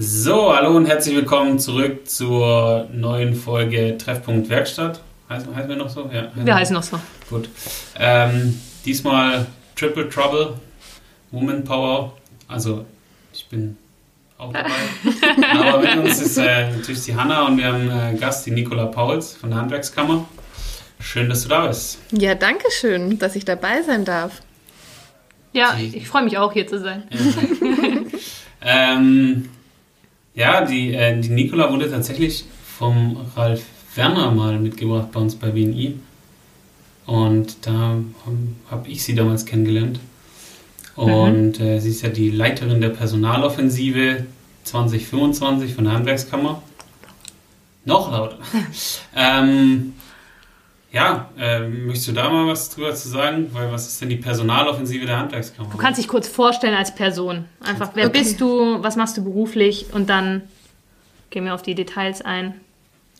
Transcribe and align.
So, 0.00 0.54
hallo 0.54 0.76
und 0.76 0.86
herzlich 0.86 1.16
willkommen 1.16 1.58
zurück 1.58 2.08
zur 2.08 2.86
neuen 2.92 3.34
Folge 3.34 3.98
Treffpunkt 3.98 4.48
Werkstatt. 4.48 5.00
Heißen, 5.28 5.52
heißen 5.52 5.68
wir 5.68 5.74
noch 5.74 5.88
so? 5.88 6.08
Ja, 6.14 6.28
heißen 6.28 6.46
wir 6.46 6.54
heißen 6.54 6.74
noch 6.74 6.84
so. 6.84 7.00
Gut. 7.28 7.48
Ähm, 7.98 8.60
diesmal 8.84 9.46
Triple 9.74 10.08
Trouble, 10.08 10.54
Woman 11.32 11.64
Power. 11.64 12.16
Also, 12.46 12.84
ich 13.32 13.48
bin 13.48 13.76
auch 14.38 14.52
dabei. 14.52 14.70
Aber 15.66 15.78
mit 15.80 15.96
uns 15.96 16.20
ist 16.20 16.36
äh, 16.36 16.70
natürlich 16.70 17.02
die 17.02 17.16
Hanna 17.16 17.48
und 17.48 17.58
wir 17.58 17.66
haben 17.66 17.90
äh, 17.90 18.16
Gast, 18.16 18.46
die 18.46 18.52
Nicola 18.52 18.86
Pauls 18.86 19.34
von 19.34 19.50
der 19.50 19.58
Handwerkskammer. 19.58 20.28
Schön, 21.00 21.28
dass 21.28 21.42
du 21.42 21.48
da 21.48 21.66
bist. 21.66 21.98
Ja, 22.12 22.36
danke 22.36 22.70
schön, 22.70 23.18
dass 23.18 23.34
ich 23.34 23.44
dabei 23.44 23.82
sein 23.82 24.04
darf. 24.04 24.42
Ja, 25.52 25.76
ich 25.76 26.06
freue 26.06 26.22
mich 26.22 26.38
auch, 26.38 26.52
hier 26.52 26.68
zu 26.68 26.78
sein. 26.78 27.02
ähm, 28.62 29.48
ja, 30.38 30.64
die, 30.64 30.94
äh, 30.94 31.20
die 31.20 31.30
Nicola 31.30 31.72
wurde 31.72 31.90
tatsächlich 31.90 32.44
vom 32.78 33.16
Ralf 33.34 33.64
Werner 33.96 34.30
mal 34.30 34.60
mitgebracht 34.60 35.10
bei 35.10 35.18
uns 35.18 35.34
bei 35.34 35.52
WNI. 35.52 35.98
Und 37.06 37.66
da 37.66 37.72
habe 37.72 38.36
hab 38.70 38.88
ich 38.88 39.02
sie 39.02 39.16
damals 39.16 39.44
kennengelernt. 39.46 39.98
Und 40.94 41.58
mhm. 41.58 41.66
äh, 41.66 41.80
sie 41.80 41.90
ist 41.90 42.02
ja 42.02 42.10
die 42.10 42.30
Leiterin 42.30 42.80
der 42.80 42.90
Personaloffensive 42.90 44.26
2025 44.62 45.74
von 45.74 45.84
der 45.84 45.94
Handwerkskammer. 45.94 46.62
Noch 47.84 48.12
lauter. 48.12 48.38
ähm, 49.16 49.94
ja, 50.90 51.28
äh, 51.38 51.60
möchtest 51.60 52.08
du 52.08 52.12
da 52.12 52.30
mal 52.30 52.46
was 52.46 52.70
drüber 52.70 52.94
zu 52.94 53.08
sagen? 53.08 53.50
Weil 53.52 53.70
was 53.70 53.86
ist 53.86 54.00
denn 54.00 54.08
die 54.08 54.16
Personaloffensive 54.16 55.04
der 55.04 55.18
Handwerkskammer? 55.18 55.68
Du 55.70 55.76
kannst 55.76 55.98
dich 55.98 56.08
kurz 56.08 56.28
vorstellen 56.28 56.74
als 56.74 56.94
Person. 56.94 57.44
Einfach, 57.62 57.90
wer 57.94 58.06
okay. 58.06 58.18
bist 58.18 58.40
du, 58.40 58.82
was 58.82 58.96
machst 58.96 59.16
du 59.16 59.24
beruflich 59.24 59.86
und 59.92 60.08
dann 60.08 60.42
gehen 61.30 61.44
wir 61.44 61.54
auf 61.54 61.62
die 61.62 61.74
Details 61.74 62.22
ein. 62.22 62.54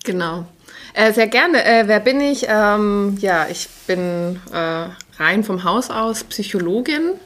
Genau. 0.05 0.47
Äh, 0.95 1.13
sehr 1.13 1.27
gerne. 1.27 1.63
Äh, 1.65 1.89
wer 1.89 2.01
bin 2.01 2.21
ich? 2.21 2.47
Ähm, 2.49 3.19
ja, 3.21 3.47
ich 3.51 3.69
bin 3.87 4.41
äh, 4.51 4.87
rein 5.23 5.45
vom 5.45 5.65
Haus 5.65 5.91
aus 5.91 6.25
Psychologin 6.25 7.19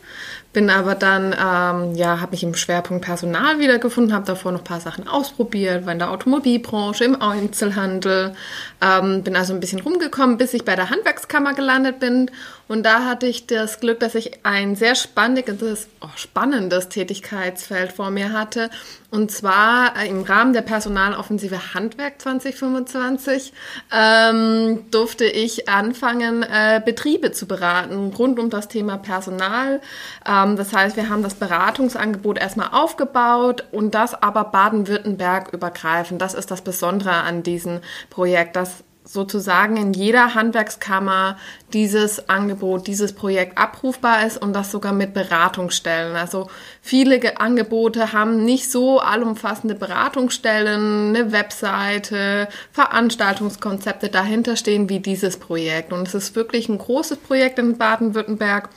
bin 0.52 0.68
aber 0.68 0.94
dann, 0.94 1.32
ähm, 1.32 1.94
ja, 1.94 2.20
habe 2.20 2.32
mich 2.32 2.42
im 2.42 2.54
Schwerpunkt 2.54 3.04
Personal 3.04 3.58
wiedergefunden, 3.58 4.12
habe 4.12 4.26
davor 4.26 4.52
noch 4.52 4.60
ein 4.60 4.64
paar 4.64 4.80
Sachen 4.80 5.08
ausprobiert, 5.08 5.86
war 5.86 5.92
in 5.92 5.98
der 5.98 6.10
Automobilbranche, 6.10 7.04
im 7.04 7.20
Einzelhandel, 7.20 8.34
ähm, 8.82 9.22
bin 9.22 9.36
also 9.36 9.54
ein 9.54 9.60
bisschen 9.60 9.80
rumgekommen, 9.80 10.36
bis 10.36 10.52
ich 10.54 10.64
bei 10.64 10.74
der 10.74 10.90
Handwerkskammer 10.90 11.54
gelandet 11.54 12.00
bin. 12.00 12.30
Und 12.68 12.84
da 12.84 13.04
hatte 13.04 13.26
ich 13.26 13.46
das 13.46 13.80
Glück, 13.80 14.00
dass 14.00 14.14
ich 14.14 14.44
ein 14.44 14.76
sehr 14.76 14.94
spannendes, 14.94 15.88
oh, 16.00 16.08
spannendes 16.16 16.88
Tätigkeitsfeld 16.88 17.92
vor 17.92 18.10
mir 18.10 18.32
hatte. 18.32 18.70
Und 19.10 19.30
zwar 19.30 19.94
äh, 19.96 20.08
im 20.08 20.22
Rahmen 20.22 20.54
der 20.54 20.62
Personaloffensive 20.62 21.74
Handwerk 21.74 22.20
2025 22.22 23.52
ähm, 23.94 24.90
durfte 24.90 25.26
ich 25.26 25.68
anfangen, 25.68 26.42
äh, 26.42 26.80
Betriebe 26.82 27.30
zu 27.30 27.46
beraten 27.46 28.14
rund 28.16 28.38
um 28.38 28.48
das 28.48 28.68
Thema 28.68 28.96
Personal. 28.96 29.82
Ähm, 30.26 30.56
das 30.56 30.72
heißt, 30.72 30.96
wir 30.96 31.10
haben 31.10 31.22
das 31.22 31.34
Beratungsangebot 31.34 32.38
erstmal 32.38 32.70
aufgebaut 32.72 33.64
und 33.70 33.94
das 33.94 34.14
aber 34.14 34.44
Baden-Württemberg 34.44 35.52
übergreifend. 35.52 36.22
Das 36.22 36.32
ist 36.32 36.50
das 36.50 36.62
Besondere 36.62 37.12
an 37.12 37.42
diesem 37.42 37.80
Projekt, 38.08 38.56
dass 38.56 38.71
sozusagen 39.12 39.76
in 39.76 39.92
jeder 39.92 40.34
Handwerkskammer 40.34 41.36
dieses 41.74 42.30
Angebot, 42.30 42.86
dieses 42.86 43.12
Projekt 43.12 43.58
abrufbar 43.58 44.26
ist 44.26 44.40
und 44.40 44.54
das 44.54 44.70
sogar 44.70 44.94
mit 44.94 45.12
Beratungsstellen. 45.12 46.16
Also 46.16 46.48
viele 46.80 47.38
Angebote 47.38 48.14
haben 48.14 48.44
nicht 48.44 48.70
so 48.70 49.00
allumfassende 49.00 49.74
Beratungsstellen, 49.74 51.14
eine 51.14 51.30
Webseite, 51.30 52.48
Veranstaltungskonzepte 52.72 54.08
dahinter 54.08 54.56
stehen 54.56 54.88
wie 54.88 55.00
dieses 55.00 55.36
Projekt. 55.36 55.92
Und 55.92 56.08
es 56.08 56.14
ist 56.14 56.34
wirklich 56.34 56.70
ein 56.70 56.78
großes 56.78 57.18
Projekt 57.18 57.58
in 57.58 57.76
Baden-Württemberg. 57.76 58.70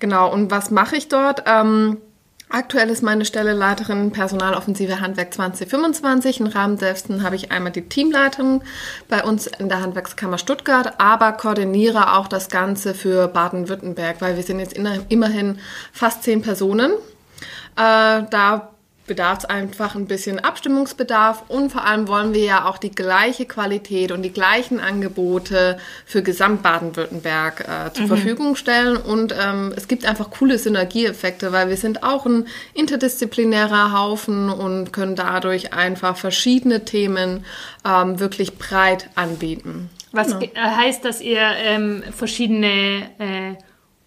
Genau. 0.00 0.30
Und 0.30 0.50
was 0.50 0.70
mache 0.70 0.96
ich 0.96 1.08
dort? 1.08 1.44
Ähm, 1.46 1.96
Aktuell 2.50 2.88
ist 2.88 3.02
meine 3.02 3.26
Stelle 3.26 3.52
Leiterin 3.52 4.10
Personaloffensive 4.10 5.00
Handwerk 5.00 5.34
2025. 5.34 6.40
Im 6.40 6.46
Rahmen 6.46 6.78
dessen 6.78 7.22
habe 7.22 7.36
ich 7.36 7.52
einmal 7.52 7.72
die 7.72 7.88
Teamleitung 7.88 8.62
bei 9.08 9.22
uns 9.22 9.46
in 9.46 9.68
der 9.68 9.82
Handwerkskammer 9.82 10.38
Stuttgart, 10.38 10.98
aber 10.98 11.32
koordiniere 11.32 12.16
auch 12.16 12.26
das 12.26 12.48
Ganze 12.48 12.94
für 12.94 13.28
Baden-Württemberg, 13.28 14.22
weil 14.22 14.36
wir 14.36 14.42
sind 14.42 14.60
jetzt 14.60 14.74
immerhin 14.74 15.58
fast 15.92 16.22
zehn 16.22 16.40
Personen. 16.40 16.92
Äh, 17.76 18.22
da 18.30 18.70
bedarf 19.08 19.38
es 19.38 19.44
einfach 19.46 19.96
ein 19.96 20.06
bisschen 20.06 20.38
Abstimmungsbedarf 20.38 21.42
und 21.48 21.72
vor 21.72 21.84
allem 21.84 22.06
wollen 22.06 22.32
wir 22.32 22.44
ja 22.44 22.64
auch 22.66 22.78
die 22.78 22.92
gleiche 22.92 23.46
Qualität 23.46 24.12
und 24.12 24.22
die 24.22 24.32
gleichen 24.32 24.78
Angebote 24.78 25.78
für 26.06 26.22
Gesamt 26.22 26.62
Baden-Württemberg 26.62 27.60
äh, 27.68 27.92
zur 27.92 28.04
mhm. 28.04 28.08
Verfügung 28.08 28.54
stellen 28.54 28.96
und 28.96 29.34
ähm, 29.36 29.72
es 29.76 29.88
gibt 29.88 30.04
einfach 30.04 30.30
coole 30.30 30.58
Synergieeffekte, 30.58 31.50
weil 31.50 31.68
wir 31.68 31.76
sind 31.76 32.04
auch 32.04 32.26
ein 32.26 32.46
interdisziplinärer 32.74 33.92
Haufen 33.92 34.50
und 34.50 34.92
können 34.92 35.16
dadurch 35.16 35.72
einfach 35.72 36.16
verschiedene 36.16 36.84
Themen 36.84 37.44
ähm, 37.84 38.20
wirklich 38.20 38.56
breit 38.58 39.10
anbieten. 39.16 39.90
Was 40.12 40.38
genau. 40.38 40.50
heißt, 40.54 41.04
dass 41.04 41.20
ihr 41.20 41.40
ähm, 41.40 42.02
verschiedene 42.16 43.02
äh, 43.18 43.54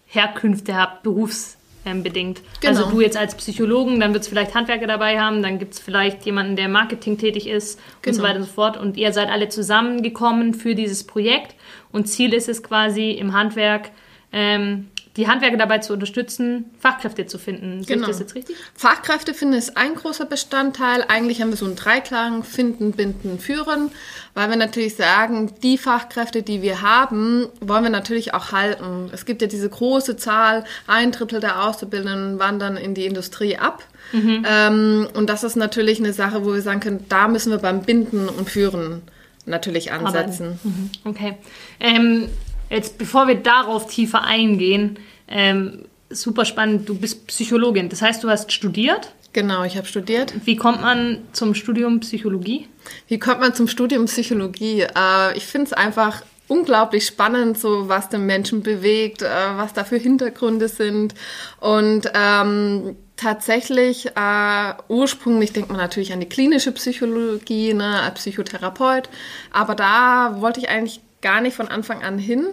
Herkünfte 0.05 0.75
habt, 0.75 1.03
Berufs 1.03 1.57
ähm, 1.85 2.03
bedingt. 2.03 2.41
Genau. 2.59 2.77
Also 2.77 2.91
du 2.91 3.01
jetzt 3.01 3.17
als 3.17 3.35
Psychologen, 3.35 3.99
dann 3.99 4.13
wird 4.13 4.23
es 4.23 4.29
vielleicht 4.29 4.53
Handwerker 4.53 4.87
dabei 4.87 5.19
haben, 5.19 5.41
dann 5.41 5.59
gibt 5.59 5.73
es 5.73 5.79
vielleicht 5.79 6.25
jemanden, 6.25 6.55
der 6.55 6.69
Marketing 6.69 7.17
tätig 7.17 7.47
ist 7.47 7.79
genau. 7.79 7.87
und 7.87 8.03
so 8.03 8.11
genau. 8.11 8.29
weiter 8.29 8.39
und 8.39 8.45
so 8.45 8.51
fort. 8.51 8.77
Und 8.77 8.97
ihr 8.97 9.13
seid 9.13 9.29
alle 9.29 9.49
zusammengekommen 9.49 10.53
für 10.53 10.75
dieses 10.75 11.03
Projekt 11.03 11.55
und 11.91 12.05
Ziel 12.05 12.33
ist 12.33 12.49
es 12.49 12.63
quasi 12.63 13.11
im 13.11 13.33
Handwerk 13.33 13.91
ähm, 14.31 14.87
die 15.17 15.27
Handwerker 15.27 15.57
dabei 15.57 15.79
zu 15.79 15.91
unterstützen, 15.91 16.71
Fachkräfte 16.79 17.25
zu 17.25 17.37
finden. 17.37 17.83
Sehe 17.83 17.95
genau. 17.95 18.07
ich 18.07 18.11
das 18.11 18.19
jetzt 18.19 18.35
richtig? 18.35 18.55
Fachkräfte 18.73 19.33
finden 19.33 19.55
ist 19.55 19.75
ein 19.75 19.95
großer 19.95 20.25
Bestandteil. 20.25 21.03
Eigentlich 21.07 21.41
haben 21.41 21.49
wir 21.49 21.57
so 21.57 21.65
einen 21.65 21.75
Dreiklang, 21.75 22.43
finden, 22.43 22.93
binden, 22.93 23.37
führen, 23.37 23.91
weil 24.33 24.49
wir 24.49 24.55
natürlich 24.55 24.95
sagen, 24.95 25.53
die 25.63 25.77
Fachkräfte, 25.77 26.43
die 26.43 26.61
wir 26.61 26.81
haben, 26.81 27.47
wollen 27.59 27.83
wir 27.83 27.89
natürlich 27.89 28.33
auch 28.33 28.51
halten. 28.51 29.09
Es 29.11 29.25
gibt 29.25 29.41
ja 29.41 29.47
diese 29.47 29.69
große 29.69 30.17
Zahl, 30.17 30.63
ein 30.87 31.11
Drittel 31.11 31.39
der 31.39 31.63
Auszubildenden 31.63 32.39
wandern 32.39 32.77
in 32.77 32.93
die 32.93 33.05
Industrie 33.05 33.57
ab. 33.57 33.83
Mhm. 34.11 34.45
Ähm, 34.49 35.07
und 35.13 35.29
das 35.29 35.43
ist 35.43 35.55
natürlich 35.55 35.99
eine 35.99 36.13
Sache, 36.13 36.45
wo 36.45 36.53
wir 36.53 36.61
sagen 36.61 36.79
können, 36.79 37.05
da 37.09 37.27
müssen 37.27 37.51
wir 37.51 37.59
beim 37.59 37.81
Binden 37.81 38.29
und 38.29 38.49
Führen 38.49 39.01
natürlich 39.45 39.91
ansetzen. 39.91 40.59
Mhm. 40.63 40.89
Okay. 41.03 41.37
Ähm, 41.79 42.29
Jetzt, 42.71 42.97
bevor 42.97 43.27
wir 43.27 43.35
darauf 43.35 43.87
tiefer 43.87 44.23
eingehen, 44.23 44.97
ähm, 45.27 45.83
super 46.09 46.45
spannend, 46.45 46.87
du 46.87 46.95
bist 46.95 47.27
Psychologin. 47.27 47.89
Das 47.89 48.01
heißt, 48.01 48.23
du 48.23 48.29
hast 48.29 48.51
studiert? 48.53 49.13
Genau, 49.33 49.63
ich 49.63 49.77
habe 49.77 49.87
studiert. 49.87 50.33
Wie 50.45 50.57
kommt 50.57 50.81
man 50.81 51.19
zum 51.31 51.55
Studium 51.55 52.01
Psychologie? 52.01 52.67
Wie 53.07 53.17
kommt 53.17 53.39
man 53.39 53.53
zum 53.53 53.67
Studium 53.67 54.05
Psychologie? 54.05 54.81
Äh, 54.81 55.37
ich 55.37 55.45
finde 55.45 55.67
es 55.67 55.73
einfach 55.73 56.23
unglaublich 56.49 57.05
spannend, 57.05 57.57
so 57.57 57.87
was 57.87 58.09
den 58.09 58.25
Menschen 58.25 58.61
bewegt, 58.61 59.21
äh, 59.21 59.29
was 59.55 59.71
da 59.71 59.85
für 59.85 59.95
Hintergründe 59.95 60.67
sind. 60.67 61.15
Und 61.61 62.11
ähm, 62.13 62.97
tatsächlich, 63.15 64.07
äh, 64.17 64.73
ursprünglich 64.89 65.53
denkt 65.53 65.69
man 65.69 65.79
natürlich 65.79 66.11
an 66.11 66.19
die 66.19 66.27
klinische 66.27 66.73
Psychologie, 66.73 67.73
ne, 67.73 68.01
als 68.01 68.15
Psychotherapeut. 68.15 69.07
Aber 69.53 69.75
da 69.75 70.41
wollte 70.41 70.59
ich 70.59 70.67
eigentlich 70.67 70.99
gar 71.21 71.39
nicht 71.39 71.55
von 71.55 71.69
Anfang 71.69 72.03
an 72.03 72.17
hin, 72.17 72.47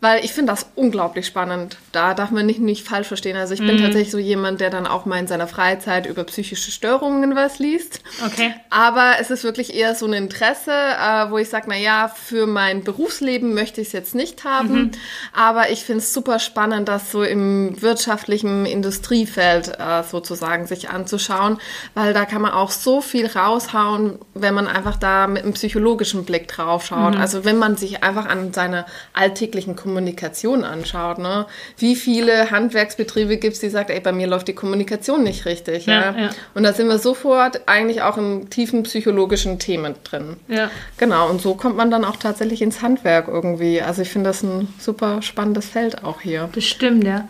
weil 0.00 0.24
ich 0.24 0.32
finde 0.32 0.52
das 0.52 0.66
unglaublich 0.76 1.26
spannend. 1.26 1.76
Da 1.90 2.14
darf 2.14 2.30
man 2.30 2.46
nicht, 2.46 2.60
nicht 2.60 2.86
falsch 2.86 3.08
verstehen. 3.08 3.36
Also 3.36 3.54
ich 3.54 3.60
mhm. 3.60 3.66
bin 3.66 3.78
tatsächlich 3.78 4.12
so 4.12 4.18
jemand, 4.18 4.60
der 4.60 4.70
dann 4.70 4.86
auch 4.86 5.06
mal 5.06 5.18
in 5.18 5.26
seiner 5.26 5.48
Freizeit 5.48 6.06
über 6.06 6.22
psychische 6.22 6.70
Störungen 6.70 7.34
was 7.34 7.58
liest. 7.58 8.00
Okay. 8.24 8.54
Aber 8.70 9.14
es 9.20 9.30
ist 9.30 9.42
wirklich 9.42 9.74
eher 9.74 9.96
so 9.96 10.06
ein 10.06 10.12
Interesse, 10.12 10.70
äh, 10.70 11.30
wo 11.30 11.38
ich 11.38 11.48
sage, 11.48 11.66
na 11.68 11.76
ja, 11.76 12.08
für 12.08 12.46
mein 12.46 12.84
Berufsleben 12.84 13.54
möchte 13.54 13.80
ich 13.80 13.88
es 13.88 13.92
jetzt 13.92 14.14
nicht 14.14 14.44
haben. 14.44 14.74
Mhm. 14.74 14.90
Aber 15.32 15.70
ich 15.70 15.84
finde 15.84 15.98
es 15.98 16.14
super 16.14 16.38
spannend, 16.38 16.88
das 16.88 17.10
so 17.10 17.24
im 17.24 17.82
wirtschaftlichen 17.82 18.66
Industriefeld 18.66 19.80
äh, 19.80 20.04
sozusagen 20.04 20.68
sich 20.68 20.90
anzuschauen, 20.90 21.58
weil 21.94 22.14
da 22.14 22.24
kann 22.24 22.42
man 22.42 22.52
auch 22.52 22.70
so 22.70 23.00
viel 23.00 23.26
raushauen, 23.26 24.20
wenn 24.34 24.54
man 24.54 24.68
einfach 24.68 24.96
da 24.96 25.26
mit 25.26 25.42
einem 25.42 25.54
psychologischen 25.54 26.24
Blick 26.24 26.46
drauf 26.46 26.86
schaut. 26.86 27.16
Mhm. 27.16 27.20
Also 27.20 27.44
wenn 27.44 27.58
man 27.58 27.76
sich 27.76 28.04
einfach 28.04 28.26
an 28.26 28.52
seine 28.52 28.86
alltäglichen 29.12 29.74
Kommunikation 29.88 30.64
anschaut. 30.64 31.18
Ne? 31.18 31.46
Wie 31.78 31.96
viele 31.96 32.50
Handwerksbetriebe 32.50 33.38
gibt 33.38 33.54
es, 33.54 33.60
die 33.60 33.70
sagen, 33.70 33.90
ey, 33.90 34.00
bei 34.00 34.12
mir 34.12 34.26
läuft 34.26 34.46
die 34.46 34.52
Kommunikation 34.52 35.22
nicht 35.22 35.46
richtig. 35.46 35.86
Ja, 35.86 36.14
ja? 36.14 36.30
Und 36.54 36.64
da 36.64 36.74
sind 36.74 36.88
wir 36.88 36.98
sofort 36.98 37.62
eigentlich 37.66 38.02
auch 38.02 38.18
im 38.18 38.50
tiefen 38.50 38.82
psychologischen 38.82 39.58
Themen 39.58 39.94
drin. 40.04 40.36
Ja. 40.46 40.70
Genau, 40.98 41.30
und 41.30 41.40
so 41.40 41.54
kommt 41.54 41.76
man 41.76 41.90
dann 41.90 42.04
auch 42.04 42.16
tatsächlich 42.16 42.60
ins 42.60 42.82
Handwerk 42.82 43.28
irgendwie. 43.28 43.80
Also 43.80 44.02
ich 44.02 44.10
finde 44.10 44.28
das 44.28 44.42
ein 44.42 44.68
super 44.78 45.22
spannendes 45.22 45.70
Feld 45.70 46.04
auch 46.04 46.20
hier. 46.20 46.50
Bestimmt, 46.52 47.04
ja. 47.04 47.26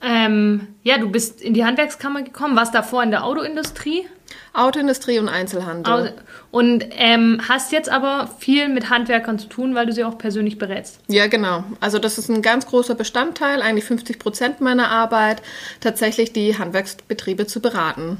Ähm, 0.00 0.68
ja, 0.82 0.96
du 0.96 1.10
bist 1.10 1.42
in 1.42 1.52
die 1.52 1.64
Handwerkskammer 1.64 2.22
gekommen, 2.22 2.56
warst 2.56 2.74
davor 2.74 3.02
in 3.02 3.10
der 3.10 3.24
Autoindustrie? 3.24 4.06
Autoindustrie 4.52 5.18
und 5.18 5.28
Einzelhandel. 5.28 6.14
Und 6.50 6.84
ähm, 6.90 7.40
hast 7.48 7.72
jetzt 7.72 7.88
aber 7.88 8.28
viel 8.38 8.68
mit 8.68 8.90
Handwerkern 8.90 9.38
zu 9.38 9.48
tun, 9.48 9.74
weil 9.74 9.86
du 9.86 9.92
sie 9.92 10.04
auch 10.04 10.18
persönlich 10.18 10.58
berätst. 10.58 11.00
Ja, 11.08 11.26
genau. 11.26 11.64
Also 11.80 11.98
das 11.98 12.18
ist 12.18 12.28
ein 12.28 12.42
ganz 12.42 12.66
großer 12.66 12.94
Bestandteil, 12.94 13.62
eigentlich 13.62 13.84
50 13.84 14.18
Prozent 14.18 14.60
meiner 14.60 14.90
Arbeit, 14.90 15.42
tatsächlich 15.80 16.32
die 16.32 16.58
Handwerksbetriebe 16.58 17.46
zu 17.46 17.60
beraten. 17.60 18.18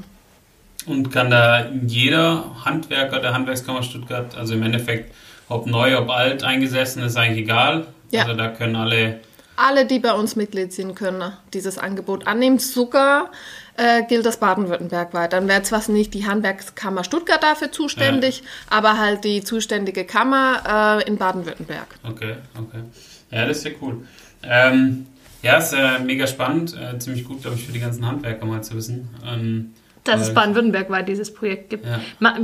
Und 0.85 1.11
kann 1.11 1.29
da 1.29 1.69
jeder 1.85 2.65
Handwerker 2.65 3.19
der 3.19 3.33
Handwerkskammer 3.33 3.83
Stuttgart, 3.83 4.35
also 4.35 4.53
im 4.53 4.63
Endeffekt, 4.63 5.13
ob 5.47 5.65
neu, 5.65 5.97
ob 5.97 6.09
alt 6.09 6.43
eingesessen, 6.43 7.03
ist 7.03 7.15
eigentlich 7.15 7.43
egal. 7.43 7.87
Ja. 8.11 8.23
Also 8.23 8.35
da 8.35 8.49
können 8.49 8.75
alle. 8.75 9.19
Alle, 9.55 9.85
die 9.85 9.99
bei 9.99 10.13
uns 10.13 10.35
Mitglied 10.35 10.73
sind, 10.73 10.95
können 10.95 11.33
dieses 11.53 11.77
Angebot 11.77 12.25
annehmen. 12.25 12.57
Sogar 12.57 13.31
äh, 13.77 14.03
gilt 14.03 14.25
das 14.25 14.37
Baden-Württemberg 14.37 15.13
weit. 15.13 15.33
Dann 15.33 15.47
wäre 15.47 15.61
zwar 15.63 15.87
nicht 15.91 16.13
die 16.13 16.25
Handwerkskammer 16.25 17.03
Stuttgart 17.03 17.41
dafür 17.41 17.71
zuständig, 17.71 18.39
ja. 18.39 18.45
aber 18.69 18.97
halt 18.99 19.23
die 19.23 19.43
zuständige 19.43 20.05
Kammer 20.05 21.01
äh, 21.01 21.07
in 21.07 21.17
Baden-Württemberg. 21.17 21.87
Okay, 22.03 22.35
okay. 22.57 22.83
Ja, 23.31 23.45
das 23.45 23.57
ist 23.57 23.65
ja 23.65 23.71
cool. 23.81 24.07
Ähm, 24.43 25.05
ja, 25.41 25.57
ist 25.57 25.73
äh, 25.73 25.99
mega 25.99 26.25
spannend. 26.25 26.75
Äh, 26.75 26.97
ziemlich 26.99 27.25
gut, 27.25 27.41
glaube 27.41 27.57
ich, 27.57 27.65
für 27.65 27.73
die 27.73 27.79
ganzen 27.79 28.07
Handwerker 28.07 28.45
mal 28.45 28.63
zu 28.63 28.75
wissen. 28.75 29.09
Ähm, 29.25 29.73
dass 30.03 30.21
es 30.21 30.33
Baden-Württemberg 30.33 30.89
weit 30.89 31.07
dieses 31.07 31.33
Projekt 31.33 31.69
gibt. 31.69 31.85
Ja. 31.85 32.35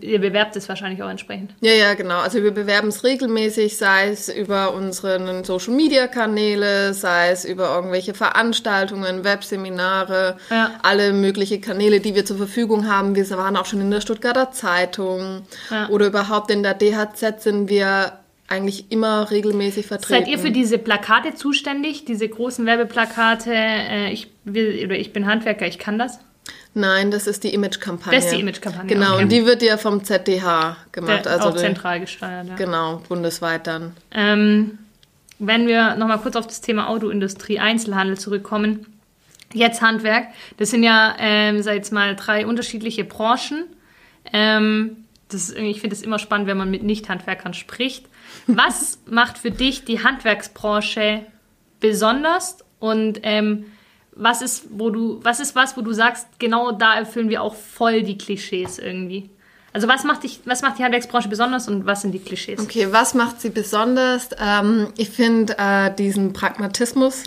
Ihr 0.00 0.20
bewerbt 0.20 0.56
es 0.56 0.68
wahrscheinlich 0.68 1.02
auch 1.02 1.10
entsprechend. 1.10 1.54
Ja, 1.60 1.72
ja, 1.72 1.94
genau. 1.94 2.20
Also 2.20 2.42
wir 2.42 2.52
bewerben 2.52 2.88
es 2.88 3.04
regelmäßig, 3.04 3.76
sei 3.76 4.08
es 4.08 4.28
über 4.28 4.74
unsere 4.74 5.44
Social-Media-Kanäle, 5.44 6.94
sei 6.94 7.30
es 7.30 7.44
über 7.44 7.74
irgendwelche 7.74 8.14
Veranstaltungen, 8.14 9.24
Webseminare, 9.24 10.36
ja. 10.50 10.70
alle 10.82 11.12
möglichen 11.12 11.60
Kanäle, 11.60 12.00
die 12.00 12.14
wir 12.14 12.24
zur 12.24 12.38
Verfügung 12.38 12.88
haben. 12.88 13.14
Wir 13.14 13.28
waren 13.30 13.56
auch 13.56 13.66
schon 13.66 13.80
in 13.80 13.90
der 13.90 14.00
Stuttgarter 14.00 14.52
Zeitung 14.52 15.42
ja. 15.70 15.88
oder 15.88 16.06
überhaupt 16.06 16.50
in 16.50 16.62
der 16.62 16.74
DHZ 16.74 17.42
sind 17.42 17.68
wir 17.68 18.12
eigentlich 18.48 18.90
immer 18.90 19.30
regelmäßig 19.30 19.86
vertreten. 19.86 20.24
Seid 20.24 20.28
ihr 20.28 20.38
für 20.38 20.50
diese 20.50 20.76
Plakate 20.78 21.34
zuständig, 21.34 22.04
diese 22.04 22.28
großen 22.28 22.66
Werbeplakate? 22.66 23.50
Äh, 23.52 24.12
ich, 24.12 24.30
will, 24.44 24.84
oder 24.84 24.96
ich 24.96 25.12
bin 25.12 25.26
Handwerker, 25.26 25.66
ich 25.66 25.78
kann 25.78 25.98
das? 25.98 26.18
Nein, 26.74 27.10
das 27.10 27.26
ist 27.26 27.44
die 27.44 27.52
Image-Kampagne. 27.52 28.18
Das 28.18 28.26
ist 28.26 28.34
die 28.34 28.40
Image-Kampagne. 28.40 28.88
Genau, 28.88 29.14
okay. 29.14 29.22
und 29.22 29.32
die 29.32 29.44
wird 29.44 29.62
ja 29.62 29.76
vom 29.76 30.04
ZDH 30.04 30.76
gemacht. 30.90 31.26
Der, 31.26 31.32
also 31.32 31.48
auch 31.48 31.56
zentral 31.56 32.00
gesteuert, 32.00 32.48
ja. 32.48 32.54
Genau, 32.54 33.02
bundesweit 33.08 33.66
dann. 33.66 33.92
Ähm, 34.10 34.78
wenn 35.38 35.66
wir 35.66 35.96
nochmal 35.96 36.18
kurz 36.18 36.36
auf 36.36 36.46
das 36.46 36.60
Thema 36.60 36.88
Autoindustrie, 36.88 37.58
Einzelhandel 37.58 38.16
zurückkommen. 38.16 38.86
Jetzt 39.52 39.82
Handwerk. 39.82 40.28
Das 40.56 40.70
sind 40.70 40.82
ja, 40.82 41.14
ähm, 41.18 41.62
sag 41.62 41.74
jetzt 41.74 41.92
mal, 41.92 42.16
drei 42.16 42.46
unterschiedliche 42.46 43.04
Branchen. 43.04 43.64
Ähm, 44.32 45.04
das, 45.28 45.50
ich 45.50 45.80
finde 45.80 45.94
es 45.94 46.02
immer 46.02 46.18
spannend, 46.18 46.46
wenn 46.46 46.56
man 46.56 46.70
mit 46.70 46.82
Nicht-Handwerkern 46.82 47.52
spricht. 47.52 48.06
Was 48.46 49.00
macht 49.06 49.36
für 49.36 49.50
dich 49.50 49.84
die 49.84 50.02
Handwerksbranche 50.02 51.26
besonders 51.80 52.58
und 52.78 53.20
ähm, 53.24 53.66
was 54.14 54.42
ist, 54.42 54.64
wo 54.70 54.90
du, 54.90 55.20
was 55.22 55.40
ist 55.40 55.54
was, 55.54 55.76
wo 55.76 55.80
du 55.80 55.92
sagst, 55.92 56.26
genau 56.38 56.72
da 56.72 56.94
erfüllen 56.94 57.28
wir 57.28 57.42
auch 57.42 57.54
voll 57.54 58.02
die 58.02 58.18
Klischees 58.18 58.78
irgendwie? 58.78 59.30
Also 59.72 59.88
was 59.88 60.04
macht, 60.04 60.22
dich, 60.22 60.40
was 60.44 60.60
macht 60.60 60.78
die 60.78 60.84
Handwerksbranche 60.84 61.28
besonders 61.28 61.66
und 61.66 61.86
was 61.86 62.02
sind 62.02 62.12
die 62.12 62.18
Klischees? 62.18 62.60
Okay, 62.60 62.88
was 62.90 63.14
macht 63.14 63.40
sie 63.40 63.48
besonders? 63.48 64.28
Ähm, 64.38 64.88
ich 64.98 65.08
finde 65.08 65.56
äh, 65.58 65.94
diesen 65.94 66.34
Pragmatismus 66.34 67.24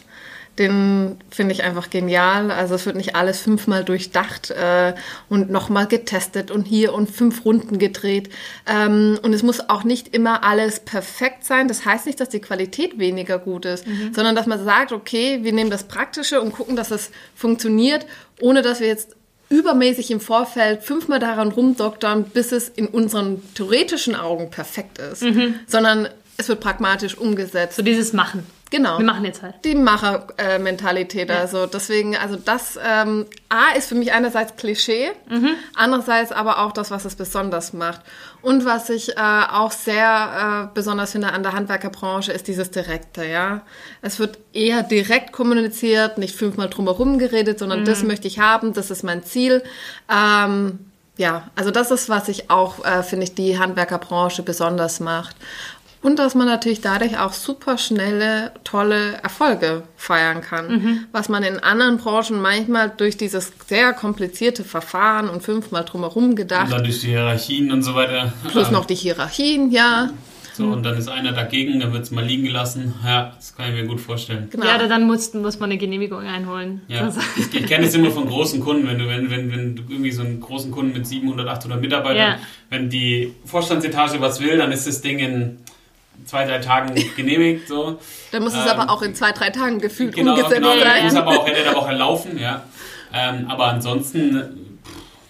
den 0.58 1.18
finde 1.30 1.54
ich 1.54 1.64
einfach 1.64 1.90
genial. 1.90 2.50
Also 2.50 2.76
es 2.76 2.86
wird 2.86 2.96
nicht 2.96 3.16
alles 3.16 3.40
fünfmal 3.40 3.84
durchdacht 3.84 4.52
äh, 4.52 4.94
und 5.30 5.50
nochmal 5.50 5.88
getestet 5.88 6.50
und 6.50 6.64
hier 6.64 6.94
und 6.94 7.10
fünf 7.10 7.44
Runden 7.44 7.78
gedreht. 7.78 8.30
Ähm, 8.66 9.20
und 9.22 9.34
es 9.34 9.44
muss 9.44 9.70
auch 9.70 9.84
nicht 9.84 10.16
immer 10.16 10.44
alles 10.44 10.80
perfekt 10.80 11.44
sein. 11.44 11.68
Das 11.68 11.86
heißt 11.86 12.06
nicht, 12.06 12.20
dass 12.20 12.30
die 12.30 12.40
Qualität 12.40 12.98
weniger 12.98 13.38
gut 13.38 13.66
ist, 13.66 13.86
mhm. 13.86 14.14
sondern 14.14 14.36
dass 14.36 14.46
man 14.46 14.64
sagt, 14.64 14.92
okay, 14.92 15.40
wir 15.44 15.52
nehmen 15.52 15.70
das 15.70 15.84
Praktische 15.84 16.42
und 16.42 16.54
gucken, 16.54 16.76
dass 16.76 16.92
es 16.92 17.12
funktioniert, 17.36 18.06
ohne 18.40 18.62
dass 18.62 18.80
wir 18.80 18.88
jetzt 18.88 19.16
übermäßig 19.50 20.10
im 20.10 20.20
Vorfeld 20.20 20.84
fünfmal 20.84 21.20
daran 21.20 21.50
rumdoktern, 21.50 22.24
bis 22.24 22.52
es 22.52 22.70
in 22.70 22.88
unseren 22.88 23.42
theoretischen 23.56 24.16
Augen 24.16 24.50
perfekt 24.50 24.98
ist, 25.00 25.22
mhm. 25.22 25.60
sondern 25.68 26.08
es 26.38 26.48
wird 26.48 26.60
pragmatisch 26.60 27.18
umgesetzt. 27.18 27.76
So 27.76 27.84
dieses 27.84 28.14
Machen. 28.14 28.46
Genau. 28.72 28.98
Wir 28.98 29.06
machen 29.06 29.26
jetzt 29.26 29.44
halt. 29.44 29.56
Die 29.64 29.76
Machermentalität. 29.76 31.30
Ja. 31.30 31.38
Also 31.38 31.68
deswegen, 31.68 32.18
also 32.18 32.36
das 32.36 32.80
ähm, 32.84 33.26
A 33.48 33.76
ist 33.78 33.88
für 33.88 33.96
mich 33.96 34.12
einerseits 34.12 34.56
Klischee, 34.56 35.12
mhm. 35.30 35.52
andererseits 35.76 36.32
aber 36.32 36.60
auch 36.60 36.72
das, 36.72 36.90
was 36.90 37.06
es 37.06 37.16
besonders 37.16 37.74
macht. 37.74 38.02
Und 38.42 38.66
was 38.66 38.90
ich 38.90 39.18
äh, 39.18 39.22
auch 39.52 39.72
sehr 39.72 40.70
äh, 40.72 40.76
besonders 40.76 41.12
finde 41.12 41.32
an 41.32 41.44
der 41.44 41.54
Handwerkerbranche, 41.54 42.32
ist 42.32 42.48
dieses 42.48 42.72
Direkte, 42.72 43.26
ja. 43.26 43.62
Es 44.02 44.20
wird 44.20 44.40
eher 44.52 44.82
direkt 44.84 45.32
kommuniziert, 45.32 46.18
nicht 46.18 46.36
fünfmal 46.36 46.70
drumherum 46.70 47.20
geredet, 47.20 47.60
sondern 47.60 47.82
mhm. 47.82 47.86
das 47.86 48.04
möchte 48.04 48.28
ich 48.28 48.40
haben, 48.40 48.74
das 48.74 48.90
ist 48.90 49.04
mein 49.04 49.24
Ziel. 49.24 49.64
Ähm, 50.10 50.80
ja, 51.18 51.50
also 51.56 51.72
das 51.72 51.92
ist, 51.92 52.10
was 52.10 52.28
ich 52.28 52.50
auch, 52.50 52.84
äh, 52.84 53.02
finde 53.02 53.24
ich, 53.24 53.36
die 53.36 53.58
Handwerkerbranche 53.58 54.44
besonders 54.44 55.00
macht. 55.00 55.36
Und 56.06 56.20
dass 56.20 56.36
man 56.36 56.46
natürlich 56.46 56.82
dadurch 56.82 57.18
auch 57.18 57.34
super 57.34 57.80
schnelle, 57.80 58.52
tolle 58.64 59.14
Erfolge 59.24 59.82
feiern 59.98 60.42
kann. 60.42 60.68
Mhm. 60.68 61.00
Was 61.12 61.30
man 61.30 61.42
in 61.42 61.58
anderen 61.58 61.98
Branchen 61.98 62.40
manchmal 62.40 62.92
durch 62.96 63.18
dieses 63.18 63.52
sehr 63.66 63.92
komplizierte 63.92 64.64
Verfahren 64.64 65.28
und 65.30 65.42
fünfmal 65.42 65.84
drumherum 65.84 66.36
gedacht. 66.36 66.66
Und 66.66 66.74
dann 66.74 66.84
durch 66.84 67.02
die 67.02 67.08
Hierarchien 67.08 67.72
und 67.72 67.82
so 67.82 67.96
weiter. 67.96 68.32
Plus 68.52 68.70
noch 68.70 68.86
die 68.86 68.94
Hierarchien, 68.94 69.72
ja. 69.72 70.12
So, 70.54 70.66
und 70.66 70.84
dann 70.84 70.96
ist 70.96 71.08
einer 71.08 71.32
dagegen, 71.32 71.80
dann 71.80 71.92
wird 71.92 72.04
es 72.04 72.12
mal 72.12 72.24
liegen 72.24 72.44
gelassen. 72.44 72.94
Ja, 73.04 73.34
das 73.36 73.56
kann 73.56 73.74
ich 73.74 73.82
mir 73.82 73.88
gut 73.88 74.00
vorstellen. 74.00 74.48
Genau. 74.52 74.64
Ja, 74.64 74.78
dann 74.88 75.08
muss, 75.08 75.34
muss 75.34 75.60
man 75.60 75.72
eine 75.72 75.80
Genehmigung 75.80 76.20
einholen. 76.20 76.82
Ja, 76.88 77.12
ich, 77.36 77.52
ich 77.52 77.66
kenne 77.66 77.88
es 77.88 77.96
immer 77.96 78.12
von 78.12 78.28
großen 78.28 78.60
Kunden, 78.60 78.88
wenn 78.88 79.00
du, 79.00 79.08
wenn, 79.08 79.32
wenn, 79.32 79.52
wenn 79.52 79.76
du 79.76 79.82
irgendwie 79.90 80.12
so 80.12 80.22
einen 80.22 80.40
großen 80.40 80.70
Kunden 80.70 80.94
mit 80.94 81.08
700, 81.08 81.48
800 81.48 81.82
Mitarbeitern, 81.82 82.34
ja. 82.34 82.40
wenn 82.70 82.92
die 82.92 83.34
Vorstandsetage 83.44 84.22
was 84.22 84.40
will, 84.40 84.60
dann 84.60 84.72
ist 84.72 84.86
das 84.86 85.02
Ding 85.02 85.18
in 85.18 85.58
zwei, 86.26 86.46
drei 86.46 86.60
Tagen 86.60 86.94
genehmigt. 87.16 87.68
So. 87.68 88.00
Dann 88.32 88.44
muss 88.44 88.54
ähm, 88.54 88.62
es 88.66 88.68
aber 88.70 88.92
auch 88.92 89.02
in 89.02 89.16
zwei, 89.16 89.32
drei 89.32 89.50
Tagen 89.50 89.80
gefühlt 89.80 90.16
genau, 90.16 90.32
umgesetzt 90.32 90.56
genau, 90.56 90.78
sein. 90.78 91.04
Muss 91.04 91.16
aber 91.16 91.40
auch 91.40 91.48
in 91.48 91.54
der 91.54 91.76
Woche 91.76 91.94
laufen, 91.94 92.40
ja. 92.40 92.64
Ähm, 93.14 93.46
aber 93.48 93.68
ansonsten, 93.68 94.78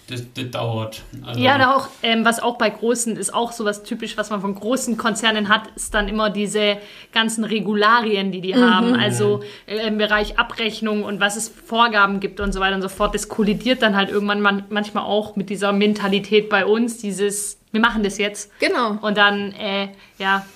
das, 0.08 0.22
das 0.34 0.50
dauert. 0.50 1.02
Also 1.24 1.40
ja, 1.40 1.58
da 1.58 1.74
auch, 1.74 1.88
ähm, 2.02 2.24
was 2.24 2.40
auch 2.40 2.58
bei 2.58 2.70
großen 2.70 3.16
ist 3.16 3.34
auch 3.34 3.52
sowas 3.52 3.82
typisch, 3.82 4.16
was 4.16 4.30
man 4.30 4.40
von 4.40 4.54
großen 4.54 4.96
Konzernen 4.96 5.48
hat, 5.48 5.62
ist 5.74 5.94
dann 5.94 6.08
immer 6.08 6.30
diese 6.30 6.78
ganzen 7.12 7.44
Regularien, 7.44 8.32
die 8.32 8.40
die 8.40 8.54
mhm. 8.54 8.70
haben. 8.70 8.94
Also 8.94 9.42
äh, 9.66 9.86
im 9.86 9.98
Bereich 9.98 10.38
Abrechnung 10.38 11.04
und 11.04 11.20
was 11.20 11.36
es 11.36 11.48
Vorgaben 11.48 12.20
gibt 12.20 12.40
und 12.40 12.52
so 12.52 12.60
weiter 12.60 12.76
und 12.76 12.82
so 12.82 12.88
fort. 12.88 13.14
Das 13.14 13.28
kollidiert 13.28 13.82
dann 13.82 13.96
halt 13.96 14.10
irgendwann 14.10 14.40
man, 14.40 14.64
manchmal 14.68 15.04
auch 15.04 15.36
mit 15.36 15.50
dieser 15.50 15.72
Mentalität 15.72 16.48
bei 16.48 16.66
uns, 16.66 16.98
dieses, 16.98 17.58
wir 17.72 17.80
machen 17.80 18.02
das 18.04 18.18
jetzt. 18.18 18.50
Genau. 18.60 18.98
Und 19.00 19.16
dann, 19.16 19.52
äh, 19.52 19.88
ja, 20.18 20.46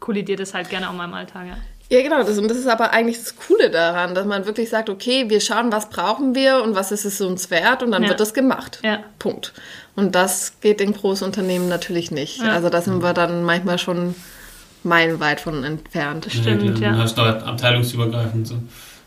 kollidiert 0.00 0.40
es 0.40 0.54
halt 0.54 0.70
gerne 0.70 0.88
auch 0.88 0.94
mal 0.94 1.04
im 1.04 1.14
Alltag, 1.14 1.46
ja. 1.46 1.56
Ja, 1.90 2.02
genau. 2.02 2.22
Das, 2.22 2.36
und 2.36 2.48
das 2.48 2.58
ist 2.58 2.66
aber 2.66 2.92
eigentlich 2.92 3.18
das 3.18 3.34
Coole 3.36 3.70
daran, 3.70 4.14
dass 4.14 4.26
man 4.26 4.44
wirklich 4.44 4.68
sagt, 4.68 4.90
okay, 4.90 5.30
wir 5.30 5.40
schauen, 5.40 5.72
was 5.72 5.88
brauchen 5.88 6.34
wir 6.34 6.62
und 6.62 6.74
was 6.74 6.92
ist 6.92 7.06
es 7.06 7.20
uns 7.20 7.50
wert 7.50 7.82
und 7.82 7.92
dann 7.92 8.02
ja. 8.02 8.10
wird 8.10 8.20
das 8.20 8.34
gemacht. 8.34 8.80
Ja. 8.84 9.02
Punkt. 9.18 9.54
Und 9.96 10.14
das 10.14 10.60
geht 10.60 10.82
in 10.82 10.92
Großunternehmen 10.92 11.68
natürlich 11.68 12.10
nicht. 12.10 12.42
Ja. 12.42 12.52
Also 12.52 12.68
da 12.68 12.82
sind 12.82 13.02
wir 13.02 13.14
dann 13.14 13.42
manchmal 13.42 13.78
schon 13.78 14.14
meilenweit 14.82 15.40
von 15.40 15.64
entfernt. 15.64 16.26
Das 16.26 16.34
stimmt, 16.34 16.78
ja. 16.78 16.88
ja. 16.88 16.90
Dann 16.90 16.98
hast 16.98 17.16
du 17.16 17.22
abteilungsübergreifend 17.22 18.46
so. 18.46 18.56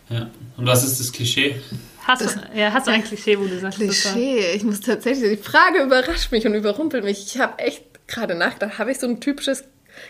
Ja. 0.10 0.30
Und 0.58 0.66
was 0.66 0.84
ist 0.84 1.00
das 1.00 1.12
Klischee? 1.12 1.62
Hast, 2.08 2.24
das, 2.24 2.34
du, 2.34 2.42
ja, 2.56 2.74
hast 2.74 2.88
du 2.88 2.92
ein 2.92 3.04
Klischee, 3.04 3.38
wo 3.40 3.46
du 3.46 3.60
sagst? 3.60 3.78
Klischee. 3.78 4.54
Ich 4.56 4.64
muss 4.64 4.82
tatsächlich, 4.82 5.38
die 5.38 5.44
Frage 5.44 5.84
überrascht 5.84 6.32
mich 6.32 6.48
und 6.48 6.56
überrumpelt 6.56 7.04
mich. 7.04 7.26
Ich 7.28 7.40
habe 7.40 7.60
echt 7.60 7.84
gerade 8.08 8.36
nachgedacht, 8.36 8.80
habe 8.80 8.92
ich 8.92 9.00
so 9.00 9.08
ein 9.08 9.22
typisches 9.22 9.64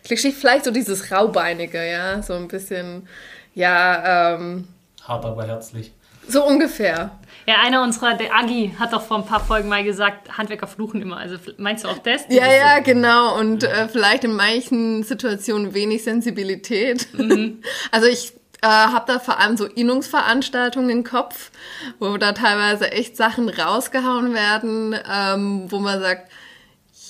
Klischee, 0.03 0.31
vielleicht 0.31 0.65
so 0.65 0.71
dieses 0.71 1.11
Raubeinige, 1.11 1.85
ja, 1.89 2.21
so 2.21 2.33
ein 2.33 2.47
bisschen, 2.47 3.07
ja, 3.53 4.35
ähm, 4.35 4.67
Hart, 5.03 5.25
aber 5.25 5.45
herzlich. 5.45 5.91
So 6.27 6.45
ungefähr. 6.45 7.11
Ja, 7.47 7.55
einer 7.63 7.81
unserer, 7.81 8.13
der 8.13 8.33
Agi, 8.33 8.73
hat 8.79 8.93
doch 8.93 9.01
vor 9.01 9.17
ein 9.17 9.25
paar 9.25 9.43
Folgen 9.43 9.67
mal 9.67 9.83
gesagt, 9.83 10.37
Handwerker 10.37 10.67
fluchen 10.67 11.01
immer. 11.01 11.17
Also 11.17 11.37
meinst 11.57 11.83
du 11.83 11.89
auch 11.89 11.97
das? 11.97 12.25
Ja, 12.29 12.51
ja, 12.51 12.79
genau. 12.79 13.37
Und 13.39 13.63
äh, 13.63 13.87
vielleicht 13.87 14.23
in 14.23 14.35
manchen 14.35 15.03
Situationen 15.03 15.73
wenig 15.73 16.03
Sensibilität. 16.03 17.07
Mhm. 17.13 17.63
Also 17.91 18.07
ich 18.07 18.33
äh, 18.61 18.67
habe 18.67 19.11
da 19.11 19.19
vor 19.19 19.39
allem 19.39 19.57
so 19.57 19.65
Innungsveranstaltungen 19.65 20.89
im 20.89 21.03
Kopf, 21.03 21.51
wo 21.99 22.15
da 22.17 22.31
teilweise 22.33 22.91
echt 22.91 23.17
Sachen 23.17 23.49
rausgehauen 23.49 24.33
werden, 24.33 24.95
ähm, 25.11 25.65
wo 25.69 25.79
man 25.79 25.99
sagt, 25.99 26.31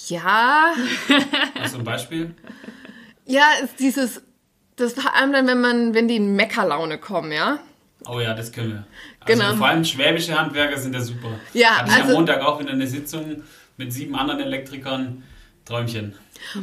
ja. 0.07 0.73
Hast 1.59 1.73
du 1.75 1.79
ein 1.79 1.83
Beispiel? 1.83 2.33
Ja, 3.25 3.45
ist 3.63 3.79
dieses, 3.79 4.21
das 4.75 4.93
vor 4.93 5.15
allem 5.15 5.33
dann, 5.33 5.47
wenn 5.47 5.61
man, 5.61 5.93
wenn 5.93 6.07
die 6.07 6.17
in 6.17 6.35
Meckerlaune 6.35 6.97
kommen, 6.97 7.31
ja. 7.31 7.59
Oh 8.07 8.19
ja, 8.19 8.33
das 8.33 8.51
können 8.51 8.69
wir. 8.69 8.85
Also 9.19 9.41
genau. 9.41 9.55
vor 9.55 9.67
allem 9.67 9.85
schwäbische 9.85 10.37
Handwerker 10.39 10.77
sind 10.77 10.93
ja 10.93 11.01
super. 11.01 11.29
Ja, 11.53 11.77
Hatte 11.77 11.89
ich 11.89 11.95
also, 11.97 12.09
am 12.09 12.13
Montag 12.13 12.41
auch 12.41 12.59
wieder 12.59 12.71
eine 12.71 12.87
Sitzung 12.87 13.43
mit 13.77 13.93
sieben 13.93 14.15
anderen 14.15 14.39
Elektrikern. 14.39 15.23
Träumchen. 15.65 16.15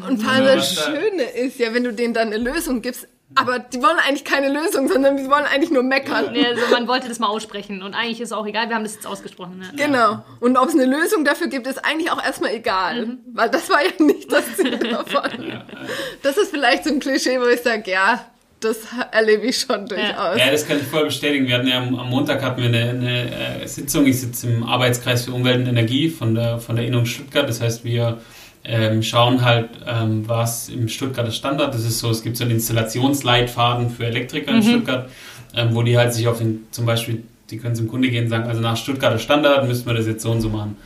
Und 0.06 0.22
vor 0.22 0.32
allem 0.32 0.44
das 0.44 0.84
Schöne 0.84 1.22
ist 1.22 1.58
ja, 1.58 1.72
wenn 1.72 1.84
du 1.84 1.92
denen 1.92 2.14
dann 2.14 2.32
eine 2.32 2.38
Lösung 2.38 2.82
gibst, 2.82 3.06
aber 3.34 3.58
die 3.58 3.82
wollen 3.82 3.98
eigentlich 3.98 4.24
keine 4.24 4.48
Lösung, 4.48 4.88
sondern 4.88 5.16
die 5.16 5.28
wollen 5.28 5.44
eigentlich 5.44 5.70
nur 5.70 5.82
meckern. 5.82 6.34
Ja, 6.34 6.48
also 6.48 6.62
man 6.70 6.88
wollte 6.88 7.08
das 7.08 7.18
mal 7.18 7.26
aussprechen 7.26 7.82
und 7.82 7.94
eigentlich 7.94 8.20
ist 8.20 8.28
es 8.28 8.32
auch 8.32 8.46
egal, 8.46 8.68
wir 8.68 8.74
haben 8.74 8.84
das 8.84 8.94
jetzt 8.94 9.06
ausgesprochen. 9.06 9.62
Ja. 9.76 9.86
Genau. 9.86 10.24
Und 10.40 10.56
ob 10.56 10.68
es 10.68 10.74
eine 10.74 10.86
Lösung 10.86 11.24
dafür 11.24 11.48
gibt, 11.48 11.66
ist 11.66 11.84
eigentlich 11.84 12.10
auch 12.10 12.24
erstmal 12.24 12.54
egal. 12.54 13.06
Mhm. 13.06 13.18
Weil 13.34 13.50
das 13.50 13.68
war 13.68 13.80
ja 13.82 14.04
nicht 14.04 14.32
das 14.32 14.56
Ziel 14.56 14.78
davon. 14.90 15.30
Das 16.22 16.38
ist 16.38 16.50
vielleicht 16.50 16.84
so 16.84 16.90
ein 16.90 17.00
Klischee, 17.00 17.38
wo 17.38 17.46
ich 17.46 17.60
sage, 17.60 17.90
ja, 17.90 18.24
das 18.60 18.78
erlebe 19.12 19.46
ich 19.46 19.58
schon 19.60 19.86
durchaus. 19.86 20.38
Ja, 20.38 20.50
das 20.50 20.66
kann 20.66 20.78
ich 20.78 20.84
voll 20.84 21.04
bestätigen. 21.04 21.46
Wir 21.46 21.56
hatten 21.56 21.68
ja 21.68 21.78
am, 21.78 21.94
am 21.96 22.08
Montag 22.08 22.42
hatten 22.42 22.60
wir 22.60 22.68
eine, 22.68 22.90
eine 22.90 23.62
äh, 23.62 23.66
Sitzung. 23.68 24.06
Ich 24.06 24.20
sitze 24.20 24.48
im 24.48 24.64
Arbeitskreis 24.64 25.26
für 25.26 25.32
Umwelt 25.32 25.58
und 25.58 25.66
Energie 25.66 26.08
von 26.08 26.34
der, 26.34 26.58
von 26.58 26.76
der 26.76 26.86
Innung 26.86 27.04
Stuttgart. 27.04 27.48
Das 27.48 27.60
heißt, 27.60 27.84
wir 27.84 28.20
ähm, 28.68 29.02
schauen 29.02 29.44
halt, 29.44 29.70
ähm, 29.86 30.28
was 30.28 30.68
im 30.68 30.88
Stuttgarter 30.88 31.30
Standard, 31.30 31.72
das 31.72 31.84
ist 31.84 31.98
so, 31.98 32.10
es 32.10 32.22
gibt 32.22 32.36
so 32.36 32.44
einen 32.44 32.52
Installationsleitfaden 32.52 33.90
für 33.90 34.06
Elektriker 34.06 34.50
in 34.50 34.58
mhm. 34.58 34.62
Stuttgart, 34.62 35.08
ähm, 35.56 35.74
wo 35.74 35.82
die 35.82 35.96
halt 35.96 36.12
sich 36.12 36.28
auf 36.28 36.38
den, 36.38 36.66
zum 36.70 36.84
Beispiel, 36.84 37.22
die 37.50 37.56
können 37.56 37.74
zum 37.74 37.88
Kunde 37.88 38.10
gehen 38.10 38.24
und 38.24 38.30
sagen, 38.30 38.46
also 38.46 38.60
nach 38.60 38.76
Stuttgarter 38.76 39.18
Standard 39.18 39.66
müssen 39.66 39.86
wir 39.86 39.94
das 39.94 40.06
jetzt 40.06 40.22
so 40.22 40.30
und 40.30 40.42
so 40.42 40.50
machen. 40.50 40.76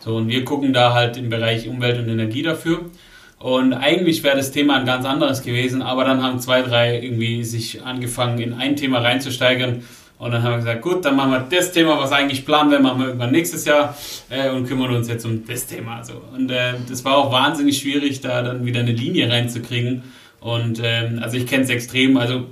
So, 0.00 0.16
und 0.16 0.28
wir 0.28 0.44
gucken 0.44 0.74
da 0.74 0.92
halt 0.92 1.16
im 1.16 1.30
Bereich 1.30 1.66
Umwelt 1.66 1.98
und 1.98 2.08
Energie 2.08 2.42
dafür. 2.42 2.90
Und 3.38 3.72
eigentlich 3.72 4.22
wäre 4.22 4.36
das 4.36 4.52
Thema 4.52 4.76
ein 4.76 4.84
ganz 4.84 5.06
anderes 5.06 5.40
gewesen, 5.40 5.80
aber 5.80 6.04
dann 6.04 6.22
haben 6.22 6.40
zwei, 6.40 6.60
drei 6.60 7.00
irgendwie 7.00 7.42
sich 7.42 7.82
angefangen, 7.82 8.38
in 8.38 8.52
ein 8.52 8.76
Thema 8.76 8.98
reinzusteigern. 8.98 9.82
Und 10.20 10.32
dann 10.32 10.42
haben 10.42 10.52
wir 10.52 10.58
gesagt, 10.58 10.82
gut, 10.82 11.02
dann 11.02 11.16
machen 11.16 11.30
wir 11.30 11.46
das 11.50 11.72
Thema, 11.72 11.98
was 11.98 12.12
eigentlich 12.12 12.44
planen 12.44 12.70
wir, 12.70 12.78
machen 12.78 13.00
wir 13.00 13.06
irgendwann 13.06 13.30
nächstes 13.30 13.64
Jahr 13.64 13.96
äh, 14.28 14.50
und 14.50 14.68
kümmern 14.68 14.94
uns 14.94 15.08
jetzt 15.08 15.24
um 15.24 15.46
das 15.46 15.64
Thema. 15.64 16.04
So. 16.04 16.20
Und 16.36 16.50
äh, 16.50 16.74
das 16.86 17.06
war 17.06 17.16
auch 17.16 17.32
wahnsinnig 17.32 17.78
schwierig, 17.78 18.20
da 18.20 18.42
dann 18.42 18.66
wieder 18.66 18.80
eine 18.80 18.92
Linie 18.92 19.30
reinzukriegen. 19.30 20.02
Und 20.40 20.78
ähm, 20.84 21.20
also 21.22 21.38
ich 21.38 21.46
kenne 21.46 21.64
es 21.64 21.70
extrem, 21.70 22.18
also 22.18 22.48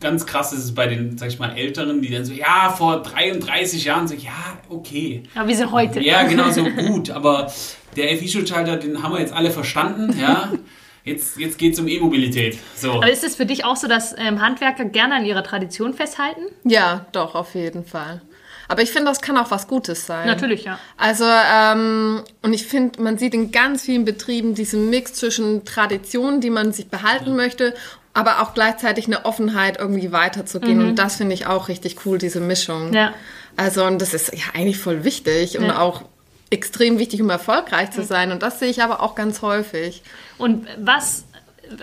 ganz 0.00 0.26
krass 0.26 0.52
ist 0.52 0.64
es 0.64 0.74
bei 0.74 0.88
den, 0.88 1.16
sag 1.16 1.28
ich 1.28 1.38
mal, 1.38 1.56
Älteren, 1.56 2.02
die 2.02 2.10
dann 2.10 2.24
so, 2.24 2.32
ja, 2.32 2.74
vor 2.76 3.02
33 3.02 3.84
Jahren 3.84 4.08
so, 4.08 4.14
ja, 4.16 4.58
okay. 4.68 5.22
Aber 5.36 5.48
wie 5.48 5.54
sie 5.54 5.70
heute. 5.70 6.02
Ja, 6.02 6.24
genau, 6.24 6.50
so 6.50 6.64
gut. 6.64 7.10
Aber 7.10 7.52
der 7.94 8.16
FI-Schutzschalter, 8.16 8.78
den 8.78 9.04
haben 9.04 9.12
wir 9.12 9.20
jetzt 9.20 9.32
alle 9.32 9.52
verstanden, 9.52 10.18
ja. 10.20 10.52
Jetzt, 11.06 11.38
jetzt 11.38 11.56
geht 11.56 11.74
es 11.74 11.78
um 11.78 11.86
E-Mobilität. 11.86 12.58
So. 12.74 12.94
Aber 12.94 13.10
ist 13.10 13.22
es 13.22 13.36
für 13.36 13.46
dich 13.46 13.64
auch 13.64 13.76
so, 13.76 13.86
dass 13.86 14.12
ähm, 14.18 14.42
Handwerker 14.42 14.84
gerne 14.84 15.14
an 15.14 15.24
ihrer 15.24 15.44
Tradition 15.44 15.94
festhalten? 15.94 16.42
Ja, 16.64 17.06
doch, 17.12 17.36
auf 17.36 17.54
jeden 17.54 17.84
Fall. 17.84 18.22
Aber 18.66 18.82
ich 18.82 18.90
finde, 18.90 19.06
das 19.06 19.20
kann 19.20 19.38
auch 19.38 19.52
was 19.52 19.68
Gutes 19.68 20.04
sein. 20.04 20.26
Natürlich, 20.26 20.64
ja. 20.64 20.80
Also, 20.96 21.24
ähm, 21.24 22.24
und 22.42 22.52
ich 22.52 22.66
finde, 22.66 23.00
man 23.00 23.18
sieht 23.18 23.34
in 23.34 23.52
ganz 23.52 23.84
vielen 23.84 24.04
Betrieben 24.04 24.56
diesen 24.56 24.90
Mix 24.90 25.14
zwischen 25.14 25.64
Traditionen, 25.64 26.40
die 26.40 26.50
man 26.50 26.72
sich 26.72 26.88
behalten 26.88 27.30
ja. 27.30 27.34
möchte, 27.34 27.74
aber 28.12 28.42
auch 28.42 28.52
gleichzeitig 28.52 29.06
eine 29.06 29.24
Offenheit, 29.24 29.78
irgendwie 29.78 30.10
weiterzugehen. 30.10 30.78
Mhm. 30.78 30.88
Und 30.88 30.98
das 30.98 31.14
finde 31.14 31.34
ich 31.34 31.46
auch 31.46 31.68
richtig 31.68 31.98
cool, 32.04 32.18
diese 32.18 32.40
Mischung. 32.40 32.92
Ja. 32.92 33.14
Also, 33.56 33.84
und 33.84 34.02
das 34.02 34.12
ist 34.12 34.34
ja 34.34 34.46
eigentlich 34.54 34.78
voll 34.78 35.04
wichtig 35.04 35.52
ja. 35.52 35.60
und 35.60 35.70
auch 35.70 36.02
extrem 36.50 36.98
wichtig, 36.98 37.20
um 37.22 37.30
erfolgreich 37.30 37.90
zu 37.90 38.04
sein. 38.04 38.32
Und 38.32 38.42
das 38.42 38.60
sehe 38.60 38.68
ich 38.68 38.82
aber 38.82 39.02
auch 39.02 39.14
ganz 39.14 39.42
häufig. 39.42 40.02
Und 40.38 40.66
was 40.78 41.24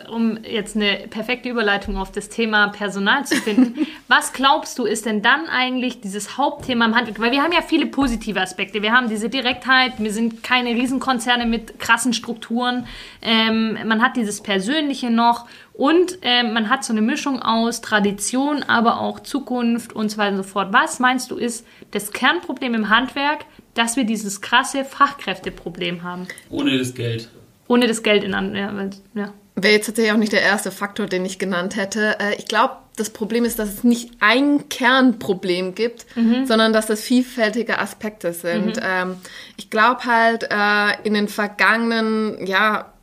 um 0.10 0.38
jetzt 0.44 0.76
eine 0.76 1.08
perfekte 1.10 1.50
Überleitung 1.50 1.98
auf 1.98 2.12
das 2.12 2.30
Thema 2.30 2.70
Personal 2.70 3.26
zu 3.26 3.36
finden, 3.36 3.88
was 4.08 4.34
glaubst 4.34 4.80
du, 4.80 4.86
ist 4.86 5.06
denn 5.06 5.22
dann 5.22 5.48
eigentlich 5.48 6.02
dieses 6.02 6.38
Hauptthema 6.38 6.86
im 6.86 6.96
Handwerk? 6.96 7.20
Weil 7.20 7.32
wir 7.32 7.44
haben 7.44 7.52
ja 7.52 7.62
viele 7.62 7.86
positive 7.86 8.40
Aspekte. 8.40 8.82
Wir 8.82 8.92
haben 8.92 9.10
diese 9.10 9.30
Direktheit, 9.30 9.94
wir 9.98 10.14
sind 10.14 10.44
keine 10.44 10.70
Riesenkonzerne 10.70 11.46
mit 11.46 11.80
krassen 11.80 12.14
Strukturen, 12.14 12.88
ähm, 13.22 13.78
man 13.86 14.02
hat 14.02 14.16
dieses 14.16 14.42
Persönliche 14.42 15.10
noch 15.10 15.48
und 15.74 16.20
ähm, 16.22 16.54
man 16.54 16.70
hat 16.70 16.84
so 16.84 16.94
eine 16.94 17.02
Mischung 17.02 17.42
aus 17.42 17.82
Tradition, 17.82 18.64
aber 18.64 19.00
auch 19.00 19.20
Zukunft 19.20 19.94
und 19.94 20.10
so 20.10 20.18
weiter 20.18 20.32
und 20.32 20.38
so 20.38 20.44
fort. 20.44 20.72
Was 20.72 21.00
meinst 21.00 21.32
du, 21.32 21.36
ist 21.36 21.66
das 21.92 22.12
Kernproblem 22.12 22.76
im 22.76 22.90
Handwerk, 22.90 23.46
dass 23.74 23.96
wir 23.96 24.04
dieses 24.04 24.42
krasse 24.42 24.86
Fachkräfteproblem 24.86 26.04
haben. 26.04 26.28
Ohne 26.50 26.78
das 26.78 26.94
Geld. 26.94 27.30
Ohne 27.68 27.88
das 27.88 28.04
Geld 28.04 28.24
in 28.24 28.32
ja, 28.32 28.90
ja. 29.16 29.34
Wäre 29.56 29.74
jetzt 29.74 29.86
tatsächlich 29.86 30.14
auch 30.14 30.18
nicht 30.18 30.34
der 30.34 30.42
erste 30.42 30.72
Faktor, 30.72 31.06
den 31.06 31.26
ich 31.26 31.38
genannt 31.38 31.76
hätte. 31.76 32.18
Äh, 32.20 32.36
ich 32.38 32.46
glaube, 32.46 32.78
das 32.96 33.12
Problem 33.12 33.46
ist, 33.46 33.60
dass 33.60 33.70
es 33.70 33.84
nicht 33.84 34.12
ein 34.20 34.70
Kernproblem 34.70 35.76
gibt, 35.76 36.06
mhm. 36.16 36.46
sondern 36.46 36.74
dass 36.74 36.88
das 36.88 37.02
vielfältige 37.02 37.80
Aspekte 37.80 38.34
sind. 38.34 38.78
Mhm. 38.78 38.84
Ähm, 38.84 39.16
ich 39.58 39.70
glaube 39.70 40.06
halt, 40.06 40.48
äh, 40.52 41.02
in 41.04 41.14
den 41.14 41.28
vergangenen, 41.28 42.46
ja, 42.46 42.94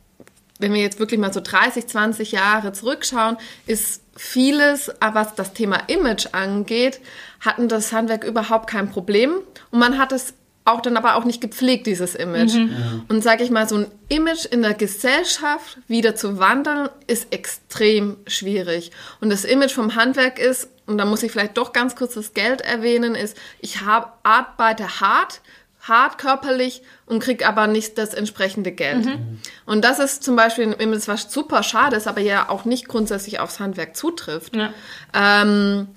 wenn 0.59 0.73
wir 0.73 0.81
jetzt 0.81 0.99
wirklich 0.99 1.19
mal 1.19 1.33
so 1.33 1.41
30, 1.41 1.87
20 1.87 2.33
Jahre 2.33 2.71
zurückschauen, 2.71 3.37
ist 3.65 4.03
vieles, 4.15 4.91
was 4.99 5.35
das 5.35 5.53
Thema 5.53 5.77
Image 5.87 6.27
angeht, 6.33 6.99
hatten 7.39 7.67
das 7.67 7.91
Handwerk 7.91 8.23
überhaupt 8.23 8.69
kein 8.69 8.89
Problem. 8.89 9.35
Und 9.71 9.79
man 9.79 9.97
hat 9.97 10.11
es 10.11 10.35
auch 10.63 10.81
dann 10.81 10.97
aber 10.97 11.15
auch 11.15 11.23
nicht 11.23 11.41
gepflegt, 11.41 11.87
dieses 11.87 12.13
Image. 12.15 12.53
Mhm. 12.53 12.71
Ja. 12.71 13.01
Und 13.07 13.23
sage 13.23 13.43
ich 13.43 13.49
mal, 13.49 13.67
so 13.67 13.77
ein 13.77 13.87
Image 14.09 14.45
in 14.45 14.61
der 14.61 14.73
Gesellschaft 14.73 15.77
wieder 15.87 16.15
zu 16.15 16.37
wandeln, 16.37 16.89
ist 17.07 17.33
extrem 17.33 18.17
schwierig. 18.27 18.91
Und 19.21 19.31
das 19.31 19.43
Image 19.43 19.71
vom 19.71 19.95
Handwerk 19.95 20.37
ist, 20.37 20.69
und 20.85 20.97
da 20.97 21.05
muss 21.05 21.23
ich 21.23 21.31
vielleicht 21.31 21.57
doch 21.57 21.73
ganz 21.73 21.95
kurz 21.95 22.13
das 22.13 22.33
Geld 22.33 22.61
erwähnen, 22.61 23.15
ist, 23.15 23.37
ich 23.59 23.81
habe 23.81 24.11
arbeite 24.23 24.99
hart, 24.99 25.41
hart 25.81 26.19
körperlich 26.19 26.83
und 27.07 27.23
kriege 27.23 27.47
aber 27.47 27.65
nicht 27.65 27.97
das 27.97 28.13
entsprechende 28.13 28.71
Geld. 28.71 29.05
Mhm. 29.05 29.39
Und 29.65 29.83
das 29.83 29.97
ist 29.97 30.23
zum 30.23 30.35
Beispiel 30.35 30.65
ein 30.65 30.73
Image, 30.73 31.07
was 31.07 31.31
super 31.31 31.63
schade 31.63 31.95
ist, 31.95 32.07
aber 32.07 32.21
ja 32.21 32.49
auch 32.49 32.65
nicht 32.65 32.87
grundsätzlich 32.87 33.39
aufs 33.39 33.59
Handwerk 33.59 33.95
zutrifft. 33.95 34.55
Ja. 34.55 34.73
Ähm, 35.13 35.87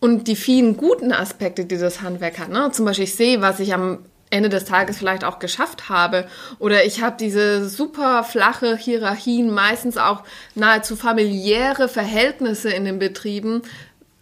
und 0.00 0.28
die 0.28 0.36
vielen 0.36 0.76
guten 0.76 1.12
Aspekte, 1.12 1.64
die 1.64 1.78
das 1.78 2.02
Handwerk 2.02 2.38
hat. 2.38 2.50
Ne? 2.50 2.70
Zum 2.72 2.84
Beispiel, 2.84 3.04
ich 3.04 3.14
sehe, 3.14 3.40
was 3.40 3.60
ich 3.60 3.74
am 3.74 3.98
Ende 4.30 4.48
des 4.48 4.64
Tages 4.64 4.98
vielleicht 4.98 5.24
auch 5.24 5.38
geschafft 5.38 5.88
habe. 5.88 6.26
Oder 6.58 6.84
ich 6.84 7.02
habe 7.02 7.16
diese 7.18 7.68
super 7.68 8.24
flache 8.24 8.76
Hierarchien, 8.76 9.50
meistens 9.50 9.96
auch 9.96 10.22
nahezu 10.54 10.96
familiäre 10.96 11.88
Verhältnisse 11.88 12.70
in 12.70 12.84
den 12.84 12.98
Betrieben, 12.98 13.62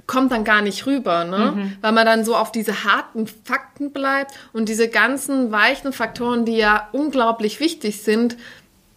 kommt 0.07 0.31
dann 0.31 0.45
gar 0.45 0.63
nicht 0.63 0.87
rüber, 0.87 1.25
ne? 1.25 1.53
Mhm. 1.57 1.77
weil 1.81 1.93
man 1.93 2.07
dann 2.07 2.25
so 2.25 2.37
auf 2.37 2.53
diese 2.53 2.85
harten 2.85 3.27
Fakten 3.27 3.91
bleibt 3.91 4.33
und 4.53 4.69
diese 4.69 4.89
ganzen 4.89 5.51
weichen 5.51 5.93
Faktoren, 5.93 6.45
die 6.45 6.57
ja 6.57 6.89
unglaublich 6.93 7.59
wichtig 7.59 8.03
sind, 8.03 8.37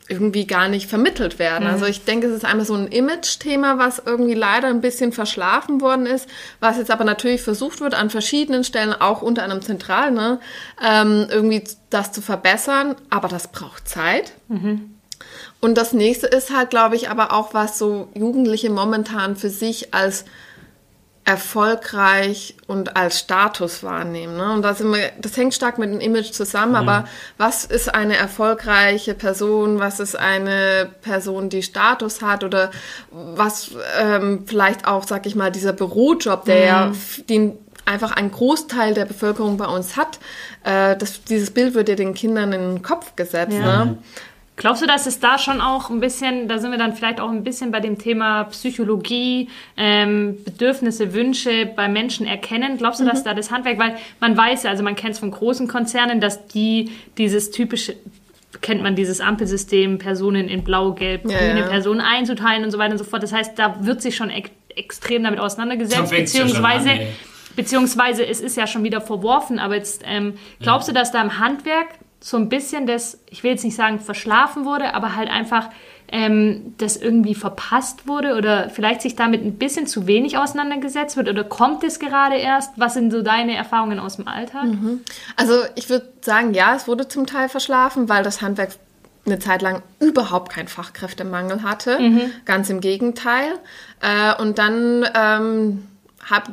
irgendwie 0.09 0.45
gar 0.47 0.67
nicht 0.67 0.89
vermittelt 0.89 1.39
werden. 1.39 1.65
Mhm. 1.65 1.73
Also 1.73 1.85
ich 1.85 2.03
denke, 2.03 2.27
es 2.27 2.33
ist 2.33 2.45
einmal 2.45 2.65
so 2.65 2.73
ein 2.73 2.87
Image-Thema, 2.87 3.77
was 3.77 4.01
irgendwie 4.03 4.33
leider 4.33 4.67
ein 4.67 4.81
bisschen 4.81 5.11
verschlafen 5.11 5.81
worden 5.81 6.05
ist, 6.05 6.27
was 6.59 6.77
jetzt 6.77 6.91
aber 6.91 7.03
natürlich 7.03 7.41
versucht 7.41 7.79
wird, 7.79 7.93
an 7.93 8.09
verschiedenen 8.09 8.63
Stellen, 8.63 8.93
auch 8.93 9.21
unter 9.21 9.43
anderem 9.43 9.61
zentral, 9.61 10.11
ne, 10.11 10.39
ähm, 10.83 11.27
irgendwie 11.29 11.63
das 11.89 12.11
zu 12.11 12.21
verbessern. 12.21 12.95
Aber 13.09 13.27
das 13.27 13.51
braucht 13.51 13.87
Zeit. 13.87 14.33
Mhm. 14.47 14.95
Und 15.61 15.77
das 15.77 15.93
nächste 15.93 16.27
ist 16.27 16.55
halt, 16.55 16.69
glaube 16.69 16.95
ich, 16.95 17.09
aber 17.09 17.33
auch, 17.33 17.53
was 17.53 17.77
so 17.77 18.09
Jugendliche 18.15 18.69
momentan 18.69 19.35
für 19.35 19.49
sich 19.49 19.93
als 19.93 20.25
erfolgreich 21.29 22.55
und 22.65 22.97
als 22.97 23.19
Status 23.19 23.83
wahrnehmen. 23.83 24.35
Ne? 24.35 24.51
Und 24.51 24.63
das, 24.63 24.83
wir, 24.83 25.11
das, 25.21 25.37
hängt 25.37 25.53
stark 25.53 25.77
mit 25.77 25.91
dem 25.91 25.99
Image 25.99 26.31
zusammen, 26.31 26.71
mhm. 26.71 26.89
aber 26.89 27.07
was 27.37 27.65
ist 27.65 27.93
eine 27.93 28.17
erfolgreiche 28.17 29.13
Person, 29.13 29.77
was 29.77 29.99
ist 29.99 30.17
eine 30.17 30.89
Person, 31.03 31.49
die 31.49 31.61
Status 31.61 32.23
hat 32.23 32.43
oder 32.43 32.71
was 33.11 33.69
ähm, 34.01 34.45
vielleicht 34.47 34.87
auch, 34.87 35.05
sag 35.05 35.27
ich 35.27 35.35
mal, 35.35 35.51
dieser 35.51 35.71
Bürojob, 35.71 36.45
der 36.45 36.55
mhm. 36.55 36.63
ja 36.65 36.91
den 37.29 37.59
einfach 37.85 38.11
ein 38.11 38.31
Großteil 38.31 38.95
der 38.95 39.05
Bevölkerung 39.05 39.57
bei 39.57 39.67
uns 39.67 39.97
hat, 39.97 40.17
äh, 40.63 40.97
das, 40.97 41.23
dieses 41.25 41.51
Bild 41.51 41.75
wird 41.75 41.89
ja 41.89 41.95
den 41.95 42.15
Kindern 42.15 42.53
in 42.53 42.61
den 42.61 42.81
Kopf 42.81 43.15
gesetzt. 43.15 43.53
Ja. 43.53 43.85
Ne? 43.85 43.97
Glaubst 44.59 44.81
du, 44.81 44.87
dass 44.87 45.07
es 45.07 45.21
da 45.21 45.37
schon 45.37 45.61
auch 45.61 45.89
ein 45.89 46.01
bisschen, 46.01 46.49
da 46.49 46.57
sind 46.57 46.71
wir 46.71 46.77
dann 46.77 46.93
vielleicht 46.93 47.21
auch 47.21 47.29
ein 47.29 47.45
bisschen 47.45 47.71
bei 47.71 47.79
dem 47.79 47.97
Thema 47.97 48.43
Psychologie, 48.43 49.47
ähm, 49.77 50.37
Bedürfnisse, 50.43 51.13
Wünsche 51.13 51.65
bei 51.65 51.87
Menschen 51.87 52.27
erkennen? 52.27 52.77
Glaubst 52.77 52.99
du, 52.99 53.05
mhm. 53.05 53.07
dass 53.07 53.23
da 53.23 53.33
das 53.33 53.51
Handwerk, 53.51 53.79
weil 53.79 53.95
man 54.19 54.35
weiß 54.35 54.63
ja, 54.63 54.71
also 54.71 54.83
man 54.83 54.97
kennt 54.97 55.13
es 55.13 55.19
von 55.19 55.31
großen 55.31 55.69
Konzernen, 55.69 56.19
dass 56.19 56.47
die 56.47 56.91
dieses 57.17 57.51
typische, 57.51 57.95
kennt 58.59 58.83
man 58.83 58.97
dieses 58.97 59.21
Ampelsystem, 59.21 59.97
Personen 59.97 60.49
in 60.49 60.65
blau, 60.65 60.91
gelb, 60.91 61.23
grüne 61.23 61.37
ja, 61.37 61.59
ja. 61.59 61.67
Personen 61.67 62.01
einzuteilen 62.01 62.65
und 62.65 62.71
so 62.71 62.77
weiter 62.79 62.91
und 62.91 62.97
so 62.97 63.05
fort. 63.05 63.23
Das 63.23 63.31
heißt, 63.31 63.57
da 63.57 63.85
wird 63.85 64.01
sich 64.01 64.17
schon 64.17 64.29
ek 64.29 64.51
extrem 64.75 65.23
damit 65.23 65.39
auseinandergesetzt, 65.39 66.11
beziehungsweise, 66.11 66.91
an, 66.91 66.99
beziehungsweise 67.55 68.25
es 68.25 68.41
ist 68.41 68.57
ja 68.57 68.67
schon 68.67 68.83
wieder 68.83 68.99
verworfen, 68.99 69.57
aber 69.57 69.75
jetzt 69.75 70.03
ähm, 70.05 70.33
glaubst 70.59 70.89
ja. 70.89 70.93
du, 70.93 70.99
dass 70.99 71.13
da 71.13 71.21
im 71.21 71.39
Handwerk 71.39 71.87
so 72.19 72.37
ein 72.37 72.49
bisschen 72.49 72.85
das, 72.85 73.19
ich 73.29 73.43
will 73.43 73.51
jetzt 73.51 73.63
nicht 73.63 73.75
sagen 73.75 73.99
verschlafen 73.99 74.65
wurde, 74.65 74.93
aber 74.93 75.15
halt 75.15 75.29
einfach 75.29 75.69
ähm, 76.11 76.73
das 76.77 76.97
irgendwie 76.97 77.35
verpasst 77.35 78.07
wurde 78.07 78.35
oder 78.35 78.69
vielleicht 78.69 79.01
sich 79.01 79.15
damit 79.15 79.43
ein 79.43 79.57
bisschen 79.57 79.87
zu 79.87 80.07
wenig 80.07 80.37
auseinandergesetzt 80.37 81.17
wird 81.17 81.29
oder 81.29 81.43
kommt 81.43 81.83
es 81.83 81.99
gerade 81.99 82.35
erst? 82.35 82.73
Was 82.77 82.95
sind 82.95 83.11
so 83.11 83.21
deine 83.21 83.55
Erfahrungen 83.55 83.99
aus 83.99 84.15
dem 84.15 84.27
Alltag? 84.27 84.65
Mhm. 84.65 85.01
Also 85.35 85.61
ich 85.75 85.89
würde 85.89 86.11
sagen, 86.21 86.53
ja, 86.53 86.75
es 86.75 86.87
wurde 86.87 87.07
zum 87.07 87.25
Teil 87.25 87.47
verschlafen, 87.47 88.09
weil 88.09 88.23
das 88.23 88.41
Handwerk 88.41 88.71
eine 89.25 89.39
Zeit 89.39 89.61
lang 89.61 89.83
überhaupt 89.99 90.51
keinen 90.51 90.67
Fachkräftemangel 90.67 91.61
hatte. 91.63 91.99
Mhm. 91.99 92.21
Ganz 92.45 92.69
im 92.69 92.81
Gegenteil. 92.81 93.53
Äh, 94.01 94.41
und 94.41 94.57
dann 94.57 95.05
ähm, 95.13 95.87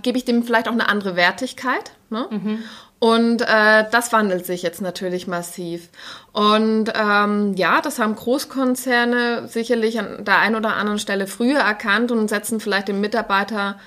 gebe 0.02 0.18
ich 0.18 0.24
dem 0.24 0.42
vielleicht 0.42 0.68
auch 0.68 0.72
eine 0.72 0.88
andere 0.88 1.16
Wertigkeit. 1.16 1.92
Ne? 2.10 2.26
Mhm. 2.30 2.58
Und 2.98 3.42
äh, 3.42 3.84
das 3.90 4.12
wandelt 4.12 4.46
sich 4.46 4.62
jetzt 4.62 4.80
natürlich 4.80 5.26
massiv. 5.26 5.88
Und 6.32 6.92
ähm, 6.94 7.52
ja, 7.54 7.80
das 7.82 7.98
haben 7.98 8.16
Großkonzerne 8.16 9.48
sicherlich 9.48 9.98
an 9.98 10.24
der 10.24 10.38
einen 10.38 10.56
oder 10.56 10.76
anderen 10.76 10.98
Stelle 10.98 11.26
früher 11.26 11.60
erkannt 11.60 12.10
und 12.10 12.28
setzen 12.28 12.58
vielleicht 12.58 12.88
den 12.88 13.00
Mitarbeiter 13.00 13.78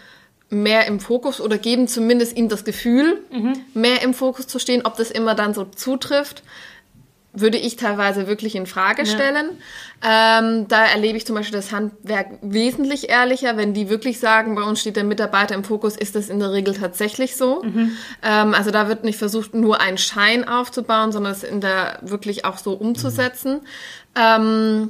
mehr 0.51 0.85
im 0.87 0.99
Fokus 0.99 1.41
oder 1.41 1.57
geben 1.57 1.87
zumindest 1.87 2.35
ihm 2.37 2.49
das 2.49 2.65
Gefühl, 2.65 3.21
mhm. 3.31 3.53
mehr 3.73 4.01
im 4.03 4.13
Fokus 4.13 4.47
zu 4.47 4.59
stehen. 4.59 4.85
Ob 4.85 4.97
das 4.97 5.11
immer 5.11 5.35
dann 5.35 5.53
so 5.53 5.65
zutrifft, 5.65 6.43
würde 7.33 7.57
ich 7.57 7.75
teilweise 7.75 8.27
wirklich 8.27 8.55
in 8.55 8.65
Frage 8.65 9.05
stellen. 9.05 9.51
Ja. 10.03 10.39
Ähm, 10.39 10.67
da 10.67 10.85
erlebe 10.85 11.17
ich 11.17 11.25
zum 11.25 11.35
Beispiel 11.35 11.57
das 11.57 11.71
Handwerk 11.71 12.27
wesentlich 12.41 13.09
ehrlicher. 13.09 13.55
Wenn 13.55 13.73
die 13.73 13.89
wirklich 13.89 14.19
sagen, 14.19 14.55
bei 14.55 14.63
uns 14.63 14.81
steht 14.81 14.95
der 14.95 15.03
Mitarbeiter 15.03 15.53
im 15.53 15.63
Fokus, 15.63 15.95
ist 15.95 16.15
das 16.15 16.29
in 16.29 16.39
der 16.39 16.51
Regel 16.51 16.73
tatsächlich 16.73 17.35
so. 17.35 17.61
Mhm. 17.63 17.97
Ähm, 18.23 18.53
also 18.53 18.71
da 18.71 18.87
wird 18.87 19.03
nicht 19.03 19.19
versucht, 19.19 19.53
nur 19.53 19.79
einen 19.79 19.97
Schein 19.97 20.47
aufzubauen, 20.47 21.11
sondern 21.11 21.33
es 21.33 21.43
in 21.43 21.61
der 21.61 21.99
wirklich 22.01 22.45
auch 22.45 22.57
so 22.57 22.73
umzusetzen. 22.73 23.53
Mhm. 23.53 23.61
Ähm, 24.15 24.89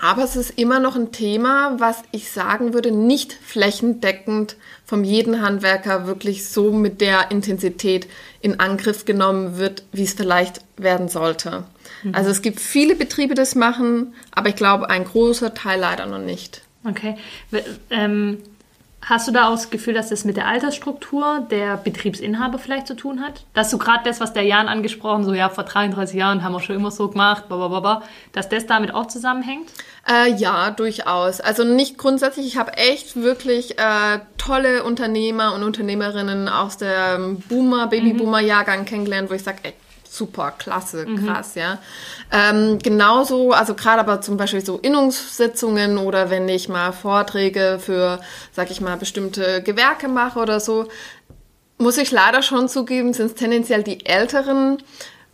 aber 0.00 0.24
es 0.24 0.36
ist 0.36 0.58
immer 0.58 0.80
noch 0.80 0.96
ein 0.96 1.12
Thema, 1.12 1.78
was 1.78 2.02
ich 2.12 2.30
sagen 2.30 2.72
würde, 2.72 2.90
nicht 2.90 3.32
flächendeckend 3.32 4.56
vom 4.84 5.04
jeden 5.04 5.42
Handwerker 5.42 6.06
wirklich 6.06 6.48
so 6.48 6.72
mit 6.72 7.00
der 7.00 7.30
Intensität 7.30 8.08
in 8.40 8.60
Angriff 8.60 9.04
genommen 9.04 9.58
wird, 9.58 9.84
wie 9.92 10.04
es 10.04 10.14
vielleicht 10.14 10.62
werden 10.76 11.08
sollte. 11.08 11.64
Mhm. 12.02 12.14
Also 12.14 12.30
es 12.30 12.42
gibt 12.42 12.60
viele 12.60 12.94
Betriebe, 12.94 13.34
die 13.34 13.40
das 13.40 13.54
machen, 13.54 14.14
aber 14.30 14.48
ich 14.48 14.56
glaube, 14.56 14.88
ein 14.90 15.04
großer 15.04 15.54
Teil 15.54 15.80
leider 15.80 16.06
noch 16.06 16.18
nicht. 16.18 16.62
Okay. 16.84 17.16
Ähm, 17.90 18.38
Hast 19.00 19.28
du 19.28 19.32
da 19.32 19.48
auch 19.48 19.52
das 19.52 19.70
Gefühl, 19.70 19.94
dass 19.94 20.08
das 20.10 20.24
mit 20.24 20.36
der 20.36 20.46
Altersstruktur 20.46 21.46
der 21.50 21.76
Betriebsinhaber 21.76 22.58
vielleicht 22.58 22.86
zu 22.88 22.94
tun 22.94 23.22
hat? 23.22 23.44
Dass 23.54 23.70
du 23.70 23.78
gerade 23.78 24.04
das, 24.04 24.20
was 24.20 24.32
der 24.32 24.42
Jan 24.42 24.68
angesprochen, 24.68 25.24
so 25.24 25.32
ja, 25.32 25.48
vor 25.48 25.64
33 25.64 26.16
Jahren 26.16 26.42
haben 26.42 26.52
wir 26.52 26.60
schon 26.60 26.76
immer 26.76 26.90
so 26.90 27.08
gemacht, 27.08 27.48
blablabla, 27.48 28.02
dass 28.32 28.48
das 28.48 28.66
damit 28.66 28.92
auch 28.92 29.06
zusammenhängt? 29.06 29.70
Äh, 30.06 30.32
ja, 30.34 30.70
durchaus. 30.70 31.40
Also 31.40 31.64
nicht 31.64 31.96
grundsätzlich. 31.96 32.46
Ich 32.46 32.56
habe 32.56 32.76
echt 32.76 33.16
wirklich 33.16 33.78
äh, 33.78 34.20
tolle 34.36 34.82
Unternehmer 34.82 35.54
und 35.54 35.62
Unternehmerinnen 35.62 36.48
aus 36.48 36.76
der 36.76 37.18
Boomer, 37.48 37.86
Babyboomer-Jahrgang 37.86 38.84
kennengelernt, 38.84 39.30
wo 39.30 39.34
ich 39.34 39.44
sage, 39.44 39.58
ey, 39.62 39.74
super, 40.10 40.52
klasse, 40.52 41.06
mhm. 41.06 41.26
krass, 41.26 41.54
mhm. 41.54 41.60
ja. 41.60 41.78
Ähm, 42.32 42.78
genauso, 42.78 43.52
also 43.52 43.74
gerade 43.74 44.00
aber 44.00 44.20
zum 44.20 44.36
Beispiel 44.36 44.64
so 44.64 44.78
Innungssitzungen 44.78 45.98
oder 45.98 46.30
wenn 46.30 46.48
ich 46.48 46.68
mal 46.68 46.92
Vorträge 46.92 47.78
für, 47.80 48.20
sag 48.52 48.70
ich 48.70 48.80
mal, 48.80 48.96
bestimmte 48.96 49.62
Gewerke 49.62 50.08
mache 50.08 50.38
oder 50.38 50.60
so, 50.60 50.88
muss 51.78 51.96
ich 51.96 52.10
leider 52.10 52.42
schon 52.42 52.68
zugeben, 52.68 53.12
sind 53.12 53.26
es 53.26 53.34
tendenziell 53.34 53.82
die 53.82 54.04
Älteren, 54.04 54.82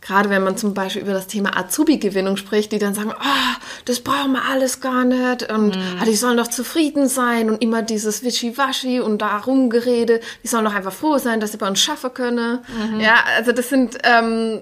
gerade 0.05 0.29
wenn 0.29 0.43
man 0.43 0.55
zum 0.55 0.73
Beispiel 0.73 1.01
über 1.01 1.13
das 1.13 1.27
Thema 1.27 1.57
Azubi-Gewinnung 1.57 2.37
spricht, 2.37 2.71
die 2.71 2.77
dann 2.77 2.93
sagen, 2.93 3.11
oh, 3.11 3.55
das 3.85 4.01
brauchen 4.01 4.33
wir 4.33 4.45
alles 4.45 4.79
gar 4.79 5.03
nicht 5.03 5.51
und 5.51 5.75
mhm. 5.75 5.97
ah, 5.99 6.05
die 6.05 6.15
sollen 6.15 6.37
doch 6.37 6.47
zufrieden 6.47 7.07
sein 7.07 7.49
und 7.49 7.61
immer 7.61 7.81
dieses 7.81 8.23
Wischiwaschi 8.23 8.99
und 8.99 9.21
da 9.21 9.37
rumgerede, 9.37 10.19
die 10.43 10.47
sollen 10.47 10.65
doch 10.65 10.75
einfach 10.75 10.93
froh 10.93 11.17
sein, 11.17 11.39
dass 11.39 11.53
sie 11.53 11.57
bei 11.57 11.67
uns 11.67 11.79
schaffen 11.79 12.13
können. 12.13 12.59
Mhm. 12.91 12.99
Ja, 12.99 13.15
also 13.35 13.51
das 13.51 13.69
sind 13.69 13.97
ähm, 14.03 14.61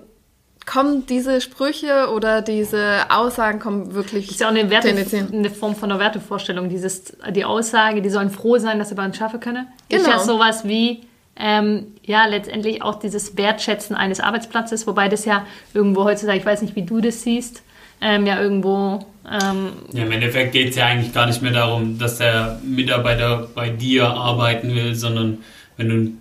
kommen 0.66 1.06
diese 1.08 1.42
Sprüche 1.42 2.10
oder 2.14 2.42
diese 2.42 3.02
Aussagen 3.10 3.60
kommen 3.60 3.94
wirklich. 3.94 4.28
Das 4.28 4.36
ist 4.36 4.42
ja 4.42 4.48
auch 4.48 4.52
eine, 4.52 4.70
Werte, 4.70 4.90
eine 4.90 5.50
Form 5.50 5.76
von 5.76 5.92
einer 5.92 6.00
Wertevorstellung. 6.00 6.70
Dieses, 6.70 7.18
die 7.32 7.44
Aussage, 7.44 8.02
die 8.02 8.10
sollen 8.10 8.30
froh 8.30 8.58
sein, 8.60 8.80
dass 8.80 8.88
sie 8.88 8.96
bei 8.96 9.04
uns 9.04 9.18
schaffen 9.18 9.42
können. 9.42 9.68
Genau. 9.90 10.02
Ist 10.02 10.08
ja 10.08 10.20
sowas 10.20 10.64
wie, 10.64 11.02
ähm, 11.36 11.88
ja, 12.04 12.26
letztendlich 12.26 12.82
auch 12.82 12.96
dieses 12.96 13.38
Wertschätzen 13.38 13.96
eines 13.96 14.20
Arbeitsplatzes, 14.20 14.86
wobei 14.86 15.10
das 15.10 15.26
ja 15.26 15.46
irgendwo 15.74 16.04
heutzutage, 16.04 16.40
ich 16.40 16.46
weiß 16.46 16.62
nicht, 16.62 16.76
wie 16.76 16.84
du 16.84 17.02
das 17.02 17.24
siehst, 17.24 17.64
ähm, 18.02 18.26
ja 18.26 18.40
irgendwo. 18.42 19.06
Ähm, 19.30 19.70
ja, 19.94 20.04
im 20.04 20.12
Endeffekt 20.12 20.52
geht 20.52 20.72
es 20.72 20.76
ja 20.76 20.86
eigentlich 20.86 21.14
gar 21.14 21.26
nicht 21.26 21.42
mehr 21.42 21.54
darum, 21.54 21.98
dass 21.98 22.18
der 22.18 22.60
Mitarbeiter 22.64 23.48
bei 23.56 23.70
dir 23.70 24.08
arbeiten 24.08 24.76
will, 24.76 24.96
sondern 24.96 25.40
wenn 25.78 26.18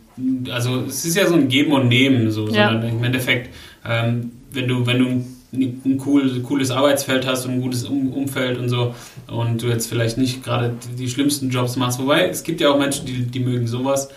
du, 0.46 0.52
also 0.52 0.84
es 0.86 1.04
ist 1.04 1.16
ja 1.16 1.26
so 1.26 1.34
ein 1.34 1.48
Geben 1.48 1.72
und 1.72 1.88
Nehmen, 1.88 2.30
so, 2.30 2.48
ja. 2.48 2.68
sondern 2.68 2.88
im 2.88 3.04
Endeffekt 3.04 3.50
ähm, 3.84 4.32
wenn 4.52 4.68
du, 4.68 4.86
wenn 4.86 4.98
du 4.98 5.24
ein, 5.54 6.02
cool, 6.06 6.40
cooles 6.42 6.70
Arbeitsfeld 6.70 7.26
hast 7.26 7.44
und 7.44 7.52
ein 7.52 7.60
gutes 7.60 7.84
um 7.84 8.12
Umfeld 8.12 8.58
und 8.58 8.68
so 8.68 8.94
und 9.26 9.62
du 9.62 9.66
jetzt 9.66 9.86
vielleicht 9.86 10.16
nicht 10.16 10.42
gerade 10.42 10.74
die, 10.82 10.96
die, 10.96 11.08
schlimmsten 11.08 11.50
Jobs 11.50 11.76
machst, 11.76 11.98
wobei 11.98 12.28
es 12.28 12.42
gibt 12.42 12.60
ja 12.60 12.70
auch 12.70 12.78
Menschen, 12.78 13.04
die, 13.06 13.24
die 13.26 13.40
mögen 13.40 13.66
sowas, 13.66 14.08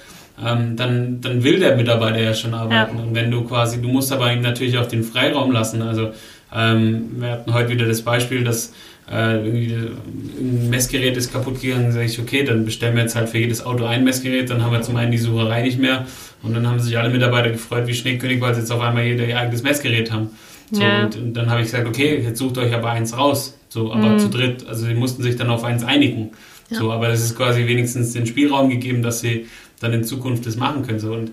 ähm, 0.43 0.76
dann, 0.76 1.21
dann 1.21 1.43
will 1.43 1.60
der 1.60 1.76
Mitarbeiter 1.76 2.19
ja 2.19 2.34
schon 2.34 2.54
arbeiten. 2.54 2.98
Ja. 2.98 3.04
Und 3.04 3.15
wenn 3.15 3.32
du 3.32 3.43
quasi, 3.43 3.82
du 3.82 3.88
musst 3.88 4.12
aber 4.12 4.32
ihm 4.34 4.41
natürlich 4.41 4.78
auch 4.78 4.88
den 4.88 5.04
Freiraum 5.04 5.52
lassen. 5.52 5.82
Also 5.82 6.12
ähm, 6.54 7.12
wir 7.17 7.32
hatten 7.32 7.54
heute 7.54 7.69
wieder 7.69 7.86
das 7.86 8.02
Beispiel, 8.02 8.43
dass 8.43 8.74
äh, 9.12 9.36
irgendwie 9.36 9.74
ein 9.74 10.69
Messgerät 10.69 11.15
ist 11.15 11.32
kaputt 11.32 11.62
gegangen, 11.62 11.84
dann 11.84 11.91
sage 11.91 12.06
ich, 12.06 12.19
okay, 12.19 12.43
dann 12.43 12.65
bestellen 12.65 12.95
wir 12.95 13.04
jetzt 13.04 13.15
halt 13.15 13.30
für 13.30 13.38
jedes 13.38 13.65
Auto 13.65 13.86
ein 13.86 14.04
Messgerät, 14.04 14.50
dann 14.50 14.63
haben 14.63 14.71
wir 14.71 14.82
zum 14.82 14.95
einen 14.95 15.12
die 15.12 15.19
Sucherei 15.19 15.62
nicht 15.62 15.80
mehr 15.80 16.06
und 16.41 16.56
dann 16.56 16.67
haben 16.67 16.80
sich 16.80 16.98
alle 16.98 17.10
Mitarbeiter 17.10 17.52
gefreut 17.52 17.86
wie 17.88 17.93
Schneekönig, 17.93 18.41
weil 18.41 18.56
sie 18.56 18.62
jetzt 18.62 18.71
auf 18.71 18.82
einmal 18.82 19.04
jeder 19.04 19.26
ihr 19.26 19.38
eigenes 19.38 19.62
Messgerät 19.62 20.12
haben. 20.12 20.30
So, 20.71 20.82
ja. 20.82 21.06
und, 21.06 21.15
und, 21.15 21.34
dann 21.34 21.52
habe 21.52 21.62
ich 21.62 21.67
gesagt, 21.67 21.88
okay, 21.88 22.19
jetzt 22.24 22.39
sucht 22.39 22.58
euch 22.58 22.74
aber 22.74 22.89
eins 22.89 23.15
raus. 23.15 23.56
So, 23.69 23.91
aber 23.93 24.10
mhm. 24.10 24.19
zu 24.19 24.30
dritt, 24.30 24.65
also 24.67 24.86
sie 24.86 24.95
mussten 24.95 25.21
sich 25.21 25.36
dann 25.36 25.50
auf 25.50 25.63
eins 25.63 25.84
einigen. 25.84 26.32
Ja. 26.71 26.78
So, 26.78 26.91
aber 26.91 27.10
das 27.10 27.21
ist 27.21 27.36
quasi 27.36 27.67
wenigstens 27.67 28.13
den 28.13 28.26
Spielraum 28.26 28.69
gegeben, 28.69 29.04
dass 29.04 29.19
sie 29.19 29.45
dann 29.79 29.93
in 29.93 30.03
Zukunft 30.03 30.45
das 30.45 30.55
machen 30.55 30.85
können. 30.85 30.99
So. 30.99 31.13
Und 31.13 31.31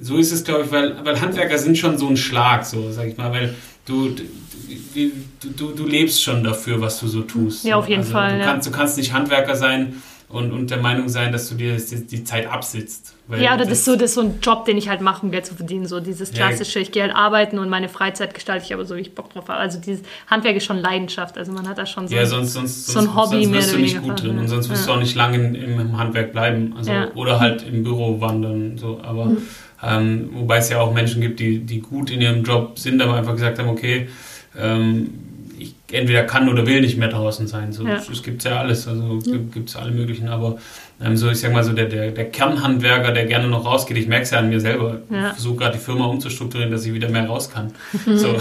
so 0.00 0.16
ist 0.16 0.32
es, 0.32 0.44
glaube 0.44 0.64
ich, 0.64 0.72
weil, 0.72 1.04
weil 1.04 1.20
Handwerker 1.20 1.58
sind 1.58 1.76
schon 1.76 1.98
so 1.98 2.08
ein 2.08 2.16
Schlag, 2.16 2.64
so 2.64 2.90
sag 2.90 3.06
ich 3.08 3.16
mal, 3.16 3.32
weil 3.32 3.54
du, 3.84 4.10
du, 4.10 5.10
du, 5.56 5.72
du 5.72 5.86
lebst 5.86 6.22
schon 6.22 6.42
dafür, 6.44 6.80
was 6.80 7.00
du 7.00 7.08
so 7.08 7.22
tust. 7.22 7.64
Ja, 7.64 7.76
auf 7.76 7.88
jeden 7.88 8.00
also, 8.00 8.12
Fall. 8.12 8.38
Du, 8.38 8.44
kannst, 8.44 8.66
du 8.68 8.72
kannst 8.72 8.96
nicht 8.96 9.12
Handwerker 9.12 9.56
sein 9.56 10.02
und, 10.30 10.52
und 10.52 10.70
der 10.70 10.78
Meinung 10.78 11.08
sein, 11.08 11.32
dass 11.32 11.48
du 11.48 11.56
dir 11.56 11.76
die, 11.76 12.06
die 12.06 12.24
Zeit 12.24 12.46
absitzt. 12.46 13.14
ja, 13.36 13.54
oder 13.54 13.64
das, 13.64 13.78
ist 13.78 13.84
so, 13.84 13.96
das 13.96 14.10
ist 14.10 14.14
so 14.14 14.20
ein 14.20 14.38
Job, 14.40 14.64
den 14.64 14.78
ich 14.78 14.88
halt 14.88 15.00
mache, 15.00 15.26
um 15.26 15.32
Geld 15.32 15.44
zu 15.44 15.56
verdienen. 15.56 15.86
So 15.86 15.98
dieses 15.98 16.30
klassische, 16.32 16.78
ja. 16.78 16.82
ich 16.84 16.92
gehe 16.92 17.02
halt 17.02 17.14
arbeiten 17.14 17.58
und 17.58 17.68
meine 17.68 17.88
Freizeit 17.88 18.32
gestalte 18.32 18.64
ich 18.64 18.72
aber 18.72 18.84
so, 18.84 18.94
wie 18.94 19.00
ich 19.00 19.14
Bock 19.14 19.32
drauf 19.32 19.48
habe. 19.48 19.58
Also 19.58 19.80
dieses 19.80 20.02
Handwerk 20.28 20.56
ist 20.56 20.64
schon 20.64 20.78
Leidenschaft. 20.78 21.36
Also 21.36 21.50
man 21.50 21.68
hat 21.68 21.78
da 21.78 21.84
schon 21.84 22.06
so, 22.06 22.14
ja, 22.14 22.26
sonst, 22.26 22.52
sonst, 22.52 22.86
so 22.86 23.00
ein 23.00 23.14
Hobby 23.16 23.44
sonst 23.44 23.56
wirst 23.56 23.72
du 23.74 23.78
nicht 23.78 24.02
gut 24.02 24.22
drin 24.22 24.38
und 24.38 24.46
sonst 24.46 24.70
wirst 24.70 24.86
ja. 24.86 24.92
du 24.92 24.98
auch 24.98 25.02
nicht 25.02 25.16
lange 25.16 25.36
im, 25.36 25.80
im 25.80 25.98
Handwerk 25.98 26.30
bleiben. 26.30 26.74
Also, 26.76 26.92
ja. 26.92 27.10
Oder 27.14 27.40
halt 27.40 27.66
im 27.66 27.82
Büro 27.82 28.20
wandern. 28.20 28.78
So. 28.78 29.00
Aber 29.02 29.24
mhm. 29.26 29.38
ähm, 29.82 30.30
wobei 30.32 30.58
es 30.58 30.70
ja 30.70 30.80
auch 30.80 30.94
Menschen 30.94 31.20
gibt, 31.20 31.40
die, 31.40 31.58
die 31.58 31.80
gut 31.80 32.08
in 32.10 32.20
ihrem 32.20 32.44
Job 32.44 32.78
sind, 32.78 33.02
aber 33.02 33.14
einfach 33.14 33.32
gesagt 33.32 33.58
haben, 33.58 33.68
okay, 33.68 34.08
ähm, 34.56 35.29
ich 35.60 35.74
entweder 35.92 36.24
kann 36.24 36.48
oder 36.48 36.66
will 36.66 36.80
nicht 36.80 36.96
mehr 36.96 37.08
draußen 37.08 37.46
sein. 37.46 37.72
So, 37.72 37.86
ja. 37.86 37.96
Es 38.10 38.22
gibt 38.22 38.44
ja 38.44 38.58
alles, 38.58 38.88
also 38.88 39.18
gibt 39.52 39.68
es 39.68 39.76
alle 39.76 39.90
möglichen, 39.90 40.28
aber 40.28 40.58
ähm, 41.02 41.16
so, 41.16 41.30
ich 41.30 41.40
sag 41.40 41.52
mal 41.52 41.64
so, 41.64 41.72
der, 41.72 41.86
der, 41.86 42.10
der 42.10 42.30
Kernhandwerker, 42.30 43.12
der 43.12 43.26
gerne 43.26 43.48
noch 43.48 43.64
rausgeht, 43.64 43.96
ich 43.96 44.06
merke 44.06 44.24
es 44.24 44.30
ja 44.30 44.38
an 44.38 44.48
mir 44.48 44.60
selber. 44.60 45.00
Ja. 45.10 45.28
Ich 45.28 45.34
versuche 45.34 45.56
gerade 45.56 45.78
die 45.78 45.82
Firma 45.82 46.06
umzustrukturieren, 46.06 46.70
dass 46.70 46.84
ich 46.84 46.92
wieder 46.92 47.08
mehr 47.08 47.26
raus 47.26 47.50
kann. 47.50 47.72
so. 48.06 48.36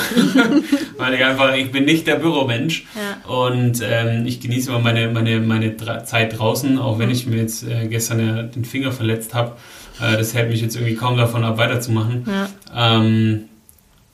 Weil 0.98 1.14
ich 1.14 1.24
einfach, 1.24 1.56
ich 1.56 1.72
bin 1.72 1.86
nicht 1.86 2.08
der 2.08 2.16
Büromensch 2.16 2.86
ja. 2.96 3.34
und 3.34 3.82
ähm, 3.84 4.26
ich 4.26 4.40
genieße 4.40 4.70
immer 4.70 4.80
meine, 4.80 5.10
meine, 5.10 5.40
meine 5.40 5.76
Zeit 6.06 6.38
draußen, 6.38 6.78
auch 6.80 7.00
wenn 7.00 7.08
mhm. 7.08 7.14
ich 7.14 7.28
mir 7.28 7.38
jetzt 7.38 7.64
äh, 7.64 7.88
gestern 7.88 8.26
ja 8.26 8.44
den 8.44 8.66
Finger 8.66 8.92
verletzt 8.92 9.34
habe. 9.34 9.56
Äh, 10.02 10.18
das 10.18 10.34
hält 10.34 10.50
mich 10.50 10.62
jetzt 10.62 10.76
irgendwie 10.76 10.96
kaum 10.96 11.18
davon 11.18 11.44
ab, 11.44 11.58
weiterzumachen. 11.58 12.26
Ja. 12.28 12.50
Ähm, 12.76 13.49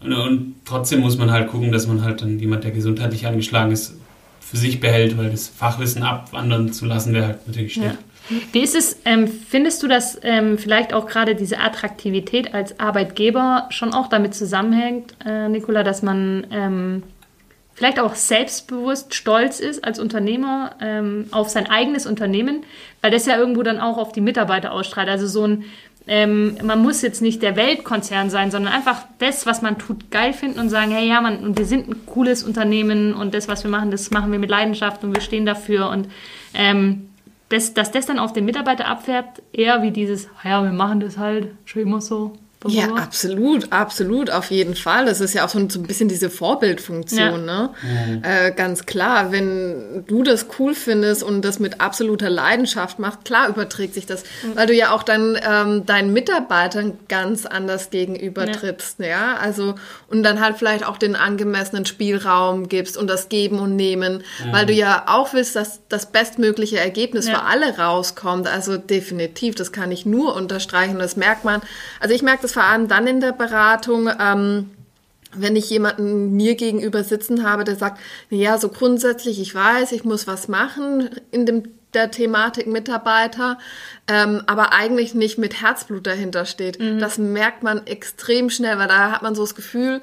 und, 0.02 0.14
und, 0.14 0.56
trotzdem 0.66 1.02
muss 1.02 1.18
man 1.18 1.32
halt 1.32 1.50
gucken, 1.50 1.72
dass 1.72 1.88
man 1.88 2.04
halt 2.04 2.22
dann 2.22 2.40
jemand, 2.40 2.64
der 2.64 2.72
gesundheitlich 2.72 3.26
angeschlagen 3.26 3.72
ist, 3.72 3.96
für 4.40 4.58
sich 4.58 4.80
behält, 4.80 5.18
weil 5.18 5.32
das 5.32 5.48
Fachwissen 5.48 6.04
abwandern 6.04 6.72
zu 6.72 6.86
lassen 6.86 7.14
wäre 7.14 7.28
halt 7.28 7.48
natürlich 7.48 7.74
schlecht. 7.74 7.96
Ja. 7.96 8.38
Wie 8.52 8.62
ist 8.62 8.76
es, 8.76 9.00
ähm, 9.06 9.28
findest 9.28 9.84
du, 9.84 9.88
dass 9.88 10.20
ähm, 10.24 10.58
vielleicht 10.58 10.94
auch 10.94 11.06
gerade 11.06 11.36
diese 11.36 11.60
Attraktivität 11.60 12.54
als 12.54 12.80
Arbeitgeber 12.80 13.68
schon 13.70 13.94
auch 13.94 14.08
damit 14.08 14.34
zusammenhängt, 14.34 15.16
äh, 15.26 15.48
Nicola, 15.48 15.84
dass 15.84 16.02
man 16.02 16.48
ähm, 16.52 17.04
vielleicht 17.76 18.00
auch 18.00 18.16
selbstbewusst 18.16 19.14
stolz 19.14 19.60
ist 19.60 19.84
als 19.84 20.00
Unternehmer 20.00 20.72
ähm, 20.82 21.28
auf 21.32 21.50
sein 21.50 21.70
eigenes 21.70 22.08
Unternehmen, 22.08 22.64
weil 23.02 23.12
das 23.12 23.28
ja 23.28 23.38
irgendwo 23.38 23.62
dann 23.62 23.80
auch 23.80 23.98
auf 23.98 24.12
die 24.12 24.22
Mitarbeiter 24.22 24.72
ausstrahlt. 24.72 25.10
Also 25.10 25.28
so 25.28 25.46
ein 25.46 25.66
ähm, 26.08 26.58
man 26.64 26.82
muss 26.82 27.02
jetzt 27.02 27.22
nicht 27.22 27.42
der 27.42 27.56
Weltkonzern 27.56 28.30
sein, 28.30 28.52
sondern 28.52 28.74
einfach 28.74 29.04
das, 29.18 29.46
was 29.46 29.62
man 29.62 29.78
tut, 29.78 30.12
geil 30.12 30.34
finden 30.34 30.60
und 30.60 30.70
sagen, 30.70 30.92
hey 30.92 31.08
ja, 31.08 31.20
man, 31.22 31.58
wir 31.58 31.66
sind 31.66 31.90
ein 31.90 32.06
cooles 32.06 32.44
Unternehmen 32.44 33.14
und 33.14 33.34
das, 33.34 33.48
was 33.48 33.64
wir 33.64 33.72
machen, 33.72 33.92
das 33.92 34.12
machen 34.12 34.32
wir 34.32 34.40
mit 34.40 34.50
Leidenschaft 34.50 35.04
und 35.04 35.16
wir 35.16 35.22
stehen 35.22 35.46
dafür 35.46 35.90
und 35.90 36.08
ähm, 36.54 37.10
das, 37.50 37.74
dass 37.74 37.92
das 37.92 38.06
dann 38.06 38.20
auf 38.20 38.34
den 38.34 38.46
Mitarbeiter 38.46 38.88
abfährt, 38.88 39.42
eher 39.52 39.82
wie 39.82 39.92
dieses, 39.92 40.28
ja, 40.44 40.64
wir 40.64 40.72
machen 40.72 41.00
das 41.00 41.18
halt 41.18 41.50
schon 41.66 41.84
immer 41.84 42.02
so. 42.02 42.34
Ja, 42.68 42.96
absolut, 42.96 43.72
absolut, 43.72 44.32
auf 44.32 44.52
jeden 44.52 44.76
Fall. 44.76 45.06
Das 45.06 45.22
ist 45.22 45.34
ja 45.34 45.46
auch 45.46 45.50
so 45.50 45.60
ein, 45.60 45.70
so 45.70 45.80
ein 45.80 45.84
bisschen 45.84 46.10
diese 46.10 46.30
Vorbildfunktion, 46.30 47.20
ja. 47.20 47.38
ne? 47.38 47.70
Mhm. 47.82 48.24
Äh, 48.24 48.52
ganz 48.52 48.86
klar, 48.86 49.32
wenn 49.32 50.04
du 50.08 50.24
das 50.24 50.48
cool 50.58 50.74
findest 50.74 51.24
und 51.24 51.44
das 51.44 51.60
mit 51.60 51.82
absoluter 51.82 52.30
Leidenschaft 52.30 53.00
machst, 53.00 53.26
klar 53.26 53.50
überträgt 53.50 53.94
sich 53.94 54.06
das, 54.06 54.24
mhm. 54.44 54.56
weil 54.56 54.68
du 54.68 54.74
ja 54.74 54.92
auch 54.92 55.04
dann 55.04 55.38
ähm, 55.48 55.86
deinen 55.86 56.14
Mitarbeitern 56.14 56.98
ganz 57.08 57.46
anders 57.46 57.90
gegenüber 57.90 58.52
trittst, 58.52 59.00
ja. 59.00 59.08
ja. 59.08 59.38
Also, 59.38 59.76
und 60.08 60.24
dann 60.24 60.42
halt 60.42 60.58
vielleicht 60.58 60.86
auch 60.86 60.98
den 60.98 61.16
angemessenen 61.16 61.86
Spielraum 61.86 62.68
gibst 62.68 62.98
und 62.98 63.08
das 63.08 63.30
Geben 63.30 63.60
und 63.60 63.76
Nehmen, 63.76 64.24
mhm. 64.44 64.52
weil 64.52 64.66
du 64.66 64.74
ja 64.74 65.04
auch 65.08 65.34
willst, 65.34 65.56
dass 65.56 65.82
das 65.90 66.08
bestmögliche 66.08 66.80
Ergebnis 66.80 67.28
ja. 67.28 67.36
für 67.36 67.44
alle 67.44 67.78
rauskommt. 67.78 68.48
Also 68.48 68.78
definitiv, 68.78 69.56
das 69.56 69.72
kann 69.72 69.92
ich 69.92 70.06
nur 70.06 70.36
unterstreichen. 70.36 70.98
Das 71.00 71.16
merkt 71.16 71.46
man. 71.46 71.62
Also 72.00 72.16
ich 72.16 72.22
merke 72.22 72.42
das 72.42 72.55
vor 72.56 72.64
allem 72.64 72.88
dann 72.88 73.06
in 73.06 73.20
der 73.20 73.34
Beratung, 73.34 74.10
ähm, 74.20 74.72
wenn 75.34 75.58
ich 75.58 75.70
jemanden 75.70 76.36
mir 76.36 76.56
gegenüber 76.56 77.04
sitzen 77.04 77.48
habe, 77.48 77.66
der 77.66 77.76
sagt, 77.76 78.00
ja, 78.30 78.58
so 78.58 78.70
grundsätzlich, 78.70 79.42
ich 79.42 79.54
weiß, 79.54 79.92
ich 79.92 80.06
muss 80.06 80.26
was 80.26 80.48
machen 80.48 81.10
in 81.32 81.46
dem, 81.46 81.64
der 81.94 82.12
Thematik 82.12 82.68
Mitarbeiter, 82.68 83.60
ähm, 84.08 84.42
aber 84.48 84.72
eigentlich 84.72 85.14
nicht 85.14 85.38
mit 85.38 85.62
Herzblut 85.62 86.08
dahinter 86.08 86.46
steht. 86.46 86.80
Mhm. 86.80 87.00
Das 87.00 87.18
merkt 87.18 87.62
man 87.62 87.86
extrem 87.88 88.50
schnell, 88.50 88.78
weil 88.78 88.88
da 88.88 89.12
hat 89.12 89.22
man 89.22 89.36
so 89.36 89.44
das 89.44 89.56
Gefühl, 89.56 90.02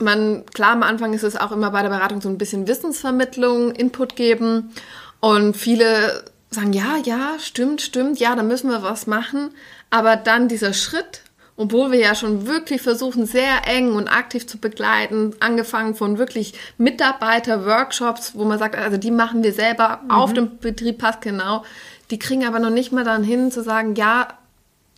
man, 0.00 0.44
klar, 0.46 0.72
am 0.72 0.82
Anfang 0.82 1.12
ist 1.12 1.22
es 1.22 1.36
auch 1.36 1.52
immer 1.52 1.70
bei 1.70 1.82
der 1.82 1.90
Beratung 1.90 2.20
so 2.20 2.28
ein 2.28 2.38
bisschen 2.38 2.66
Wissensvermittlung, 2.66 3.70
Input 3.72 4.16
geben 4.16 4.72
und 5.20 5.56
viele 5.56 6.24
sagen, 6.50 6.72
ja, 6.72 6.96
ja, 7.04 7.36
stimmt, 7.38 7.80
stimmt, 7.80 8.18
ja, 8.18 8.34
da 8.34 8.42
müssen 8.42 8.70
wir 8.70 8.82
was 8.82 9.06
machen, 9.06 9.50
aber 9.90 10.16
dann 10.16 10.48
dieser 10.48 10.72
Schritt 10.72 11.22
obwohl 11.60 11.92
wir 11.92 11.98
ja 11.98 12.14
schon 12.14 12.46
wirklich 12.46 12.80
versuchen, 12.80 13.26
sehr 13.26 13.68
eng 13.68 13.92
und 13.92 14.08
aktiv 14.08 14.46
zu 14.46 14.56
begleiten, 14.56 15.34
angefangen 15.40 15.94
von 15.94 16.16
wirklich 16.16 16.54
Mitarbeiter-Workshops, 16.78 18.32
wo 18.34 18.46
man 18.46 18.58
sagt, 18.58 18.76
also 18.76 18.96
die 18.96 19.10
machen 19.10 19.42
wir 19.42 19.52
selber 19.52 20.00
mhm. 20.02 20.10
auf 20.10 20.32
dem 20.32 20.56
Betrieb, 20.56 20.96
passt 20.96 21.20
genau. 21.20 21.62
Die 22.10 22.18
kriegen 22.18 22.46
aber 22.46 22.60
noch 22.60 22.70
nicht 22.70 22.92
mal 22.92 23.04
dann 23.04 23.22
hin 23.22 23.52
zu 23.52 23.62
sagen, 23.62 23.94
ja, 23.94 24.28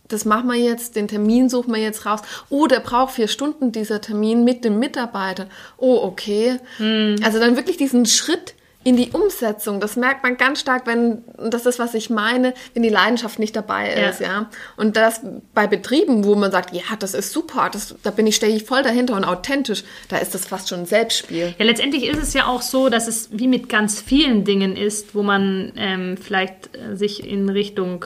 das 0.07 0.23
machen 0.23 0.47
wir 0.47 0.55
jetzt, 0.55 0.95
den 0.95 1.09
Termin 1.09 1.49
suchen 1.49 1.73
wir 1.73 1.81
jetzt 1.81 2.05
raus. 2.05 2.21
Oh, 2.49 2.65
der 2.67 2.79
braucht 2.79 3.15
vier 3.15 3.27
Stunden, 3.27 3.73
dieser 3.73 3.99
Termin 3.99 4.45
mit 4.45 4.63
dem 4.63 4.79
Mitarbeiter. 4.79 5.47
Oh, 5.75 5.99
okay. 6.01 6.59
Mhm. 6.79 7.17
Also 7.25 7.39
dann 7.39 7.57
wirklich 7.57 7.75
diesen 7.75 8.05
Schritt 8.05 8.53
in 8.83 8.97
die 8.97 9.11
Umsetzung. 9.11 9.79
Das 9.79 9.95
merkt 9.95 10.23
man 10.23 10.37
ganz 10.37 10.59
stark, 10.59 10.85
wenn, 10.85 11.23
das 11.37 11.65
ist, 11.65 11.79
was 11.79 11.93
ich 11.93 12.09
meine, 12.09 12.53
wenn 12.73 12.83
die 12.83 12.89
Leidenschaft 12.89 13.39
nicht 13.39 13.55
dabei 13.55 13.93
ist, 13.93 14.19
ja. 14.19 14.27
ja. 14.27 14.49
Und 14.75 14.97
das 14.97 15.21
bei 15.53 15.67
Betrieben, 15.67 16.25
wo 16.25 16.35
man 16.35 16.51
sagt, 16.51 16.73
ja, 16.73 16.83
das 16.99 17.13
ist 17.13 17.31
super, 17.31 17.69
das, 17.71 17.95
da 18.03 18.11
bin 18.11 18.27
ich, 18.27 18.35
stehe 18.35 18.55
ich 18.55 18.65
voll 18.65 18.83
dahinter 18.83 19.15
und 19.15 19.23
authentisch, 19.23 19.83
da 20.09 20.17
ist 20.17 20.33
das 20.33 20.45
fast 20.45 20.69
schon 20.69 20.81
ein 20.81 20.85
Selbstspiel. 20.85 21.55
Ja, 21.57 21.65
letztendlich 21.65 22.05
ist 22.07 22.21
es 22.21 22.33
ja 22.33 22.47
auch 22.47 22.61
so, 22.61 22.89
dass 22.89 23.07
es 23.07 23.29
wie 23.31 23.47
mit 23.47 23.69
ganz 23.69 24.01
vielen 24.01 24.43
Dingen 24.43 24.75
ist, 24.75 25.15
wo 25.15 25.23
man 25.23 25.71
ähm, 25.75 26.17
vielleicht 26.17 26.75
äh, 26.75 26.95
sich 26.95 27.25
in 27.25 27.49
Richtung 27.49 28.05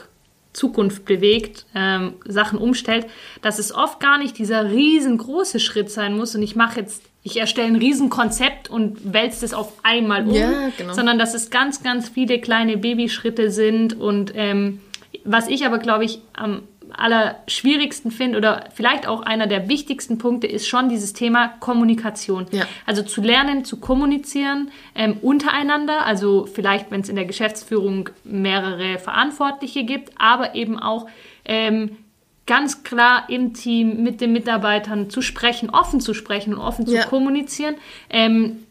Zukunft 0.54 1.06
bewegt, 1.06 1.66
ähm, 1.76 2.16
Sachen 2.26 2.58
umstellt, 2.58 3.06
dass 3.42 3.60
es 3.60 3.74
oft 3.74 4.00
gar 4.00 4.18
nicht 4.18 4.38
dieser 4.38 4.72
riesengroße 4.72 5.60
Schritt 5.60 5.92
sein 5.92 6.18
muss 6.18 6.36
und 6.36 6.42
ich 6.42 6.56
mache 6.56 6.80
jetzt 6.80 7.04
ich 7.28 7.38
erstelle 7.38 7.68
ein 7.68 7.76
Riesenkonzept 7.76 8.70
und 8.70 9.14
wälze 9.14 9.46
es 9.46 9.54
auf 9.54 9.74
einmal 9.84 10.26
um, 10.26 10.34
ja, 10.34 10.70
genau. 10.78 10.94
sondern 10.94 11.20
dass 11.20 11.34
es 11.34 11.50
ganz, 11.50 11.84
ganz 11.84 12.08
viele 12.08 12.40
kleine 12.40 12.78
Babyschritte 12.78 13.52
sind. 13.52 14.00
Und 14.00 14.32
ähm, 14.34 14.80
was 15.26 15.50
ich 15.50 15.66
aber, 15.66 15.78
glaube 15.78 16.06
ich, 16.06 16.22
am 16.32 16.64
allerschwierigsten 16.94 18.12
finde 18.12 18.38
oder 18.38 18.70
vielleicht 18.74 19.08
auch 19.08 19.22
einer 19.22 19.46
der 19.46 19.68
wichtigsten 19.68 20.18
Punkte 20.18 20.48
ist 20.48 20.70
schon 20.70 20.88
dieses 20.88 21.12
Thema 21.12 21.50
Kommunikation. 21.60 22.46
Ja. 22.52 22.66
Also 22.86 23.04
zu 23.04 23.22
lernen, 23.22 23.66
zu 23.66 23.82
kommunizieren 23.82 24.72
ähm, 24.96 25.18
untereinander, 25.22 26.06
also 26.06 26.46
vielleicht, 26.46 26.90
wenn 26.90 27.02
es 27.02 27.10
in 27.10 27.18
der 27.18 27.26
Geschäftsführung 27.26 28.10
mehrere 28.24 29.00
Verantwortliche 29.00 29.84
gibt, 29.84 30.12
aber 30.18 30.56
eben 30.56 30.80
auch 30.80 31.08
ähm, 31.44 31.98
ganz 32.48 32.84
klar 32.84 33.30
im 33.30 33.54
Team 33.54 34.04
mit 34.04 34.22
den 34.22 34.32
Mitarbeitern 34.32 35.10
zu 35.10 35.22
sprechen, 35.22 35.70
offen 35.70 36.02
zu 36.02 36.14
sprechen 36.14 36.56
und 36.56 36.60
offen 36.60 36.88
ja. 36.88 37.04
zu 37.04 37.10
kommunizieren. 37.10 37.76
Ähm, 38.10 38.64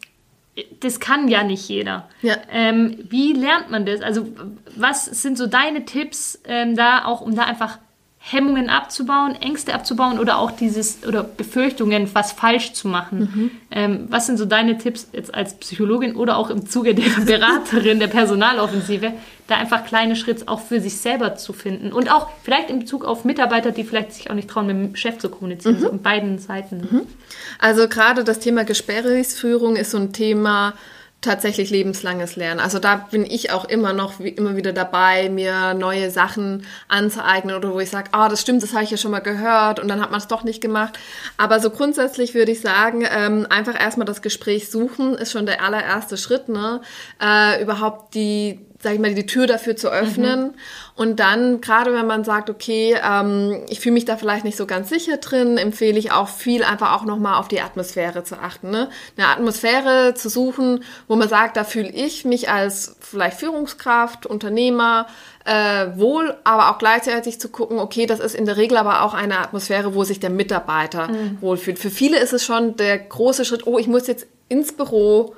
das 0.79 0.99
kann 0.99 1.27
ja 1.27 1.43
nicht 1.43 1.69
jeder. 1.69 2.09
Ja. 2.21 2.35
Ähm, 2.51 2.97
wie 3.09 3.33
lernt 3.33 3.69
man 3.69 3.85
das? 3.85 4.01
Also 4.01 4.27
was 4.75 5.05
sind 5.05 5.37
so 5.37 5.47
deine 5.47 5.85
Tipps 5.85 6.41
ähm, 6.45 6.75
da 6.75 7.05
auch, 7.05 7.21
um 7.21 7.35
da 7.35 7.43
einfach 7.43 7.77
Hemmungen 8.29 8.69
abzubauen, 8.69 9.35
Ängste 9.35 9.73
abzubauen 9.73 10.19
oder 10.19 10.37
auch 10.37 10.51
dieses 10.51 11.05
oder 11.07 11.23
Befürchtungen, 11.23 12.09
was 12.13 12.33
falsch 12.33 12.73
zu 12.73 12.89
machen. 12.89 13.19
Mhm. 13.19 13.51
Ähm, 13.71 14.05
was 14.09 14.25
sind 14.25 14.37
so 14.37 14.43
deine 14.43 14.77
Tipps 14.77 15.07
jetzt 15.13 15.33
als 15.33 15.53
Psychologin 15.55 16.13
oder 16.13 16.37
auch 16.37 16.49
im 16.49 16.67
Zuge 16.67 16.93
der 16.93 17.09
Beraterin 17.25 17.99
der 17.99 18.07
Personaloffensive, 18.07 19.13
da 19.47 19.55
einfach 19.55 19.85
kleine 19.85 20.17
Schritte 20.17 20.49
auch 20.49 20.59
für 20.59 20.81
sich 20.81 20.97
selber 20.97 21.35
zu 21.35 21.53
finden 21.53 21.93
und 21.93 22.11
auch 22.11 22.27
vielleicht 22.43 22.69
in 22.69 22.79
Bezug 22.79 23.05
auf 23.05 23.23
Mitarbeiter, 23.23 23.71
die 23.71 23.85
vielleicht 23.85 24.11
sich 24.11 24.29
auch 24.29 24.35
nicht 24.35 24.49
trauen, 24.49 24.67
mit 24.67 24.75
dem 24.75 24.95
Chef 24.97 25.19
zu 25.19 25.29
kommunizieren, 25.29 25.75
mhm. 25.77 25.79
so 25.79 25.89
in 25.89 26.01
beiden 26.01 26.37
Seiten. 26.37 26.87
Mhm. 26.91 27.01
Also 27.59 27.87
gerade 27.87 28.25
das 28.25 28.39
Thema 28.39 28.65
Gesprächsführung 28.65 29.77
ist 29.77 29.91
so 29.91 29.97
ein 29.97 30.11
Thema, 30.11 30.73
tatsächlich 31.21 31.71
lebenslanges 31.71 32.35
Lernen. 32.35 32.59
Also 32.59 32.77
da 32.77 32.95
bin 32.95 33.25
ich 33.25 33.51
auch 33.51 33.65
immer 33.65 33.91
noch 33.91 34.19
wie, 34.19 34.29
immer 34.29 34.55
wieder 34.55 34.71
dabei, 34.71 35.29
mir 35.29 35.73
neue 35.73 36.11
Sachen 36.11 36.65
anzueignen 36.87 37.55
oder 37.55 37.73
wo 37.73 37.79
ich 37.79 37.89
sage, 37.89 38.09
ah, 38.11 38.25
oh, 38.25 38.29
das 38.29 38.41
stimmt, 38.41 38.61
das 38.61 38.73
habe 38.73 38.83
ich 38.83 38.91
ja 38.91 38.97
schon 38.97 39.11
mal 39.11 39.19
gehört 39.19 39.79
und 39.79 39.87
dann 39.87 39.99
hat 39.99 40.11
man 40.11 40.19
es 40.19 40.27
doch 40.27 40.43
nicht 40.43 40.61
gemacht. 40.61 40.97
Aber 41.37 41.59
so 41.59 41.71
grundsätzlich 41.71 42.35
würde 42.35 42.51
ich 42.51 42.61
sagen, 42.61 43.03
ähm, 43.09 43.47
einfach 43.49 43.79
erstmal 43.79 44.05
das 44.05 44.21
Gespräch 44.21 44.69
suchen 44.69 45.15
ist 45.15 45.31
schon 45.31 45.47
der 45.47 45.63
allererste 45.63 46.17
Schritt, 46.17 46.49
ne? 46.49 46.81
Äh, 47.21 47.63
überhaupt 47.63 48.13
die 48.13 48.66
sag 48.79 48.93
ich 48.93 48.99
mal, 48.99 49.13
die 49.13 49.25
Tür 49.25 49.47
dafür 49.47 49.75
zu 49.75 49.89
öffnen. 49.89 50.41
Mhm. 50.41 50.53
Und 50.95 51.19
dann, 51.19 51.61
gerade 51.61 51.93
wenn 51.93 52.05
man 52.05 52.23
sagt, 52.23 52.49
okay, 52.49 52.95
ähm, 53.03 53.63
ich 53.69 53.79
fühle 53.79 53.93
mich 53.93 54.05
da 54.05 54.17
vielleicht 54.17 54.45
nicht 54.45 54.57
so 54.57 54.67
ganz 54.67 54.89
sicher 54.89 55.17
drin, 55.17 55.57
empfehle 55.57 55.97
ich 55.97 56.11
auch 56.11 56.27
viel 56.27 56.63
einfach 56.63 56.93
auch 56.93 57.05
nochmal 57.05 57.39
auf 57.39 57.47
die 57.47 57.61
Atmosphäre 57.61 58.23
zu 58.23 58.37
achten. 58.39 58.69
Ne? 58.69 58.89
Eine 59.15 59.27
Atmosphäre 59.27 60.13
zu 60.15 60.29
suchen, 60.29 60.83
wo 61.07 61.15
man 61.15 61.27
sagt, 61.27 61.57
da 61.57 61.63
fühle 61.63 61.89
ich 61.89 62.23
mich 62.25 62.49
als 62.49 62.95
vielleicht 62.99 63.39
Führungskraft, 63.39 64.25
Unternehmer 64.25 65.07
äh, 65.45 65.87
wohl, 65.95 66.35
aber 66.43 66.69
auch 66.69 66.77
gleichzeitig 66.77 67.39
zu 67.39 67.49
gucken, 67.49 67.79
okay, 67.79 68.05
das 68.05 68.19
ist 68.19 68.35
in 68.35 68.45
der 68.45 68.57
Regel 68.57 68.77
aber 68.77 69.03
auch 69.03 69.13
eine 69.13 69.39
Atmosphäre, 69.39 69.95
wo 69.95 70.03
sich 70.03 70.19
der 70.19 70.29
Mitarbeiter 70.29 71.07
mhm. 71.07 71.37
wohlfühlt. 71.41 71.79
Für 71.79 71.89
viele 71.89 72.19
ist 72.19 72.33
es 72.33 72.45
schon 72.45 72.75
der 72.75 72.99
große 72.99 73.45
Schritt, 73.45 73.65
oh, 73.65 73.79
ich 73.79 73.87
muss 73.87 74.07
jetzt 74.07 74.27
ins 74.49 74.71
Büro 74.71 75.35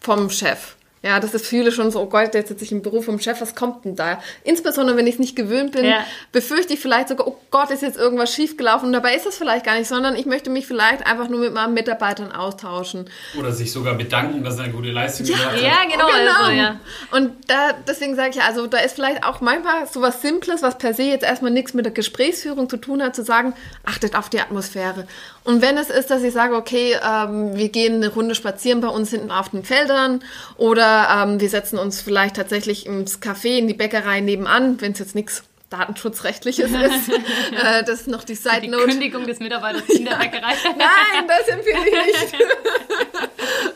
vom 0.00 0.30
Chef. 0.30 0.76
Ja, 1.02 1.18
das 1.18 1.32
ist 1.32 1.46
viele 1.46 1.72
schon 1.72 1.90
so, 1.90 2.02
oh 2.02 2.06
Gott, 2.06 2.34
jetzt 2.34 2.48
sitze 2.48 2.62
ich 2.62 2.72
im 2.72 2.82
Beruf 2.82 3.06
vom 3.06 3.18
Chef, 3.18 3.40
was 3.40 3.54
kommt 3.54 3.86
denn 3.86 3.96
da? 3.96 4.22
Insbesondere, 4.44 4.98
wenn 4.98 5.06
ich 5.06 5.14
es 5.14 5.18
nicht 5.18 5.34
gewöhnt 5.34 5.72
bin, 5.72 5.86
ja. 5.86 6.04
befürchte 6.30 6.74
ich 6.74 6.80
vielleicht 6.80 7.08
sogar, 7.08 7.26
oh 7.26 7.38
Gott, 7.50 7.70
ist 7.70 7.80
jetzt 7.80 7.96
irgendwas 7.96 8.34
schiefgelaufen. 8.34 8.88
Und 8.88 8.92
dabei 8.92 9.14
ist 9.14 9.24
es 9.24 9.38
vielleicht 9.38 9.64
gar 9.64 9.78
nicht, 9.78 9.88
sondern 9.88 10.14
ich 10.14 10.26
möchte 10.26 10.50
mich 10.50 10.66
vielleicht 10.66 11.06
einfach 11.06 11.28
nur 11.30 11.40
mit 11.40 11.54
meinen 11.54 11.72
Mitarbeitern 11.72 12.32
austauschen. 12.32 13.08
Oder 13.38 13.50
sich 13.50 13.72
sogar 13.72 13.94
bedanken, 13.94 14.44
dass 14.44 14.58
er 14.58 14.64
eine 14.64 14.74
gute 14.74 14.90
Leistung 14.90 15.24
ja, 15.24 15.36
gemacht 15.38 15.52
hat. 15.54 15.62
Ja, 15.62 15.84
genau. 15.90 16.04
Oh, 16.04 16.18
genau. 16.18 16.38
Also, 16.38 16.50
ja. 16.50 16.80
Und 17.12 17.32
da, 17.48 17.72
deswegen 17.88 18.14
sage 18.14 18.30
ich 18.30 18.36
ja, 18.36 18.42
also 18.42 18.66
da 18.66 18.78
ist 18.78 18.94
vielleicht 18.94 19.24
auch 19.24 19.40
manchmal 19.40 19.86
so 19.86 20.02
was 20.02 20.20
Simples, 20.20 20.60
was 20.60 20.76
per 20.76 20.92
se 20.92 21.04
jetzt 21.04 21.24
erstmal 21.24 21.50
nichts 21.50 21.72
mit 21.72 21.86
der 21.86 21.92
Gesprächsführung 21.92 22.68
zu 22.68 22.76
tun 22.76 23.02
hat, 23.02 23.16
zu 23.16 23.24
sagen, 23.24 23.54
achtet 23.86 24.14
auf 24.16 24.28
die 24.28 24.40
Atmosphäre. 24.40 25.06
Und 25.44 25.62
wenn 25.62 25.78
es 25.78 25.90
ist, 25.90 26.10
dass 26.10 26.22
ich 26.22 26.32
sage, 26.32 26.54
okay, 26.54 26.96
ähm, 27.02 27.56
wir 27.56 27.70
gehen 27.70 27.94
eine 27.94 28.08
Runde 28.08 28.34
spazieren 28.34 28.80
bei 28.80 28.88
uns 28.88 29.10
hinten 29.10 29.30
auf 29.30 29.48
den 29.48 29.64
Feldern 29.64 30.22
oder 30.56 31.08
ähm, 31.10 31.40
wir 31.40 31.48
setzen 31.48 31.78
uns 31.78 32.00
vielleicht 32.00 32.36
tatsächlich 32.36 32.86
ins 32.86 33.22
Café, 33.22 33.58
in 33.58 33.66
die 33.66 33.74
Bäckerei 33.74 34.20
nebenan, 34.20 34.80
wenn 34.80 34.92
es 34.92 34.98
jetzt 34.98 35.14
nichts 35.14 35.44
Datenschutzrechtliches 35.70 36.70
ist. 36.72 37.08
äh, 37.08 37.84
das 37.84 38.02
ist 38.02 38.08
noch 38.08 38.24
die 38.24 38.34
Side 38.34 38.68
Note. 38.68 38.86
Die 38.86 38.92
Kündigung 38.92 39.26
des 39.26 39.38
Mitarbeiters 39.38 39.88
in 39.88 40.04
der 40.04 40.16
Bäckerei. 40.16 40.54
Nein, 40.76 41.26
das 41.26 41.48
empfehle 41.48 41.86
ich 41.88 42.22
nicht. 42.22 42.34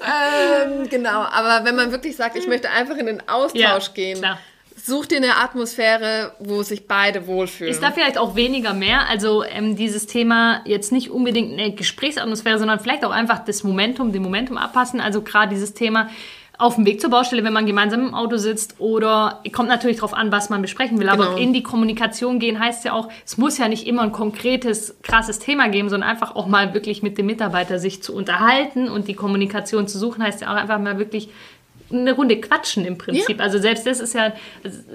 ähm, 0.05 0.89
genau, 0.91 1.23
aber 1.23 1.65
wenn 1.65 1.77
man 1.77 1.93
wirklich 1.93 2.17
sagt, 2.17 2.37
ich 2.37 2.47
möchte 2.47 2.71
einfach 2.71 2.97
in 2.97 3.07
den 3.07 3.29
Austausch 3.29 3.87
ja, 3.87 3.93
gehen. 3.95 4.19
Klar 4.19 4.39
such 4.85 5.07
dir 5.07 5.17
eine 5.17 5.37
Atmosphäre, 5.39 6.33
wo 6.41 6.63
sich 6.63 6.87
beide 6.87 7.27
wohlfühlen. 7.27 7.73
Ist 7.73 7.83
da 7.83 7.91
vielleicht 7.91 8.19
auch 8.19 8.37
weniger 8.37 8.75
mehr? 8.75 9.09
Also 9.09 9.43
ähm, 9.43 9.77
dieses 9.77 10.07
Thema 10.07 10.61
jetzt 10.67 10.93
nicht 10.93 11.11
unbedingt 11.11 11.59
eine 11.59 11.75
Gesprächsatmosphäre, 11.75 12.59
sondern 12.59 12.81
vielleicht 12.81 13.05
auch 13.05 13.11
einfach 13.11 13.45
das 13.45 13.65
Momentum, 13.65 14.13
den 14.13 14.23
Momentum 14.23 14.59
abpassen. 14.59 15.01
Also 15.01 15.23
gerade 15.23 15.49
dieses 15.49 15.73
Thema, 15.73 16.11
auf 16.57 16.77
dem 16.77 16.87
Weg 16.87 17.01
zur 17.01 17.11
Baustelle, 17.11 17.43
wenn 17.43 17.53
man 17.53 17.67
gemeinsam 17.67 18.01
im 18.01 18.15
Auto 18.15 18.37
sitzt 18.37 18.77
oder 18.79 19.43
kommt 19.53 19.69
natürlich 19.69 19.97
darauf 19.97 20.15
an, 20.15 20.31
was 20.31 20.51
man 20.51 20.63
besprechen 20.63 21.01
will. 21.01 21.09
Aber 21.09 21.27
genau. 21.27 21.39
in 21.39 21.53
die 21.53 21.63
Kommunikation 21.63 22.39
gehen 22.39 22.61
heißt 22.61 22.85
ja 22.85 22.93
auch, 22.93 23.09
es 23.25 23.39
muss 23.39 23.59
ja 23.59 23.69
nicht 23.69 23.87
immer 23.87 24.03
ein 24.03 24.13
konkretes, 24.13 24.97
krasses 25.03 25.41
Thema 25.41 25.69
geben, 25.69 25.89
sondern 25.89 26.09
einfach 26.09 26.37
auch 26.37 26.47
mal 26.47 26.73
wirklich 26.73 27.03
mit 27.03 27.19
dem 27.19 27.27
Mitarbeiter 27.27 27.79
sich 27.79 28.03
zu 28.03 28.15
unterhalten 28.15 28.89
und 28.89 29.09
die 29.09 29.15
Kommunikation 29.15 29.89
zu 29.89 29.99
suchen, 29.99 30.23
heißt 30.23 30.43
ja 30.43 30.53
auch 30.53 30.57
einfach 30.57 30.79
mal 30.79 30.99
wirklich 30.99 31.29
eine 32.01 32.13
Runde 32.13 32.41
quatschen 32.41 32.85
im 32.85 32.99
Prinzip. 32.99 33.39
Ja. 33.39 33.45
Also 33.45 33.59
selbst 33.59 33.87
das 33.87 34.01
ist 34.01 34.15
ja, 34.15 34.33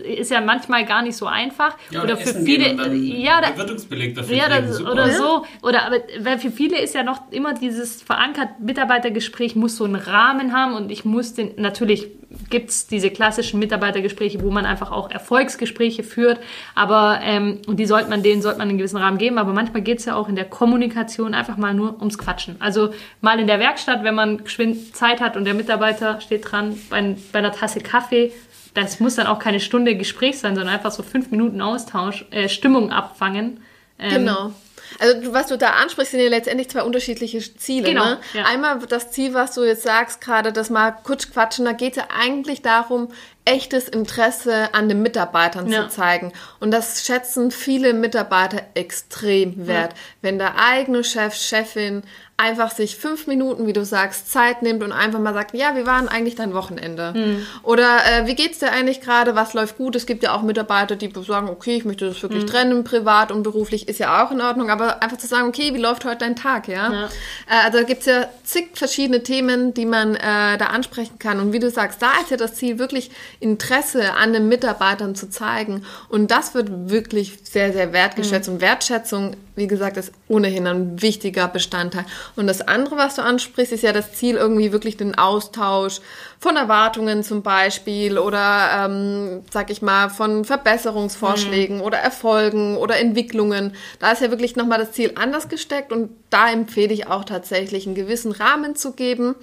ist 0.04 0.32
ja 0.32 0.42
manchmal 0.42 0.86
gar 0.86 1.02
nicht 1.02 1.16
so 1.16 1.26
einfach. 1.26 1.78
Ja, 1.92 2.04
oder, 2.04 2.14
oder 2.14 2.18
für 2.18 2.40
viele, 2.40 2.68
ja, 2.96 3.42
da, 3.42 3.52
dafür 3.52 4.36
ja, 4.36 4.50
das, 4.50 4.82
oder 4.82 5.12
so. 5.12 5.46
Oder 5.62 5.86
aber 5.86 5.98
weil 6.20 6.40
für 6.40 6.52
viele 6.52 6.80
ist 6.80 6.96
ja 6.96 7.04
noch 7.04 7.32
immer 7.32 7.54
dieses 7.54 8.02
verankert 8.02 8.60
Mitarbeitergespräch 8.60 9.56
muss 9.56 9.76
so 9.76 9.86
einen 9.86 9.96
Rahmen 9.96 10.54
haben 10.54 10.74
und 10.74 10.92
ich 10.92 11.06
muss 11.06 11.34
den 11.34 11.54
natürlich 11.58 12.10
gibt 12.50 12.70
es 12.70 12.88
diese 12.88 13.10
klassischen 13.10 13.60
Mitarbeitergespräche, 13.60 14.42
wo 14.42 14.52
man 14.52 14.66
einfach 14.66 14.92
auch 14.92 15.10
Erfolgsgespräche 15.10 16.04
führt, 16.04 16.40
aber 16.76 17.20
ähm, 17.24 17.60
und 17.66 17.78
die 17.78 17.86
sollte 17.86 18.10
man 18.10 18.22
denen 18.22 18.42
sollte 18.42 18.60
man 18.60 18.70
einen 18.70 18.78
gewissen 18.78 18.98
Rahmen 18.98 19.18
geben, 19.18 19.38
aber 19.38 19.54
manchmal 19.54 19.82
geht 19.82 20.00
es 20.00 20.06
ja 20.06 20.16
auch 20.16 20.30
in 20.30 20.36
der 20.36 20.46
Kommunikation 20.46 21.34
einfach 21.34 21.58
mal 21.58 21.74
nur 21.74 21.98
ums 22.00 22.18
Quatschen. 22.18 22.58
Also 22.60 22.94
mal 23.22 23.40
in 23.40 23.48
der 23.48 23.60
Werkstatt, 23.60 24.04
wenn 24.04 24.16
man 24.16 24.44
geschwind 24.44 24.96
Zeit 24.96 25.22
hat 25.22 25.38
und 25.38 25.46
der 25.46 25.56
Mitarbeiter 25.56 26.22
steht 26.22 26.52
dran 26.52 26.78
bei, 26.90 27.16
bei 27.32 27.40
einer 27.40 27.52
Tasse 27.52 27.80
Kaffee, 27.80 28.32
das 28.74 29.00
muss 29.00 29.16
dann 29.16 29.28
auch 29.28 29.40
keine 29.40 29.60
Stunde 29.60 29.96
Gespräch 29.96 30.38
sein, 30.38 30.56
sondern 30.56 30.74
einfach 30.74 30.92
so 30.92 31.02
fünf 31.04 31.32
Minuten 31.32 31.62
Austausch, 31.62 32.26
äh, 32.32 32.48
Stimmung 32.48 32.92
abfangen. 32.92 33.62
Ähm, 33.98 34.12
genau. 34.12 34.54
Also 34.98 35.34
was 35.34 35.48
du 35.48 35.58
da 35.58 35.72
ansprichst, 35.72 36.12
sind 36.12 36.22
ja 36.22 36.30
letztendlich 36.30 36.70
zwei 36.70 36.84
unterschiedliche 36.84 37.40
Ziele. 37.58 37.90
Genau, 37.90 38.06
ne? 38.06 38.20
ja. 38.34 38.46
Einmal 38.46 38.80
das 38.88 39.12
Ziel, 39.12 39.34
was 39.34 39.54
du 39.54 39.64
jetzt 39.64 39.84
sagst, 39.84 40.22
gerade 40.22 40.52
das 40.52 40.70
mal 40.70 40.92
kurz 41.04 41.32
quatschen, 41.32 41.66
da 41.66 41.74
geht 41.74 41.92
es 41.92 41.98
ja 41.98 42.08
eigentlich 42.10 42.62
darum, 42.62 43.10
echtes 43.46 43.90
Interesse 43.90 44.74
an 44.74 44.90
den 44.90 45.02
Mitarbeitern 45.02 45.68
ja. 45.72 45.84
zu 45.84 45.96
zeigen. 45.96 46.32
Und 46.60 46.72
das 46.72 47.06
schätzen 47.06 47.52
viele 47.52 47.94
Mitarbeiter 47.94 48.62
extrem 48.74 49.68
wert. 49.68 49.94
Ja. 49.94 50.00
Wenn 50.22 50.38
der 50.38 50.60
eigene 50.60 51.04
Chef, 51.04 51.34
Chefin 51.34 52.04
einfach 52.40 52.72
sich 52.72 52.96
fünf 52.96 53.28
Minuten, 53.28 53.68
wie 53.68 53.74
du 53.74 53.84
sagst, 53.84 54.32
Zeit 54.32 54.62
nimmt 54.62 54.82
und 54.82 54.94
einfach 54.94 55.20
mal 55.20 55.34
sagt, 55.34 55.54
ja, 55.54 55.76
wie 55.76 55.86
war 55.86 56.00
denn 56.00 56.08
eigentlich 56.08 56.36
dein 56.36 56.54
Wochenende? 56.54 57.12
Mhm. 57.14 57.46
Oder 57.64 57.98
äh, 58.06 58.28
wie 58.28 58.36
geht's 58.36 58.60
dir 58.60 58.72
eigentlich 58.72 59.02
gerade? 59.02 59.36
Was 59.36 59.54
läuft 59.54 59.76
gut? 59.76 59.98
Es 59.98 60.06
gibt 60.06 60.24
ja 60.24 60.34
auch 60.34 60.42
Mitarbeiter, 60.42 60.96
die 60.96 61.12
sagen, 61.28 61.50
okay, 61.50 61.76
ich 61.76 61.84
möchte 61.84 62.08
das 62.08 62.24
wirklich 62.24 62.44
mhm. 62.44 62.48
trennen, 62.48 62.84
privat 62.86 63.34
und 63.34 63.44
beruflich 63.44 63.90
ist 63.90 64.00
ja 64.00 64.24
auch 64.24 64.32
in 64.32 64.40
Ordnung, 64.40 64.70
aber 64.70 65.04
einfach 65.04 65.18
zu 65.18 65.28
sagen, 65.28 65.50
okay, 65.50 65.74
wie 65.74 65.80
läuft 65.80 66.06
heute 66.06 66.20
dein 66.20 66.38
Tag, 66.38 66.70
ja? 66.70 66.94
ja. 66.94 67.06
Äh, 67.06 67.66
also 67.66 67.80
da 67.80 67.84
gibt's 67.84 68.06
ja 68.06 68.30
zig 68.46 68.70
verschiedene 68.74 69.22
Themen, 69.22 69.74
die 69.74 69.86
man 69.86 70.16
äh, 70.16 70.58
da 70.58 70.68
ansprechen 70.68 71.20
kann. 71.20 71.42
Und 71.42 71.52
wie 71.52 71.60
du 71.60 71.70
sagst, 71.70 72.02
da 72.02 72.22
ist 72.22 72.32
ja 72.32 72.38
das 72.38 72.56
Ziel, 72.56 72.80
wirklich 72.80 73.12
Interesse 73.42 74.16
an 74.16 74.34
den 74.34 74.50
Mitarbeitern 74.50 75.16
zu 75.16 75.30
zeigen. 75.30 75.86
Und 76.10 76.30
das 76.30 76.54
wird 76.54 76.90
wirklich 76.90 77.40
sehr, 77.44 77.72
sehr 77.72 77.94
wertgeschätzt. 77.94 78.50
Mhm. 78.50 78.56
Und 78.56 78.62
Wertschätzung, 78.62 79.38
wie 79.56 79.68
gesagt, 79.68 79.96
ist 79.96 80.12
ohnehin 80.28 80.68
ein 80.68 81.02
wichtiger 81.02 81.48
Bestandteil. 81.48 82.06
Und 82.36 82.48
das 82.48 82.62
andere, 82.62 82.98
was 82.98 83.16
du 83.16 83.22
ansprichst, 83.22 83.72
ist 83.72 83.84
ja 83.84 83.94
das 83.94 84.14
Ziel, 84.14 84.36
irgendwie 84.36 84.74
wirklich 84.74 84.98
den 84.98 85.18
Austausch 85.18 86.02
von 86.38 86.58
Erwartungen 86.58 87.24
zum 87.24 87.42
Beispiel 87.42 88.18
oder, 88.18 88.86
ähm, 88.86 89.44
sag 89.52 89.70
ich 89.70 89.82
mal, 89.82 90.10
von 90.10 90.44
Verbesserungsvorschlägen 90.44 91.78
mhm. 91.78 91.84
oder 91.84 91.98
Erfolgen 91.98 92.76
oder 92.76 92.98
Entwicklungen. 92.98 93.74
Da 94.00 94.12
ist 94.12 94.22
ja 94.22 94.32
wirklich 94.32 94.58
nochmal 94.58 94.80
das 94.80 94.92
Ziel 94.92 95.14
anders 95.16 95.48
gesteckt 95.48 95.94
und 95.94 96.10
da 96.30 96.52
empfehle 96.52 96.94
ich 96.94 97.08
auch 97.08 97.24
tatsächlich 97.24 97.86
einen 97.86 97.96
gewissen 97.96 98.34
Rahmen 98.34 98.76
zu 98.76 98.92
geben. 98.92 99.36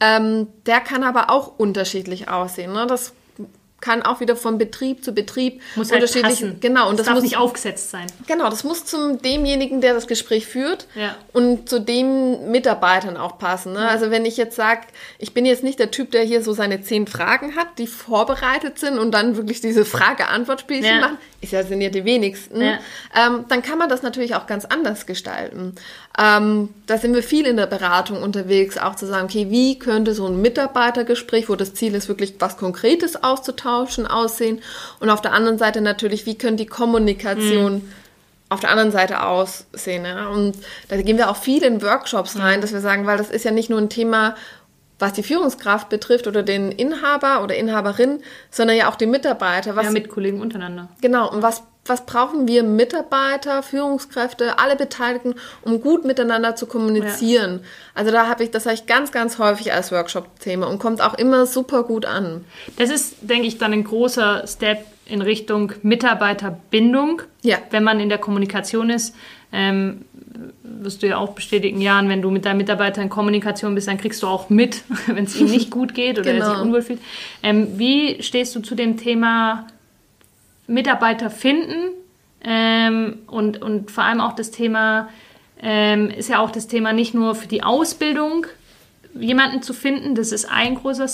Ähm, 0.00 0.48
der 0.64 0.80
kann 0.80 1.04
aber 1.04 1.28
auch 1.28 1.58
unterschiedlich 1.58 2.28
aussehen. 2.28 2.72
Ne? 2.72 2.86
Das 2.86 3.12
kann 3.82 4.00
auch 4.02 4.20
wieder 4.20 4.36
von 4.36 4.56
Betrieb 4.56 5.04
zu 5.04 5.12
Betrieb 5.12 5.60
muss 5.74 5.90
halt 5.90 6.00
unterschiedlich. 6.00 6.40
Halt 6.40 6.60
genau, 6.62 6.88
und 6.88 6.92
das, 6.92 6.98
das 6.98 7.06
darf 7.06 7.14
muss 7.16 7.24
nicht 7.24 7.36
aufgesetzt 7.36 7.90
sein. 7.90 8.06
Genau, 8.26 8.48
das 8.48 8.64
muss 8.64 8.86
zum 8.86 9.20
demjenigen, 9.20 9.82
der 9.82 9.92
das 9.92 10.06
Gespräch 10.06 10.46
führt 10.46 10.86
ja. 10.94 11.16
und 11.32 11.68
zu 11.68 11.80
den 11.80 12.50
Mitarbeitern 12.50 13.18
auch 13.18 13.38
passen. 13.38 13.74
Ne? 13.74 13.80
Mhm. 13.80 13.86
Also 13.86 14.10
wenn 14.10 14.24
ich 14.24 14.36
jetzt 14.38 14.56
sage, 14.56 14.82
ich 15.18 15.34
bin 15.34 15.44
jetzt 15.44 15.64
nicht 15.64 15.78
der 15.78 15.90
Typ, 15.90 16.12
der 16.12 16.22
hier 16.22 16.42
so 16.42 16.52
seine 16.52 16.80
zehn 16.82 17.06
Fragen 17.06 17.56
hat, 17.56 17.78
die 17.78 17.88
vorbereitet 17.88 18.78
sind 18.78 18.98
und 18.98 19.10
dann 19.10 19.36
wirklich 19.36 19.60
diese 19.60 19.84
Frage-Antwort-Spielchen 19.84 20.84
ja. 20.84 21.00
machen, 21.00 21.18
ist 21.42 21.52
ja 21.52 21.64
sind 21.64 21.80
ja 21.80 21.90
die 21.90 22.04
wenigsten. 22.04 22.62
Ja. 22.62 22.78
Ähm, 23.14 23.46
dann 23.48 23.62
kann 23.62 23.78
man 23.78 23.88
das 23.88 24.02
natürlich 24.02 24.36
auch 24.36 24.46
ganz 24.46 24.64
anders 24.64 25.06
gestalten. 25.06 25.74
Ähm, 26.18 26.68
da 26.86 26.98
sind 26.98 27.14
wir 27.14 27.22
viel 27.22 27.46
in 27.46 27.56
der 27.56 27.66
Beratung 27.66 28.22
unterwegs, 28.22 28.76
auch 28.76 28.96
zu 28.96 29.06
sagen, 29.06 29.24
okay, 29.24 29.46
wie 29.48 29.78
könnte 29.78 30.14
so 30.14 30.26
ein 30.26 30.42
Mitarbeitergespräch, 30.42 31.48
wo 31.48 31.56
das 31.56 31.72
Ziel 31.72 31.94
ist, 31.94 32.08
wirklich 32.08 32.34
was 32.38 32.58
Konkretes 32.58 33.22
auszutauschen, 33.22 34.06
aussehen? 34.06 34.60
Und 35.00 35.08
auf 35.08 35.22
der 35.22 35.32
anderen 35.32 35.58
Seite 35.58 35.80
natürlich, 35.80 36.26
wie 36.26 36.36
könnte 36.36 36.64
die 36.64 36.66
Kommunikation 36.66 37.76
mhm. 37.76 37.92
auf 38.50 38.60
der 38.60 38.70
anderen 38.70 38.92
Seite 38.92 39.22
aussehen? 39.22 40.04
Ja? 40.04 40.28
Und 40.28 40.56
da 40.88 41.00
gehen 41.00 41.16
wir 41.16 41.30
auch 41.30 41.36
viel 41.36 41.62
in 41.62 41.80
Workshops 41.80 42.38
rein, 42.38 42.58
mhm. 42.58 42.62
dass 42.62 42.72
wir 42.72 42.80
sagen, 42.80 43.06
weil 43.06 43.16
das 43.16 43.30
ist 43.30 43.44
ja 43.46 43.50
nicht 43.50 43.70
nur 43.70 43.78
ein 43.78 43.88
Thema, 43.88 44.34
was 45.02 45.12
die 45.12 45.22
Führungskraft 45.22 45.88
betrifft 45.88 46.26
oder 46.26 46.42
den 46.42 46.72
Inhaber 46.72 47.42
oder 47.42 47.56
Inhaberin, 47.56 48.20
sondern 48.50 48.76
ja 48.76 48.88
auch 48.88 48.96
die 48.96 49.06
Mitarbeiter. 49.06 49.76
Was, 49.76 49.86
ja, 49.86 49.90
mit 49.90 50.08
Kollegen 50.08 50.40
untereinander. 50.40 50.88
Genau. 51.00 51.30
Und 51.30 51.42
was 51.42 51.64
was 51.84 52.06
brauchen 52.06 52.46
wir 52.46 52.62
Mitarbeiter, 52.62 53.60
Führungskräfte, 53.62 54.60
alle 54.60 54.76
Beteiligten, 54.76 55.34
um 55.62 55.80
gut 55.80 56.04
miteinander 56.04 56.54
zu 56.54 56.66
kommunizieren? 56.66 57.60
Ja. 57.60 57.68
Also 57.94 58.12
da 58.12 58.28
habe 58.28 58.44
ich, 58.44 58.52
das 58.52 58.66
habe 58.66 58.74
ich 58.74 58.86
ganz, 58.86 59.10
ganz 59.10 59.38
häufig 59.38 59.72
als 59.72 59.90
Workshop-Thema 59.90 60.68
und 60.68 60.78
kommt 60.78 61.00
auch 61.00 61.14
immer 61.14 61.44
super 61.44 61.82
gut 61.82 62.06
an. 62.06 62.44
Das 62.76 62.88
ist, 62.88 63.16
denke 63.22 63.48
ich, 63.48 63.58
dann 63.58 63.72
ein 63.72 63.82
großer 63.82 64.46
Step 64.46 64.86
in 65.06 65.22
Richtung 65.22 65.72
Mitarbeiterbindung, 65.82 67.22
ja. 67.42 67.58
wenn 67.70 67.82
man 67.82 67.98
in 67.98 68.08
der 68.08 68.18
Kommunikation 68.18 68.88
ist. 68.88 69.16
Ähm, 69.52 70.04
wirst 70.62 71.02
du 71.02 71.08
ja 71.08 71.18
auch 71.18 71.32
bestätigen, 71.32 71.80
Jan, 71.80 72.08
wenn 72.08 72.22
du 72.22 72.30
mit 72.30 72.44
deinem 72.44 72.58
Mitarbeiter 72.58 73.02
in 73.02 73.08
Kommunikation 73.08 73.74
bist, 73.74 73.88
dann 73.88 73.98
kriegst 73.98 74.22
du 74.22 74.26
auch 74.26 74.50
mit, 74.50 74.82
wenn 75.06 75.24
es 75.24 75.38
ihm 75.38 75.50
nicht 75.50 75.70
gut 75.70 75.94
geht 75.94 76.18
oder 76.18 76.32
genau. 76.32 76.44
er 76.44 76.44
sich 76.44 76.54
genau. 76.54 76.66
unwohl 76.66 76.82
fühlt. 76.82 77.00
Ähm, 77.42 77.78
wie 77.78 78.22
stehst 78.22 78.54
du 78.54 78.60
zu 78.60 78.74
dem 78.74 78.96
Thema 78.96 79.66
Mitarbeiter 80.66 81.30
finden 81.30 81.92
ähm, 82.42 83.18
und, 83.26 83.60
und 83.60 83.90
vor 83.90 84.04
allem 84.04 84.20
auch 84.20 84.34
das 84.34 84.50
Thema, 84.50 85.08
ähm, 85.60 86.10
ist 86.10 86.28
ja 86.28 86.40
auch 86.40 86.50
das 86.50 86.66
Thema 86.66 86.92
nicht 86.92 87.14
nur 87.14 87.34
für 87.34 87.48
die 87.48 87.62
Ausbildung 87.62 88.46
jemanden 89.14 89.62
zu 89.62 89.74
finden, 89.74 90.14
das 90.14 90.32
ist 90.32 90.46
ein 90.50 90.74
großer 90.74 91.06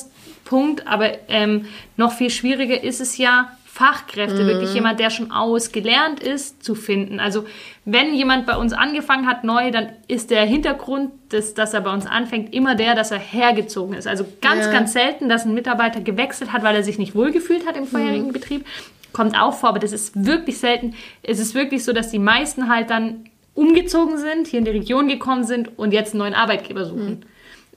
Punkt, 0.44 0.87
aber 0.87 1.11
ähm, 1.28 1.66
noch 1.96 2.12
viel 2.12 2.31
schwieriger 2.31 2.83
ist 2.83 3.00
es 3.00 3.18
ja, 3.18 3.52
Fachkräfte, 3.66 4.42
mhm. 4.42 4.46
wirklich 4.48 4.74
jemand, 4.74 4.98
der 4.98 5.11
schon 5.11 5.31
ausgelernt 5.31 6.20
ist, 6.20 6.64
zu 6.64 6.74
finden. 6.74 7.20
Also 7.20 7.46
wenn 7.90 8.12
jemand 8.14 8.44
bei 8.44 8.55
uns 8.55 8.74
angefangen 8.74 9.27
hat 9.27 9.44
neu, 9.44 9.70
dann 9.70 9.88
ist 10.09 10.31
der 10.31 10.44
Hintergrund, 10.44 11.11
des, 11.33 11.55
dass 11.55 11.72
er 11.72 11.81
bei 11.81 11.92
uns 11.92 12.05
anfängt, 12.05 12.53
immer 12.53 12.74
der, 12.74 12.94
dass 12.94 13.11
er 13.11 13.18
hergezogen 13.18 13.94
ist. 13.94 14.07
Also 14.07 14.27
ganz, 14.42 14.66
ja. 14.66 14.72
ganz 14.72 14.92
selten, 14.92 15.31
dass 15.31 15.46
ein 15.46 15.55
Mitarbeiter 15.55 16.03
gewechselt 16.03 16.53
hat, 16.53 16.62
weil 16.62 16.77
er 16.77 16.83
sich 16.83 16.98
nicht 16.98 17.14
wohlgefühlt 17.14 17.66
hat 17.66 17.79
im 17.79 17.87
vorherigen 17.87 18.27
mhm. 18.27 18.33
Betrieb, 18.33 18.66
kommt 19.14 19.40
auch 19.40 19.55
vor, 19.55 19.70
aber 19.70 19.79
das 19.79 19.92
ist 19.92 20.27
wirklich 20.27 20.59
selten. 20.59 20.94
Es 21.22 21.38
ist 21.38 21.55
wirklich 21.55 21.83
so, 21.83 21.94
dass 21.94 22.11
die 22.11 22.18
meisten 22.18 22.68
halt 22.68 22.90
dann 22.90 23.24
umgezogen 23.55 24.18
sind, 24.18 24.48
hier 24.48 24.59
in 24.59 24.66
die 24.66 24.70
Region 24.70 25.09
gekommen 25.09 25.44
sind 25.44 25.79
und 25.79 25.92
jetzt 25.92 26.12
einen 26.12 26.18
neuen 26.18 26.35
Arbeitgeber 26.35 26.85
suchen. 26.85 27.09
Mhm. 27.09 27.20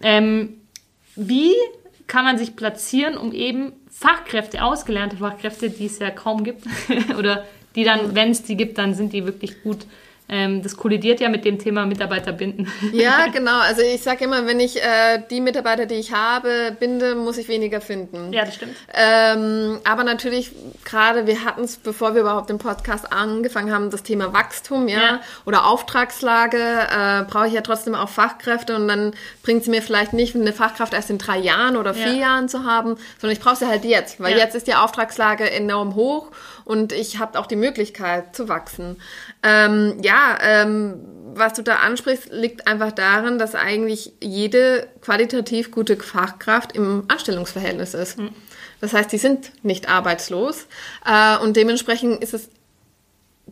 Ähm, 0.02 0.50
wie 1.16 1.54
kann 2.08 2.26
man 2.26 2.38
sich 2.38 2.58
platzieren, 2.58 3.16
um 3.16 3.32
eben 3.32 3.72
Fachkräfte, 3.90 4.62
ausgelernte 4.62 5.18
Fachkräfte, 5.18 5.70
die 5.70 5.86
es 5.86 6.00
ja 6.00 6.10
kaum 6.10 6.44
gibt, 6.44 6.66
oder 7.18 7.46
die 7.76 7.84
dann, 7.84 8.16
wenn 8.16 8.32
es 8.32 8.44
die 8.44 8.58
gibt, 8.58 8.78
dann 8.78 8.94
sind 8.94 9.14
die 9.14 9.26
wirklich 9.26 9.64
gut 9.64 9.86
ähm, 10.34 10.64
das 10.64 10.78
kollidiert 10.78 11.20
ja 11.20 11.28
mit 11.28 11.44
dem 11.44 11.60
Thema 11.60 11.86
Mitarbeiter 11.86 12.32
binden. 12.32 12.72
Ja, 12.94 13.28
genau. 13.34 13.60
Also 13.60 13.82
ich 13.82 14.02
sage 14.02 14.24
immer, 14.24 14.48
wenn 14.48 14.62
ich 14.62 14.82
äh, 14.82 15.22
die 15.30 15.42
Mitarbeiter, 15.42 15.86
die 15.86 15.96
ich 15.96 16.14
habe, 16.14 16.76
binde, 16.80 17.16
muss 17.16 17.38
ich 17.38 17.50
weniger 17.50 17.82
finden. 17.82 18.32
Ja, 18.32 18.46
das 18.46 18.56
stimmt. 18.56 18.74
Ähm, 18.94 19.80
aber 19.84 20.06
natürlich, 20.06 20.54
gerade 20.86 21.28
wir 21.28 21.44
hatten 21.44 21.66
es, 21.66 21.76
bevor 21.76 22.16
wir 22.16 22.22
überhaupt 22.22 22.50
den 22.50 22.60
Podcast 22.60 23.12
angefangen 23.12 23.74
haben, 23.74 23.90
das 23.90 24.04
Thema 24.04 24.32
Wachstum, 24.32 24.88
ja, 24.88 25.00
ja. 25.00 25.22
oder 25.46 25.66
Auftragslage, 25.66 26.58
äh, 26.58 27.24
brauche 27.30 27.48
ich 27.48 27.54
ja 27.54 27.62
trotzdem 27.62 27.94
auch 27.94 28.08
Fachkräfte 28.08 28.78
und 28.78 28.88
dann 28.88 29.12
bringt 29.44 29.64
es 29.64 29.68
mir 29.68 29.82
vielleicht 29.82 30.14
nicht, 30.14 30.34
eine 30.34 30.54
Fachkraft 30.54 30.94
erst 30.94 31.10
in 31.10 31.18
drei 31.18 31.40
Jahren 31.40 31.76
oder 31.76 31.94
vier 31.94 32.14
ja. 32.14 32.22
Jahren 32.22 32.48
zu 32.48 32.64
haben, 32.64 32.96
sondern 33.20 33.36
ich 33.36 33.44
brauche 33.44 33.58
sie 33.58 33.68
halt 33.68 33.84
jetzt, 33.84 34.22
weil 34.22 34.32
ja. 34.32 34.46
jetzt 34.46 34.56
ist 34.56 34.68
die 34.68 34.76
Auftragslage 34.76 35.52
enorm 35.52 35.96
hoch 35.96 36.28
und 36.66 36.94
ich 36.94 37.20
habe 37.20 37.40
auch 37.40 37.48
die 37.48 37.56
Möglichkeit 37.56 38.36
zu 38.36 38.50
wachsen. 38.50 38.98
Ähm, 39.44 39.98
ja, 40.02 40.38
ähm, 40.42 40.96
was 41.34 41.54
du 41.54 41.62
da 41.62 41.76
ansprichst, 41.78 42.32
liegt 42.32 42.68
einfach 42.68 42.92
daran, 42.92 43.40
dass 43.40 43.56
eigentlich 43.56 44.14
jede 44.22 44.88
qualitativ 45.02 45.72
gute 45.72 45.98
Fachkraft 45.98 46.74
im 46.74 47.06
Anstellungsverhältnis 47.08 47.94
ist. 47.94 48.20
Mhm. 48.20 48.32
Das 48.82 48.94
heißt, 48.94 49.12
die 49.12 49.18
sind 49.18 49.52
nicht 49.64 49.90
arbeitslos 49.90 50.68
äh, 51.06 51.38
und 51.38 51.56
dementsprechend 51.56 52.22
ist 52.22 52.34
es 52.34 52.50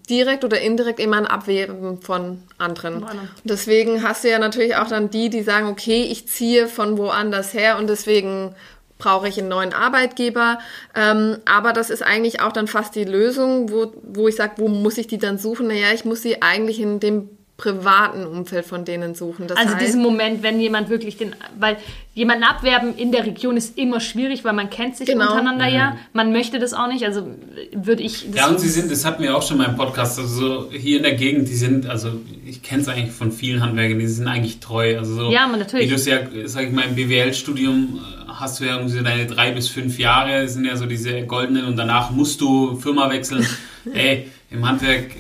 direkt 0.10 0.44
oder 0.44 0.60
indirekt 0.60 1.00
immer 1.00 1.18
ein 1.18 1.28
Abwehren 1.28 2.02
von 2.02 2.42
anderen. 2.58 3.04
Und 3.04 3.30
deswegen 3.44 4.02
hast 4.02 4.24
du 4.24 4.30
ja 4.30 4.40
natürlich 4.40 4.76
auch 4.76 4.88
dann 4.88 5.10
die, 5.10 5.30
die 5.30 5.44
sagen, 5.44 5.68
okay, 5.68 6.04
ich 6.04 6.28
ziehe 6.28 6.68
von 6.68 6.98
woanders 6.98 7.54
her 7.54 7.78
und 7.78 7.88
deswegen 7.88 8.56
brauche 9.00 9.28
ich 9.28 9.40
einen 9.40 9.48
neuen 9.48 9.74
Arbeitgeber. 9.74 10.60
Ähm, 10.94 11.38
aber 11.46 11.74
das 11.74 11.90
ist 11.90 12.04
eigentlich 12.04 12.42
auch 12.42 12.52
dann 12.52 12.68
fast 12.68 12.94
die 12.94 13.06
Lösung, 13.06 13.72
wo, 13.72 13.92
wo 14.04 14.28
ich 14.28 14.36
sage, 14.36 14.54
wo 14.58 14.68
muss 14.68 15.00
ich 15.00 15.08
die 15.08 15.18
dann 15.18 15.40
suchen? 15.40 15.68
Naja, 15.68 15.88
ich 15.94 16.06
muss 16.06 16.22
sie 16.22 16.44
eigentlich 16.44 16.80
in 16.80 17.00
dem 17.00 17.39
privaten 17.60 18.26
Umfeld 18.26 18.66
von 18.66 18.86
denen 18.86 19.14
suchen. 19.16 19.48
Das 19.48 19.58
also 19.58 19.74
heißt, 19.74 19.86
diesen 19.86 20.02
Moment, 20.02 20.42
wenn 20.44 20.62
jemand 20.62 20.90
wirklich 20.90 21.18
den, 21.18 21.36
weil 21.60 21.76
jemanden 22.16 22.46
abwerben 22.46 22.96
in 22.96 23.12
der 23.12 23.26
Region 23.26 23.58
ist 23.58 23.78
immer 23.78 24.00
schwierig, 24.00 24.46
weil 24.46 24.54
man 24.54 24.70
kennt 24.70 24.96
sich 24.96 25.08
genau. 25.08 25.26
untereinander 25.26 25.68
mhm. 25.68 25.76
ja. 25.76 25.98
Man 26.14 26.32
möchte 26.32 26.58
das 26.58 26.74
auch 26.74 26.88
nicht, 26.88 27.04
also 27.04 27.28
würde 27.74 28.02
ich. 28.02 28.28
ja, 28.34 28.48
und 28.48 28.62
sie 28.62 28.70
sind, 28.70 28.90
das 28.90 29.04
hatten 29.04 29.22
wir 29.22 29.36
auch 29.36 29.46
schon 29.46 29.58
mal 29.58 29.66
im 29.66 29.76
Podcast, 29.76 30.18
also 30.18 30.72
hier 30.72 30.98
in 30.98 31.04
der 31.04 31.16
Gegend, 31.16 31.50
die 31.50 31.56
sind, 31.56 31.86
also 31.86 32.14
ich 32.46 32.64
kenne 32.64 32.82
es 32.82 32.88
eigentlich 32.88 33.12
von 33.12 33.34
vielen 33.34 33.62
Handwerkern, 33.62 34.00
die 34.00 34.08
sind 34.08 34.28
eigentlich 34.28 34.62
treu. 34.62 34.98
Also 34.98 35.16
so, 35.16 35.32
ja, 35.32 35.46
man 35.46 35.60
natürlich. 35.60 35.86
Wie 35.86 35.90
du 35.90 35.96
es 35.96 36.06
ja, 36.06 36.20
sag 36.46 36.66
ich 36.66 36.72
mal, 36.72 36.86
im 36.86 36.96
BWL-Studium 36.96 38.00
äh, 38.00 38.32
hast 38.32 38.62
du 38.62 38.64
ja 38.64 38.78
irgendwie 38.78 39.04
deine 39.04 39.26
drei 39.26 39.52
bis 39.52 39.68
fünf 39.68 40.00
Jahre, 40.00 40.48
sind 40.48 40.64
ja 40.64 40.78
so 40.78 40.86
diese 40.86 41.24
goldenen 41.24 41.66
und 41.66 41.76
danach 41.76 42.10
musst 42.12 42.40
du 42.40 42.78
Firma 42.78 43.10
wechseln. 43.10 43.46
Ey, 43.94 44.30
im 44.52 44.68
Handwerk, 44.68 45.12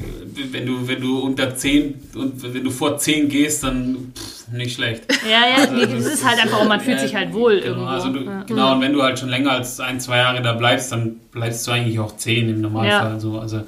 wenn 0.52 0.66
du, 0.66 0.88
wenn 0.88 1.02
du 1.02 1.20
unter 1.20 1.56
10 1.56 1.94
und 2.16 2.54
wenn 2.54 2.64
du 2.64 2.72
vor 2.72 2.98
10 2.98 3.30
gehst, 3.30 3.64
dann 3.64 4.12
pff, 4.16 4.48
nicht 4.52 4.76
schlecht. 4.76 5.04
Ja, 5.24 5.48
ja, 5.48 5.70
also, 5.70 5.76
das, 5.76 6.04
das 6.04 6.14
ist 6.14 6.26
halt 6.26 6.40
einfach, 6.42 6.68
man 6.68 6.80
fühlt 6.80 7.00
sich 7.00 7.14
halt 7.14 7.32
wohl 7.34 7.60
genau, 7.60 7.68
irgendwo. 7.68 7.88
Also 7.88 8.10
du, 8.10 8.24
ja. 8.24 8.44
Genau, 8.44 8.74
und 8.74 8.82
wenn 8.82 8.94
du 8.94 9.04
halt 9.04 9.20
schon 9.20 9.30
länger 9.30 9.52
als 9.52 9.80
ein, 9.80 10.00
zwei 10.00 10.18
Jahre 10.18 10.42
da 10.42 10.54
bleibst, 10.54 10.92
dann 10.92 11.18
bleibst 11.32 11.68
du 11.68 11.72
eigentlich 11.72 12.00
auch 12.00 12.16
10 12.16 12.50
im 12.50 12.62
Normalfall. 12.62 13.14
Ja. 13.14 13.20
So. 13.20 13.40
Also, 13.40 13.62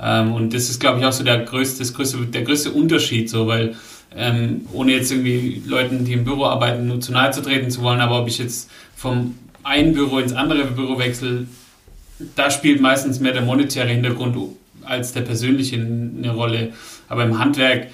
ähm, 0.00 0.32
und 0.32 0.54
das 0.54 0.70
ist, 0.70 0.80
glaube 0.80 1.00
ich, 1.00 1.04
auch 1.04 1.12
so 1.12 1.24
der 1.24 1.38
größte, 1.38 1.80
das 1.80 1.92
größte, 1.92 2.18
der 2.26 2.42
größte 2.42 2.70
Unterschied, 2.70 3.28
so, 3.28 3.48
weil 3.48 3.74
ähm, 4.16 4.66
ohne 4.72 4.92
jetzt 4.92 5.10
irgendwie 5.10 5.62
Leuten, 5.66 6.04
die 6.04 6.12
im 6.12 6.24
Büro 6.24 6.44
arbeiten, 6.44 6.86
nur 6.86 7.00
zu 7.00 7.12
nahe 7.12 7.32
zu 7.32 7.42
treten 7.42 7.70
zu 7.70 7.82
wollen, 7.82 8.00
aber 8.00 8.20
ob 8.20 8.28
ich 8.28 8.38
jetzt 8.38 8.70
vom 8.96 9.34
einen 9.62 9.92
Büro 9.92 10.18
ins 10.18 10.32
andere 10.32 10.64
Büro 10.64 10.98
wechsle, 10.98 11.46
da 12.36 12.50
spielt 12.50 12.80
meistens 12.80 13.20
mehr 13.20 13.32
der 13.32 13.42
monetäre 13.42 13.88
Hintergrund 13.88 14.36
als 14.90 15.12
der 15.12 15.22
persönliche 15.22 15.76
eine 15.76 16.32
Rolle. 16.32 16.72
Aber 17.08 17.24
im 17.24 17.38
Handwerk. 17.38 17.88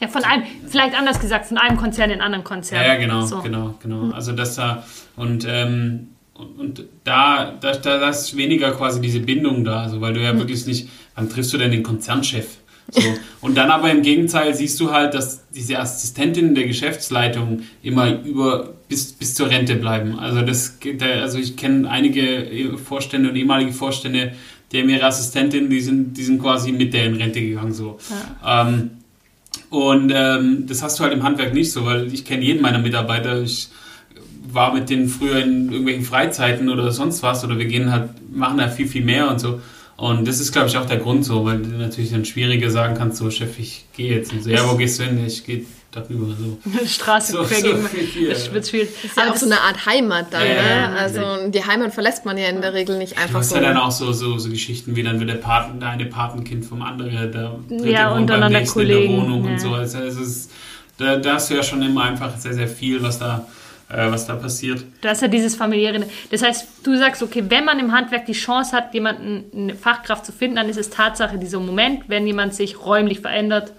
Ja, 0.00 0.08
von 0.08 0.24
einem, 0.24 0.44
vielleicht 0.68 0.96
anders 0.96 1.20
gesagt, 1.20 1.46
von 1.46 1.58
einem 1.58 1.76
Konzern 1.76 2.10
in 2.10 2.14
einen 2.14 2.22
anderen 2.22 2.44
Konzern. 2.44 2.84
Ja, 2.84 2.96
genau, 2.96 3.24
so. 3.24 3.40
genau, 3.40 3.74
genau. 3.82 4.10
Also 4.12 4.32
das 4.32 4.56
da 4.56 4.84
und, 5.16 5.46
ähm, 5.48 6.08
und, 6.34 6.58
und, 6.58 6.84
da, 7.04 7.52
da, 7.60 7.72
da 7.72 8.08
ist 8.08 8.36
weniger 8.36 8.72
quasi 8.72 9.00
diese 9.00 9.20
Bindung 9.20 9.64
da, 9.64 9.82
also 9.82 10.00
weil 10.00 10.12
du 10.12 10.20
ja 10.20 10.32
mhm. 10.32 10.38
wirklich 10.38 10.66
nicht, 10.66 10.88
wann 11.14 11.28
triffst 11.28 11.52
du 11.52 11.58
denn 11.58 11.70
den 11.70 11.82
Konzernchef? 11.82 12.58
So. 12.90 13.00
Und 13.40 13.56
dann 13.56 13.70
aber 13.70 13.90
im 13.90 14.02
Gegenteil 14.02 14.54
siehst 14.54 14.78
du 14.80 14.92
halt, 14.92 15.14
dass 15.14 15.48
diese 15.50 15.78
Assistentinnen 15.78 16.54
der 16.54 16.66
Geschäftsleitung 16.66 17.62
immer 17.82 18.22
über 18.22 18.74
bis, 18.88 19.12
bis 19.12 19.34
zur 19.34 19.48
Rente 19.48 19.76
bleiben. 19.76 20.18
Also 20.18 20.42
das 20.42 20.78
also 21.00 21.38
ich 21.38 21.56
kenne 21.56 21.88
einige 21.88 22.76
Vorstände 22.76 23.30
und 23.30 23.36
ehemalige 23.36 23.72
Vorstände, 23.72 24.32
die 24.72 24.80
haben 24.80 24.88
ihre 24.88 25.04
Assistentin, 25.04 25.68
die 25.68 25.80
sind, 25.80 26.16
die 26.16 26.22
sind 26.22 26.40
quasi 26.40 26.72
mit 26.72 26.94
der 26.94 27.06
in 27.06 27.16
Rente 27.16 27.40
gegangen. 27.40 27.72
So. 27.72 27.98
Ja. 28.42 28.68
Ähm, 28.68 28.90
und 29.70 30.12
ähm, 30.14 30.66
das 30.66 30.82
hast 30.82 30.98
du 30.98 31.04
halt 31.04 31.12
im 31.12 31.22
Handwerk 31.22 31.54
nicht 31.54 31.72
so, 31.72 31.84
weil 31.84 32.12
ich 32.12 32.24
kenne 32.24 32.42
jeden 32.44 32.62
meiner 32.62 32.78
Mitarbeiter. 32.78 33.40
Ich 33.42 33.68
war 34.50 34.74
mit 34.74 34.90
denen 34.90 35.08
früher 35.08 35.42
in 35.42 35.68
irgendwelchen 35.68 36.04
Freizeiten 36.04 36.68
oder 36.68 36.90
sonst 36.90 37.22
was 37.22 37.44
oder 37.44 37.58
wir 37.58 37.66
gehen 37.66 37.90
halt, 37.90 38.10
machen 38.34 38.58
da 38.58 38.68
viel, 38.68 38.86
viel 38.86 39.04
mehr 39.04 39.30
und 39.30 39.40
so. 39.40 39.60
Und 40.02 40.26
das 40.26 40.40
ist, 40.40 40.50
glaube 40.50 40.66
ich, 40.66 40.76
auch 40.76 40.84
der 40.84 40.96
Grund 40.96 41.24
so, 41.24 41.44
weil 41.44 41.58
du 41.58 41.68
natürlich 41.68 42.10
dann 42.10 42.24
schwieriger 42.24 42.70
sagen 42.70 42.96
kannst, 42.96 43.18
so 43.18 43.30
Chef, 43.30 43.56
ich 43.60 43.84
gehe 43.96 44.16
jetzt. 44.16 44.32
Und 44.32 44.42
so, 44.42 44.50
ja, 44.50 44.68
wo 44.68 44.74
gehst 44.74 44.98
du 44.98 45.04
hin? 45.04 45.24
Ich 45.24 45.44
gehe 45.46 45.64
darüber. 45.92 46.26
So. 46.34 46.58
Straße 46.86 47.30
so, 47.30 47.44
quer 47.44 47.62
gegen. 47.62 47.82
So 47.82 48.28
das 48.28 48.52
wird 48.52 48.66
schwierig. 48.66 48.88
Ist 49.04 49.16
ja 49.16 49.30
auch 49.30 49.36
so 49.36 49.46
eine 49.46 49.60
Art 49.60 49.86
Heimat 49.86 50.26
dann. 50.32 50.44
Ja, 50.44 50.88
ne? 50.90 50.98
Also 50.98 51.22
die 51.50 51.64
Heimat 51.64 51.94
verlässt 51.94 52.24
man 52.24 52.36
ja 52.36 52.48
in 52.48 52.60
der 52.60 52.74
Regel 52.74 52.98
nicht 52.98 53.16
einfach 53.16 53.44
so. 53.44 53.50
Du 53.50 53.60
hast 53.60 53.62
ja 53.62 53.74
dann 53.74 53.76
auch 53.76 53.92
so, 53.92 54.10
so, 54.12 54.38
so 54.38 54.50
Geschichten 54.50 54.96
wie 54.96 55.04
dann 55.04 55.20
wird 55.20 55.30
der 55.30 55.36
Paten, 55.36 55.78
der 55.78 55.90
eine 55.90 56.06
Patenkind 56.06 56.64
vom 56.64 56.82
anderen, 56.82 57.12
der 57.12 57.26
dritte 57.28 57.88
ja, 57.88 58.12
wohnt 58.12 58.26
beim 58.26 58.50
nächsten 58.50 58.80
Kollegen. 58.80 59.04
in 59.04 59.10
der 59.12 59.22
Wohnung 59.22 59.44
ja. 59.44 59.50
und 59.52 59.60
so. 59.60 59.72
Also, 59.74 59.98
es, 59.98 60.48
da, 60.98 61.14
da 61.14 61.34
hast 61.34 61.48
du 61.48 61.54
ja 61.54 61.62
schon 61.62 61.80
immer 61.80 62.02
einfach 62.02 62.36
sehr, 62.38 62.54
sehr 62.54 62.66
viel, 62.66 63.00
was 63.04 63.20
da 63.20 63.46
was 63.92 64.26
da 64.26 64.36
passiert. 64.36 64.84
Das 65.00 65.18
ist 65.18 65.22
ja 65.22 65.28
dieses 65.28 65.56
familiäre. 65.56 66.04
Das 66.30 66.42
heißt, 66.42 66.66
du 66.82 66.96
sagst, 66.96 67.22
okay, 67.22 67.44
wenn 67.48 67.64
man 67.64 67.78
im 67.78 67.92
Handwerk 67.92 68.26
die 68.26 68.32
Chance 68.32 68.76
hat, 68.76 68.94
jemanden, 68.94 69.44
eine 69.54 69.74
Fachkraft 69.74 70.24
zu 70.24 70.32
finden, 70.32 70.56
dann 70.56 70.68
ist 70.68 70.78
es 70.78 70.90
Tatsache 70.90 71.38
dieser 71.38 71.60
Moment, 71.60 72.08
wenn 72.08 72.26
jemand 72.26 72.54
sich 72.54 72.84
räumlich 72.84 73.20
verändert 73.20 73.72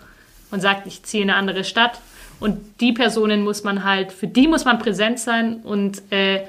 und 0.51 0.61
sagt, 0.61 0.87
ich 0.87 1.03
ziehe 1.03 1.23
in 1.23 1.29
eine 1.29 1.39
andere 1.39 1.63
Stadt, 1.63 1.99
und 2.43 2.81
die 2.81 2.91
Personen 2.91 3.41
muss 3.41 3.63
man 3.63 3.85
halt, 3.85 4.11
für 4.11 4.27
die 4.27 4.49
muss 4.49 4.65
man 4.65 4.77
präsent 4.77 5.17
sein 5.17 5.61
und 5.63 6.01
äh, 6.11 6.41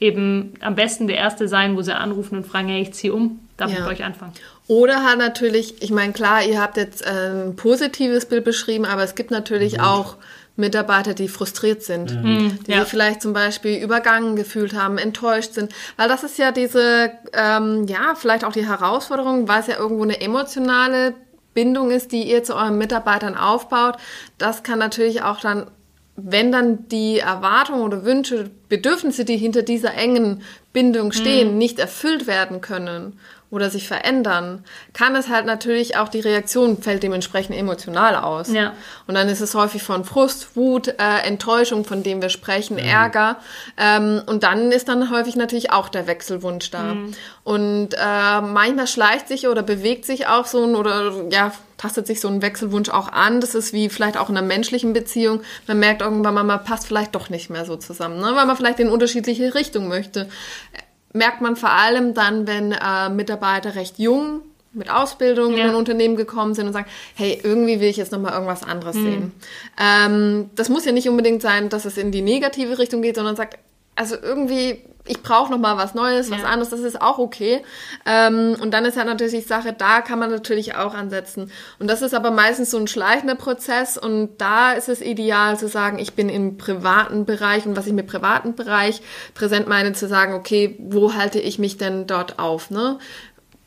eben 0.00 0.54
am 0.60 0.74
besten 0.74 1.06
der 1.08 1.18
Erste 1.18 1.46
sein, 1.46 1.76
wo 1.76 1.82
sie 1.82 1.94
anrufen 1.94 2.38
und 2.38 2.46
fragen, 2.46 2.68
hey, 2.68 2.80
ich 2.80 2.94
ziehe 2.94 3.12
um, 3.12 3.38
darf 3.58 3.70
ja. 3.70 3.76
ich 3.76 3.84
bei 3.84 3.90
euch 3.90 4.02
anfangen. 4.02 4.32
Oder 4.66 5.04
halt 5.04 5.18
natürlich, 5.18 5.82
ich 5.82 5.90
meine, 5.90 6.14
klar, 6.14 6.42
ihr 6.42 6.58
habt 6.58 6.78
jetzt 6.78 7.06
ein 7.06 7.54
positives 7.54 8.24
Bild 8.24 8.44
beschrieben, 8.44 8.86
aber 8.86 9.02
es 9.02 9.14
gibt 9.14 9.30
natürlich 9.30 9.74
mhm. 9.74 9.84
auch 9.84 10.16
Mitarbeiter, 10.56 11.14
die 11.14 11.28
frustriert 11.28 11.82
sind, 11.82 12.14
mhm. 12.14 12.30
mhm. 12.30 12.64
die 12.64 12.72
ja. 12.72 12.84
vielleicht 12.84 13.22
zum 13.22 13.32
Beispiel 13.32 13.82
übergangen 13.82 14.36
gefühlt 14.36 14.74
haben, 14.74 14.98
enttäuscht 14.98 15.54
sind, 15.54 15.72
weil 15.96 16.08
das 16.08 16.24
ist 16.24 16.38
ja 16.38 16.52
diese, 16.52 17.10
ähm, 17.32 17.86
ja, 17.86 18.14
vielleicht 18.14 18.44
auch 18.44 18.52
die 18.52 18.66
Herausforderung, 18.66 19.48
weil 19.48 19.60
es 19.60 19.66
ja 19.66 19.78
irgendwo 19.78 20.02
eine 20.02 20.20
emotionale 20.20 21.14
Bindung 21.54 21.90
ist, 21.90 22.12
die 22.12 22.24
ihr 22.24 22.44
zu 22.44 22.54
euren 22.54 22.78
Mitarbeitern 22.78 23.36
aufbaut. 23.36 23.96
Das 24.38 24.62
kann 24.62 24.78
natürlich 24.78 25.22
auch 25.22 25.40
dann, 25.40 25.70
wenn 26.16 26.52
dann 26.52 26.88
die 26.88 27.18
Erwartungen 27.18 27.82
oder 27.82 28.04
Wünsche, 28.04 28.50
Bedürfnisse, 28.68 29.24
die 29.24 29.38
hinter 29.38 29.62
dieser 29.62 29.94
engen 29.94 30.42
Bindung 30.72 31.12
stehen, 31.12 31.52
mhm. 31.52 31.58
nicht 31.58 31.78
erfüllt 31.78 32.26
werden 32.26 32.60
können 32.60 33.18
oder 33.52 33.68
sich 33.68 33.86
verändern, 33.86 34.64
kann 34.94 35.14
es 35.14 35.28
halt 35.28 35.44
natürlich 35.44 35.98
auch 35.98 36.08
die 36.08 36.20
Reaktion 36.20 36.82
fällt 36.82 37.02
dementsprechend 37.02 37.54
emotional 37.54 38.16
aus. 38.16 38.50
Ja. 38.50 38.72
Und 39.06 39.14
dann 39.14 39.28
ist 39.28 39.42
es 39.42 39.54
häufig 39.54 39.82
von 39.82 40.04
Frust, 40.04 40.56
Wut, 40.56 40.88
äh, 40.88 41.26
Enttäuschung, 41.26 41.84
von 41.84 42.02
dem 42.02 42.22
wir 42.22 42.30
sprechen, 42.30 42.78
mhm. 42.78 42.84
Ärger. 42.84 43.36
Ähm, 43.76 44.22
und 44.24 44.42
dann 44.42 44.72
ist 44.72 44.88
dann 44.88 45.10
häufig 45.10 45.36
natürlich 45.36 45.70
auch 45.70 45.90
der 45.90 46.06
Wechselwunsch 46.06 46.70
da. 46.70 46.94
Mhm. 46.94 47.12
Und 47.44 47.90
äh, 47.92 48.40
manchmal 48.40 48.86
schleicht 48.86 49.28
sich 49.28 49.46
oder 49.46 49.62
bewegt 49.62 50.06
sich 50.06 50.28
auch 50.28 50.46
so 50.46 50.64
ein 50.64 50.74
oder 50.74 51.12
ja, 51.30 51.52
tastet 51.76 52.06
sich 52.06 52.22
so 52.22 52.28
ein 52.28 52.40
Wechselwunsch 52.40 52.88
auch 52.88 53.12
an. 53.12 53.42
Das 53.42 53.54
ist 53.54 53.74
wie 53.74 53.90
vielleicht 53.90 54.16
auch 54.16 54.30
in 54.30 54.36
einer 54.38 54.46
menschlichen 54.46 54.94
Beziehung. 54.94 55.42
Man 55.66 55.78
merkt 55.78 56.00
irgendwann 56.00 56.32
mal, 56.32 56.42
man 56.42 56.64
passt 56.64 56.86
vielleicht 56.86 57.14
doch 57.14 57.28
nicht 57.28 57.50
mehr 57.50 57.66
so 57.66 57.76
zusammen, 57.76 58.18
ne? 58.18 58.32
weil 58.34 58.46
man 58.46 58.56
vielleicht 58.56 58.80
in 58.80 58.88
unterschiedliche 58.88 59.54
Richtungen 59.54 59.88
möchte 59.88 60.30
merkt 61.12 61.40
man 61.40 61.56
vor 61.56 61.70
allem 61.70 62.14
dann, 62.14 62.46
wenn 62.46 62.72
äh, 62.72 63.08
Mitarbeiter 63.10 63.74
recht 63.74 63.98
jung 63.98 64.42
mit 64.72 64.90
Ausbildung 64.90 65.54
ja. 65.56 65.64
in 65.64 65.70
ein 65.70 65.74
Unternehmen 65.74 66.16
gekommen 66.16 66.54
sind 66.54 66.66
und 66.66 66.72
sagen, 66.72 66.88
hey, 67.14 67.38
irgendwie 67.42 67.80
will 67.80 67.88
ich 67.88 67.98
jetzt 67.98 68.12
nochmal 68.12 68.32
irgendwas 68.32 68.62
anderes 68.62 68.96
mhm. 68.96 69.04
sehen. 69.04 69.32
Ähm, 69.78 70.50
das 70.54 70.68
muss 70.68 70.84
ja 70.84 70.92
nicht 70.92 71.08
unbedingt 71.08 71.42
sein, 71.42 71.68
dass 71.68 71.84
es 71.84 71.98
in 71.98 72.10
die 72.10 72.22
negative 72.22 72.78
Richtung 72.78 73.02
geht, 73.02 73.16
sondern 73.16 73.36
sagt, 73.36 73.58
also 73.94 74.16
irgendwie 74.16 74.82
ich 75.04 75.22
brauche 75.22 75.50
noch 75.50 75.58
mal 75.58 75.76
was 75.76 75.94
Neues, 75.94 76.30
was 76.30 76.42
ja. 76.42 76.46
anderes, 76.46 76.70
das 76.70 76.80
ist 76.80 77.00
auch 77.00 77.18
okay. 77.18 77.62
Ähm, 78.06 78.56
und 78.60 78.72
dann 78.72 78.84
ist 78.84 78.96
halt 78.96 79.06
natürlich 79.06 79.42
die 79.42 79.48
Sache, 79.48 79.72
da 79.72 80.00
kann 80.00 80.18
man 80.18 80.30
natürlich 80.30 80.76
auch 80.76 80.94
ansetzen. 80.94 81.50
Und 81.78 81.88
das 81.88 82.02
ist 82.02 82.14
aber 82.14 82.30
meistens 82.30 82.70
so 82.70 82.78
ein 82.78 82.86
schleichender 82.86 83.34
Prozess 83.34 83.98
und 83.98 84.36
da 84.38 84.72
ist 84.72 84.88
es 84.88 85.00
ideal 85.00 85.58
zu 85.58 85.66
sagen, 85.66 85.98
ich 85.98 86.14
bin 86.14 86.28
im 86.28 86.56
privaten 86.56 87.24
Bereich 87.24 87.66
und 87.66 87.76
was 87.76 87.86
ich 87.86 87.92
mit 87.92 88.06
privaten 88.06 88.54
Bereich 88.54 89.02
präsent 89.34 89.66
meine, 89.66 89.92
zu 89.92 90.06
sagen, 90.06 90.34
okay, 90.34 90.76
wo 90.78 91.14
halte 91.14 91.40
ich 91.40 91.58
mich 91.58 91.78
denn 91.78 92.06
dort 92.06 92.38
auf? 92.38 92.70
Ne? 92.70 92.98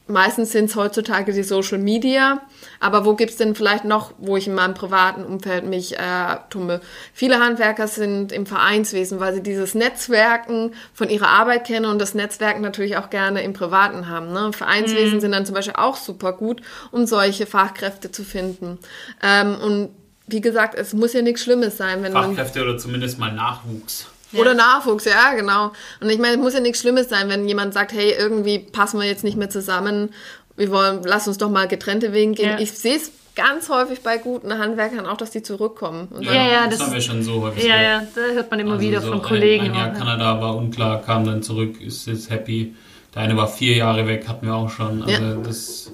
Meistens 0.07 0.51
sind 0.51 0.65
es 0.65 0.75
heutzutage 0.75 1.33
die 1.33 1.41
Social 1.41 1.79
Media, 1.79 2.41
aber 2.79 3.05
wo 3.05 3.15
gibt's 3.15 3.37
denn 3.37 3.55
vielleicht 3.55 3.85
noch, 3.85 4.13
wo 4.19 4.37
ich 4.37 4.45
in 4.45 4.53
meinem 4.53 4.75
privaten 4.75 5.23
Umfeld 5.23 5.65
mich 5.65 5.97
äh, 5.97 6.37
tumme? 6.51 6.81
Viele 7.11 7.39
Handwerker 7.39 7.87
sind 7.87 8.31
im 8.31 8.45
Vereinswesen, 8.45 9.19
weil 9.19 9.33
sie 9.33 9.41
dieses 9.41 9.73
Netzwerken 9.73 10.73
von 10.93 11.09
ihrer 11.09 11.29
Arbeit 11.29 11.65
kennen 11.65 11.87
und 11.87 11.99
das 11.99 12.13
Netzwerken 12.13 12.61
natürlich 12.61 12.97
auch 12.97 13.09
gerne 13.09 13.41
im 13.41 13.53
Privaten 13.53 14.07
haben. 14.07 14.31
Ne? 14.31 14.53
Vereinswesen 14.53 15.15
mhm. 15.15 15.21
sind 15.21 15.31
dann 15.31 15.45
zum 15.47 15.55
Beispiel 15.55 15.75
auch 15.75 15.95
super 15.95 16.33
gut, 16.33 16.61
um 16.91 17.07
solche 17.07 17.47
Fachkräfte 17.47 18.11
zu 18.11 18.23
finden. 18.23 18.77
Ähm, 19.23 19.55
und 19.55 19.89
wie 20.27 20.41
gesagt, 20.41 20.75
es 20.75 20.93
muss 20.93 21.13
ja 21.13 21.23
nichts 21.23 21.41
Schlimmes 21.41 21.77
sein, 21.77 22.03
wenn 22.03 22.11
Fachkräfte 22.11 22.61
oder 22.61 22.77
zumindest 22.77 23.17
mal 23.17 23.31
Nachwuchs. 23.31 24.07
Oder 24.33 24.53
Nachwuchs, 24.53 25.05
ja, 25.05 25.33
genau. 25.33 25.71
Und 26.01 26.09
ich 26.09 26.17
meine, 26.17 26.35
es 26.35 26.39
muss 26.39 26.53
ja 26.53 26.59
nichts 26.59 26.79
Schlimmes 26.81 27.09
sein, 27.09 27.29
wenn 27.29 27.47
jemand 27.47 27.73
sagt, 27.73 27.93
hey, 27.93 28.13
irgendwie 28.17 28.59
passen 28.59 28.99
wir 28.99 29.07
jetzt 29.07 29.23
nicht 29.23 29.37
mehr 29.37 29.49
zusammen, 29.49 30.09
wir 30.57 30.71
wollen, 30.71 31.01
lass 31.03 31.27
uns 31.27 31.37
doch 31.37 31.49
mal 31.49 31.67
getrennte 31.67 32.13
Wege 32.13 32.33
gehen. 32.33 32.49
Ja. 32.51 32.59
Ich 32.59 32.71
sehe 32.71 32.95
es 32.95 33.11
ganz 33.35 33.69
häufig 33.69 34.01
bei 34.01 34.17
guten 34.17 34.57
Handwerkern 34.57 35.05
auch, 35.05 35.17
dass 35.17 35.31
die 35.31 35.43
zurückkommen. 35.43 36.07
ja, 36.21 36.33
ja, 36.33 36.47
ja, 36.47 36.65
das, 36.65 36.77
das 36.77 36.87
haben 36.87 36.93
wir 36.93 37.01
schon 37.01 37.23
so 37.23 37.41
häufig. 37.41 37.65
Ja, 37.65 37.81
ja, 37.81 38.03
da 38.15 38.21
hört 38.21 38.49
man 38.49 38.59
immer 38.59 38.73
also 38.73 38.83
wieder 38.83 39.01
so 39.01 39.11
von 39.11 39.21
Kollegen. 39.21 39.65
Ein, 39.65 39.71
ein 39.71 39.77
Jahr 39.77 39.93
Kanada 39.93 40.41
war 40.41 40.55
unklar, 40.55 41.01
kam 41.01 41.25
dann 41.25 41.43
zurück, 41.43 41.81
ist 41.81 42.07
jetzt 42.07 42.29
happy. 42.29 42.73
Der 43.13 43.23
eine 43.23 43.37
war 43.37 43.47
vier 43.47 43.75
Jahre 43.75 44.07
weg, 44.07 44.27
hatten 44.27 44.47
wir 44.47 44.55
auch 44.55 44.69
schon. 44.69 45.03
Also 45.03 45.23
ja. 45.23 45.35
das 45.35 45.91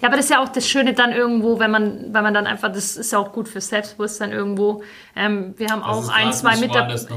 Ja, 0.00 0.08
aber 0.08 0.16
das 0.16 0.26
ist 0.26 0.30
ja 0.30 0.42
auch 0.42 0.48
das 0.48 0.68
Schöne 0.68 0.94
dann 0.94 1.12
irgendwo, 1.12 1.58
wenn 1.58 1.70
man, 1.70 2.12
weil 2.12 2.22
man 2.22 2.34
dann 2.34 2.46
einfach, 2.46 2.72
das 2.72 2.96
ist 2.96 3.12
ja 3.12 3.18
auch 3.18 3.32
gut 3.32 3.48
für 3.48 3.60
Selbstbewusstsein 3.60 4.32
irgendwo. 4.32 4.82
Ähm, 5.16 5.54
wir 5.56 5.68
haben 5.68 5.82
auch 5.82 6.08
ein, 6.08 6.32
zwei 6.32 6.56
Mitarbeiter. 6.56 7.08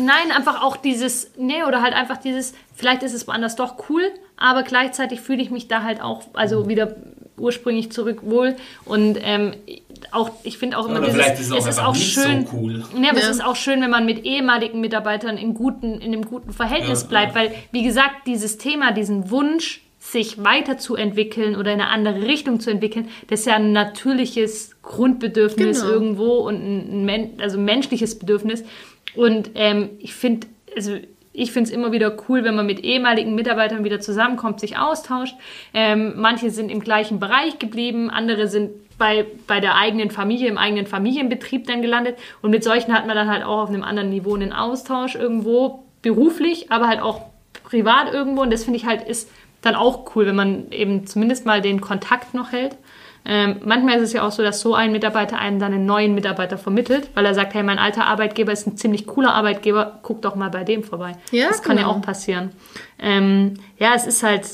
Nein, 0.00 0.32
einfach 0.34 0.62
auch 0.62 0.76
dieses, 0.76 1.32
nee, 1.36 1.64
oder 1.64 1.82
halt 1.82 1.94
einfach 1.94 2.18
dieses, 2.18 2.54
vielleicht 2.74 3.02
ist 3.02 3.14
es 3.14 3.26
woanders 3.26 3.56
doch 3.56 3.88
cool, 3.88 4.02
aber 4.36 4.62
gleichzeitig 4.62 5.20
fühle 5.20 5.42
ich 5.42 5.50
mich 5.50 5.68
da 5.68 5.82
halt 5.82 6.00
auch, 6.00 6.22
also 6.34 6.64
mhm. 6.64 6.68
wieder 6.68 6.96
ursprünglich 7.38 7.92
zurück 7.92 8.20
wohl. 8.22 8.56
Und 8.84 9.18
ähm, 9.22 9.54
auch, 10.12 10.30
ich 10.42 10.58
finde 10.58 10.78
auch 10.78 10.86
immer, 10.86 11.00
Oder 11.00 11.08
dieses, 11.08 11.26
ist 11.26 11.50
es, 11.50 11.58
es 11.58 11.66
ist 11.66 11.78
auch 11.78 11.94
schön. 11.94 12.46
So 12.46 12.56
cool. 12.56 12.84
Ja, 13.00 13.10
aber 13.10 13.18
ja. 13.18 13.24
es 13.24 13.30
ist 13.30 13.44
auch 13.44 13.56
schön, 13.56 13.80
wenn 13.80 13.90
man 13.90 14.06
mit 14.06 14.24
ehemaligen 14.24 14.80
Mitarbeitern 14.80 15.36
in, 15.36 15.54
guten, 15.54 16.00
in 16.00 16.12
einem 16.12 16.24
guten 16.24 16.52
Verhältnis 16.52 17.02
ja, 17.02 17.08
bleibt, 17.08 17.34
weil, 17.34 17.52
wie 17.72 17.82
gesagt, 17.82 18.26
dieses 18.26 18.58
Thema, 18.58 18.92
diesen 18.92 19.30
Wunsch, 19.30 19.82
sich 20.12 20.42
weiterzuentwickeln 20.42 21.54
oder 21.54 21.72
in 21.72 21.80
eine 21.80 21.90
andere 21.90 22.26
Richtung 22.26 22.60
zu 22.60 22.70
entwickeln, 22.70 23.08
das 23.28 23.40
ist 23.40 23.46
ja 23.46 23.56
ein 23.56 23.72
natürliches 23.72 24.80
Grundbedürfnis 24.82 25.82
genau. 25.82 25.92
irgendwo 25.92 26.36
und 26.38 26.54
ein, 26.56 27.08
ein 27.08 27.30
also 27.40 27.58
menschliches 27.58 28.18
Bedürfnis. 28.18 28.64
Und 29.14 29.50
ähm, 29.54 29.90
ich 29.98 30.14
finde, 30.14 30.46
also 30.74 30.96
ich 31.34 31.52
finde 31.52 31.68
es 31.68 31.74
immer 31.74 31.92
wieder 31.92 32.16
cool, 32.28 32.42
wenn 32.42 32.56
man 32.56 32.64
mit 32.64 32.80
ehemaligen 32.84 33.34
Mitarbeitern 33.34 33.84
wieder 33.84 34.00
zusammenkommt, 34.00 34.60
sich 34.60 34.78
austauscht. 34.78 35.34
Ähm, 35.74 36.14
manche 36.16 36.50
sind 36.50 36.70
im 36.70 36.80
gleichen 36.80 37.20
Bereich 37.20 37.58
geblieben, 37.58 38.08
andere 38.08 38.48
sind 38.48 38.70
bei, 38.96 39.26
bei 39.46 39.60
der 39.60 39.76
eigenen 39.76 40.10
Familie, 40.10 40.48
im 40.48 40.58
eigenen 40.58 40.86
Familienbetrieb 40.86 41.66
dann 41.66 41.82
gelandet. 41.82 42.16
Und 42.40 42.50
mit 42.50 42.64
solchen 42.64 42.94
hat 42.94 43.06
man 43.06 43.14
dann 43.14 43.28
halt 43.28 43.44
auch 43.44 43.64
auf 43.64 43.68
einem 43.68 43.84
anderen 43.84 44.08
Niveau 44.08 44.34
einen 44.34 44.54
Austausch 44.54 45.14
irgendwo, 45.14 45.84
beruflich, 46.00 46.72
aber 46.72 46.88
halt 46.88 47.00
auch 47.00 47.20
privat 47.64 48.12
irgendwo. 48.12 48.40
Und 48.40 48.50
das 48.50 48.64
finde 48.64 48.78
ich 48.78 48.86
halt 48.86 49.06
ist 49.06 49.28
dann 49.60 49.74
auch 49.74 50.14
cool, 50.14 50.26
wenn 50.26 50.36
man 50.36 50.70
eben 50.70 51.06
zumindest 51.06 51.46
mal 51.46 51.60
den 51.60 51.80
Kontakt 51.80 52.34
noch 52.34 52.52
hält. 52.52 52.76
Ähm, 53.24 53.56
manchmal 53.64 53.96
ist 53.96 54.04
es 54.04 54.12
ja 54.12 54.26
auch 54.26 54.30
so, 54.30 54.42
dass 54.42 54.60
so 54.60 54.74
ein 54.74 54.92
Mitarbeiter 54.92 55.38
einen 55.38 55.58
dann 55.58 55.74
einen 55.74 55.84
neuen 55.84 56.14
Mitarbeiter 56.14 56.56
vermittelt, 56.56 57.10
weil 57.14 57.26
er 57.26 57.34
sagt, 57.34 57.52
hey, 57.52 57.62
mein 57.62 57.78
alter 57.78 58.06
Arbeitgeber 58.06 58.52
ist 58.52 58.66
ein 58.66 58.76
ziemlich 58.76 59.06
cooler 59.06 59.34
Arbeitgeber, 59.34 60.00
guck 60.02 60.22
doch 60.22 60.34
mal 60.34 60.48
bei 60.48 60.64
dem 60.64 60.82
vorbei. 60.82 61.12
Ja, 61.30 61.48
das 61.48 61.62
kann 61.62 61.76
ja 61.76 61.82
genau. 61.82 61.96
auch 61.96 62.00
passieren. 62.00 62.52
Ähm, 62.98 63.54
ja, 63.78 63.92
es 63.94 64.06
ist 64.06 64.22
halt, 64.22 64.46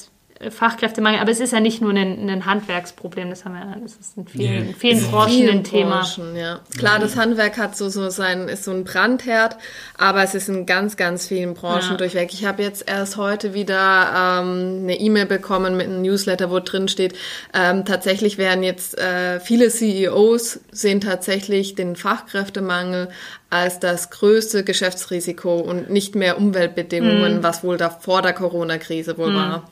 Fachkräftemangel, 0.50 1.20
aber 1.20 1.30
es 1.30 1.40
ist 1.40 1.52
ja 1.52 1.60
nicht 1.60 1.80
nur 1.80 1.90
ein, 1.90 2.28
ein 2.28 2.46
Handwerksproblem, 2.46 3.30
das 3.30 3.44
haben 3.44 3.54
wir, 3.54 3.76
das 3.82 3.96
ist 3.96 4.16
in 4.16 4.26
vielen, 4.26 4.64
yeah. 4.66 4.74
vielen 4.78 5.10
Branchen 5.10 5.48
ein 5.48 5.64
Thema. 5.64 6.00
Branchen, 6.00 6.36
ja. 6.36 6.60
Klar, 6.78 6.98
das 6.98 7.16
Handwerk 7.16 7.58
hat 7.58 7.76
so, 7.76 7.88
so 7.88 8.10
sein, 8.10 8.48
ist 8.48 8.64
so 8.64 8.70
ein 8.70 8.84
Brandherd, 8.84 9.56
aber 9.96 10.22
es 10.22 10.34
ist 10.34 10.48
in 10.48 10.66
ganz, 10.66 10.96
ganz 10.96 11.26
vielen 11.26 11.54
Branchen 11.54 11.92
ja. 11.92 11.96
durchweg. 11.96 12.32
Ich 12.32 12.44
habe 12.44 12.62
jetzt 12.62 12.88
erst 12.88 13.16
heute 13.16 13.54
wieder 13.54 14.40
ähm, 14.42 14.80
eine 14.82 14.98
E-Mail 14.98 15.26
bekommen 15.26 15.76
mit 15.76 15.86
einem 15.86 16.02
Newsletter, 16.02 16.50
wo 16.50 16.60
drin 16.60 16.88
steht, 16.88 17.14
ähm, 17.52 17.84
tatsächlich 17.84 18.38
werden 18.38 18.62
jetzt 18.62 18.98
äh, 18.98 19.40
viele 19.40 19.68
CEOs 19.68 20.60
sehen 20.70 21.00
tatsächlich 21.00 21.74
den 21.74 21.96
Fachkräftemangel 21.96 23.08
als 23.50 23.78
das 23.78 24.10
größte 24.10 24.64
Geschäftsrisiko 24.64 25.60
und 25.60 25.88
nicht 25.88 26.16
mehr 26.16 26.38
Umweltbedingungen, 26.38 27.38
mhm. 27.38 27.42
was 27.42 27.62
wohl 27.62 27.76
da 27.76 27.88
vor 27.88 28.20
der 28.20 28.32
Corona-Krise 28.32 29.16
wohl 29.16 29.30
mhm. 29.30 29.36
war. 29.36 29.70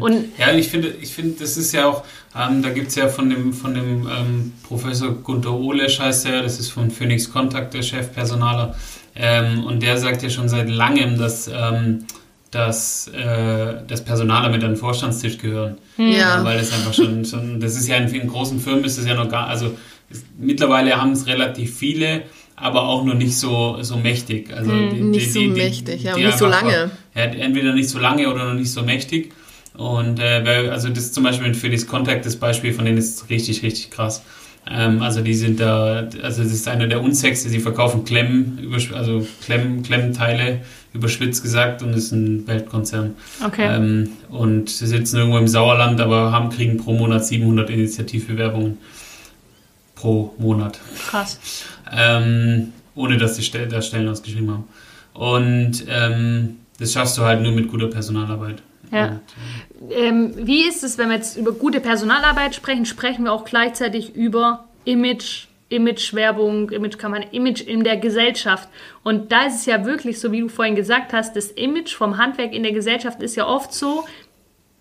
Und 0.00 0.36
ja, 0.38 0.52
ich 0.52 0.68
finde, 0.68 0.88
ich 1.00 1.14
finde, 1.14 1.36
das 1.40 1.56
ist 1.56 1.72
ja 1.72 1.86
auch, 1.86 2.04
ähm, 2.36 2.62
da 2.62 2.70
gibt 2.70 2.88
es 2.88 2.96
ja 2.96 3.08
von 3.08 3.30
dem, 3.30 3.52
von 3.52 3.74
dem 3.74 4.08
ähm, 4.08 4.52
Professor 4.66 5.14
Gunter 5.14 5.52
Ohlesch 5.52 6.00
heißt 6.00 6.26
er, 6.26 6.42
das 6.42 6.58
ist 6.58 6.70
von 6.70 6.90
Phoenix 6.90 7.30
Contact, 7.32 7.74
der 7.74 7.82
Chefpersonaler, 7.82 8.74
ähm, 9.14 9.64
und 9.64 9.82
der 9.82 9.98
sagt 9.98 10.22
ja 10.22 10.30
schon 10.30 10.48
seit 10.48 10.68
langem, 10.68 11.18
dass, 11.18 11.48
ähm, 11.48 12.04
dass 12.50 13.08
äh, 13.08 13.74
das 13.86 14.04
Personaler 14.04 14.48
mit 14.48 14.62
an 14.64 14.72
den 14.72 14.76
Vorstandstisch 14.76 15.38
gehören. 15.38 15.78
Hm. 15.96 16.12
Ja. 16.12 16.44
Weil 16.44 16.58
das 16.58 16.72
einfach 16.72 16.94
schon, 16.94 17.24
schon, 17.24 17.60
das 17.60 17.76
ist 17.76 17.86
ja 17.88 17.96
in 17.96 18.08
vielen 18.08 18.28
großen 18.28 18.60
Firmen 18.60 18.84
ist 18.84 18.98
es 18.98 19.06
ja 19.06 19.14
noch 19.14 19.28
gar, 19.28 19.48
also 19.48 19.76
ist, 20.08 20.26
mittlerweile 20.38 21.00
haben 21.00 21.12
es 21.12 21.26
relativ 21.26 21.76
viele, 21.76 22.22
aber 22.56 22.82
auch 22.82 23.04
noch 23.04 23.14
nicht 23.14 23.36
so, 23.36 23.78
so 23.82 23.96
mächtig. 23.96 24.52
Also 24.52 24.70
hm, 24.70 24.90
die, 24.90 25.00
nicht 25.00 25.26
die, 25.26 25.30
so 25.30 25.40
die, 25.40 25.48
mächtig, 25.48 26.02
ja, 26.02 26.16
nicht 26.16 26.38
so 26.38 26.46
lange. 26.46 26.90
Ja, 27.14 27.22
entweder 27.22 27.72
nicht 27.72 27.88
so 27.88 27.98
lange 27.98 28.28
oder 28.28 28.44
noch 28.44 28.58
nicht 28.58 28.70
so 28.70 28.82
mächtig. 28.82 29.32
Und 29.80 30.20
äh, 30.20 30.68
also 30.70 30.90
das 30.90 31.10
zum 31.10 31.24
Beispiel 31.24 31.54
für 31.54 31.70
das 31.70 31.86
Contact, 31.86 32.26
das 32.26 32.36
Beispiel 32.36 32.74
von 32.74 32.84
denen 32.84 32.98
ist 32.98 33.30
richtig, 33.30 33.62
richtig 33.62 33.90
krass. 33.90 34.22
Ähm, 34.70 35.00
also 35.00 35.22
die 35.22 35.32
sind 35.32 35.58
da, 35.58 36.06
also 36.22 36.42
das 36.42 36.52
ist 36.52 36.68
einer 36.68 36.86
der 36.86 37.02
unsexy, 37.02 37.48
sie 37.48 37.60
verkaufen 37.60 38.04
Klemmen, 38.04 38.74
also 38.92 39.26
Klemm, 39.42 39.82
Klemmteile, 39.82 40.60
überschwitzt 40.92 41.42
gesagt, 41.42 41.82
und 41.82 41.94
ist 41.94 42.12
ein 42.12 42.46
Weltkonzern. 42.46 43.14
Okay. 43.42 43.74
Ähm, 43.74 44.10
und 44.28 44.68
sie 44.68 44.86
sitzen 44.86 45.16
irgendwo 45.16 45.38
im 45.38 45.48
Sauerland, 45.48 45.98
aber 46.02 46.30
haben, 46.30 46.50
kriegen 46.50 46.76
pro 46.76 46.92
Monat 46.92 47.24
700 47.24 47.70
Initiativbewerbungen 47.70 48.76
pro 49.94 50.34
Monat. 50.36 50.78
Krass. 51.08 51.40
Ähm, 51.90 52.74
ohne 52.94 53.16
dass 53.16 53.36
sie 53.36 53.50
da 53.50 53.80
Stellen 53.80 54.08
ausgeschrieben 54.08 54.50
haben. 54.50 54.64
Und 55.14 55.86
ähm, 55.88 56.56
das 56.78 56.92
schaffst 56.92 57.16
du 57.16 57.22
halt 57.22 57.40
nur 57.40 57.52
mit 57.52 57.70
guter 57.70 57.86
Personalarbeit. 57.86 58.62
Ja. 58.92 59.20
Ähm, 59.88 60.32
wie 60.34 60.68
ist 60.68 60.84
es, 60.84 60.98
wenn 60.98 61.08
wir 61.08 61.16
jetzt 61.16 61.36
über 61.36 61.52
gute 61.52 61.80
Personalarbeit 61.80 62.54
sprechen, 62.54 62.84
sprechen 62.84 63.24
wir 63.24 63.32
auch 63.32 63.44
gleichzeitig 63.44 64.14
über 64.14 64.68
Image, 64.84 65.46
Image-Werbung, 65.70 66.70
Image-Kampagne, 66.70 67.28
Image 67.32 67.62
in 67.62 67.82
der 67.82 67.96
Gesellschaft. 67.96 68.68
Und 69.02 69.32
da 69.32 69.46
ist 69.46 69.56
es 69.56 69.66
ja 69.66 69.84
wirklich 69.86 70.20
so, 70.20 70.32
wie 70.32 70.40
du 70.40 70.48
vorhin 70.48 70.74
gesagt 70.74 71.12
hast, 71.12 71.34
das 71.34 71.50
Image 71.52 71.94
vom 71.94 72.18
Handwerk 72.18 72.52
in 72.52 72.62
der 72.62 72.72
Gesellschaft 72.72 73.22
ist 73.22 73.36
ja 73.36 73.46
oft 73.46 73.72
so, 73.72 74.04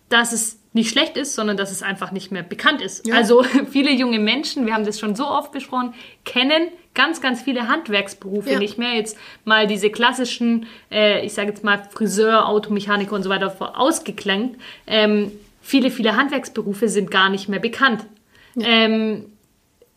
dass 0.09 0.33
es 0.33 0.58
nicht 0.71 0.91
schlecht 0.91 1.17
ist, 1.17 1.33
sondern 1.33 1.57
dass 1.57 1.71
es 1.71 1.81
einfach 1.81 2.11
nicht 2.11 2.31
mehr 2.31 2.43
bekannt 2.43 2.81
ist. 2.81 3.07
Ja. 3.07 3.15
Also 3.15 3.43
viele 3.71 3.91
junge 3.91 4.19
Menschen, 4.19 4.65
wir 4.65 4.73
haben 4.73 4.85
das 4.85 4.99
schon 4.99 5.15
so 5.15 5.27
oft 5.27 5.51
besprochen, 5.51 5.93
kennen 6.25 6.69
ganz, 6.93 7.21
ganz 7.21 7.41
viele 7.41 7.67
Handwerksberufe 7.67 8.51
ja. 8.51 8.59
nicht 8.59 8.77
mehr. 8.77 8.93
Jetzt 8.93 9.17
mal 9.45 9.67
diese 9.67 9.89
klassischen, 9.89 10.67
äh, 10.91 11.25
ich 11.25 11.33
sage 11.33 11.49
jetzt 11.49 11.63
mal 11.63 11.81
Friseur, 11.89 12.47
Automechaniker 12.47 13.15
und 13.15 13.23
so 13.23 13.29
weiter 13.29 13.79
ausgeklangt. 13.79 14.57
Ähm, 14.85 15.31
viele, 15.61 15.91
viele 15.91 16.15
Handwerksberufe 16.15 16.89
sind 16.89 17.09
gar 17.09 17.29
nicht 17.29 17.49
mehr 17.49 17.59
bekannt. 17.59 18.05
Ja. 18.55 18.67
Ähm, 18.67 19.25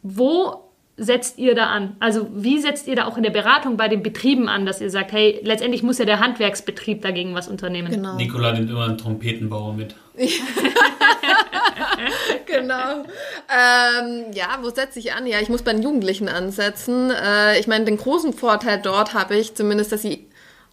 wo 0.03 0.71
setzt 0.97 1.39
ihr 1.39 1.55
da 1.55 1.67
an? 1.67 1.97
Also 2.01 2.29
wie 2.35 2.59
setzt 2.59 2.87
ihr 2.87 2.97
da 2.97 3.07
auch 3.07 3.17
in 3.17 3.23
der 3.23 3.31
Beratung 3.31 3.77
bei 3.77 3.89
den 3.89 4.03
Betrieben 4.03 4.49
an, 4.49 4.67
dass 4.67 4.81
ihr 4.81 4.91
sagt, 4.91 5.13
hey, 5.13 5.41
letztendlich 5.43 5.83
muss 5.83 5.99
ja 5.99 6.05
der 6.05 6.21
Handwerksbetrieb 6.21 7.03
dagegen 7.03 7.35
was 7.35 7.49
unternehmen? 7.49 7.91
Genau. 7.91 8.17
Nikola 8.17 8.53
nimmt 8.53 8.71
immer 8.71 8.85
einen 8.85 8.99
Trompetenbauer 8.99 9.75
mit. 9.75 9.97
genau. 12.47 13.05
Ähm, 13.49 14.27
ja, 14.33 14.59
wo 14.61 14.69
setze 14.71 14.99
ich 14.99 15.15
an? 15.15 15.27
Ja, 15.27 15.41
ich 15.41 15.49
muss 15.49 15.63
bei 15.63 15.73
den 15.73 15.83
Jugendlichen 15.83 16.29
ansetzen. 16.29 17.11
Äh, 17.11 17.59
ich 17.59 17.67
meine, 17.67 17.87
den 17.87 17.97
großen 17.97 18.35
Vorteil 18.35 18.79
dort 18.83 19.15
habe 19.15 19.37
ich 19.37 19.55
zumindest, 19.55 19.93
dass 19.93 20.03
sie 20.03 20.29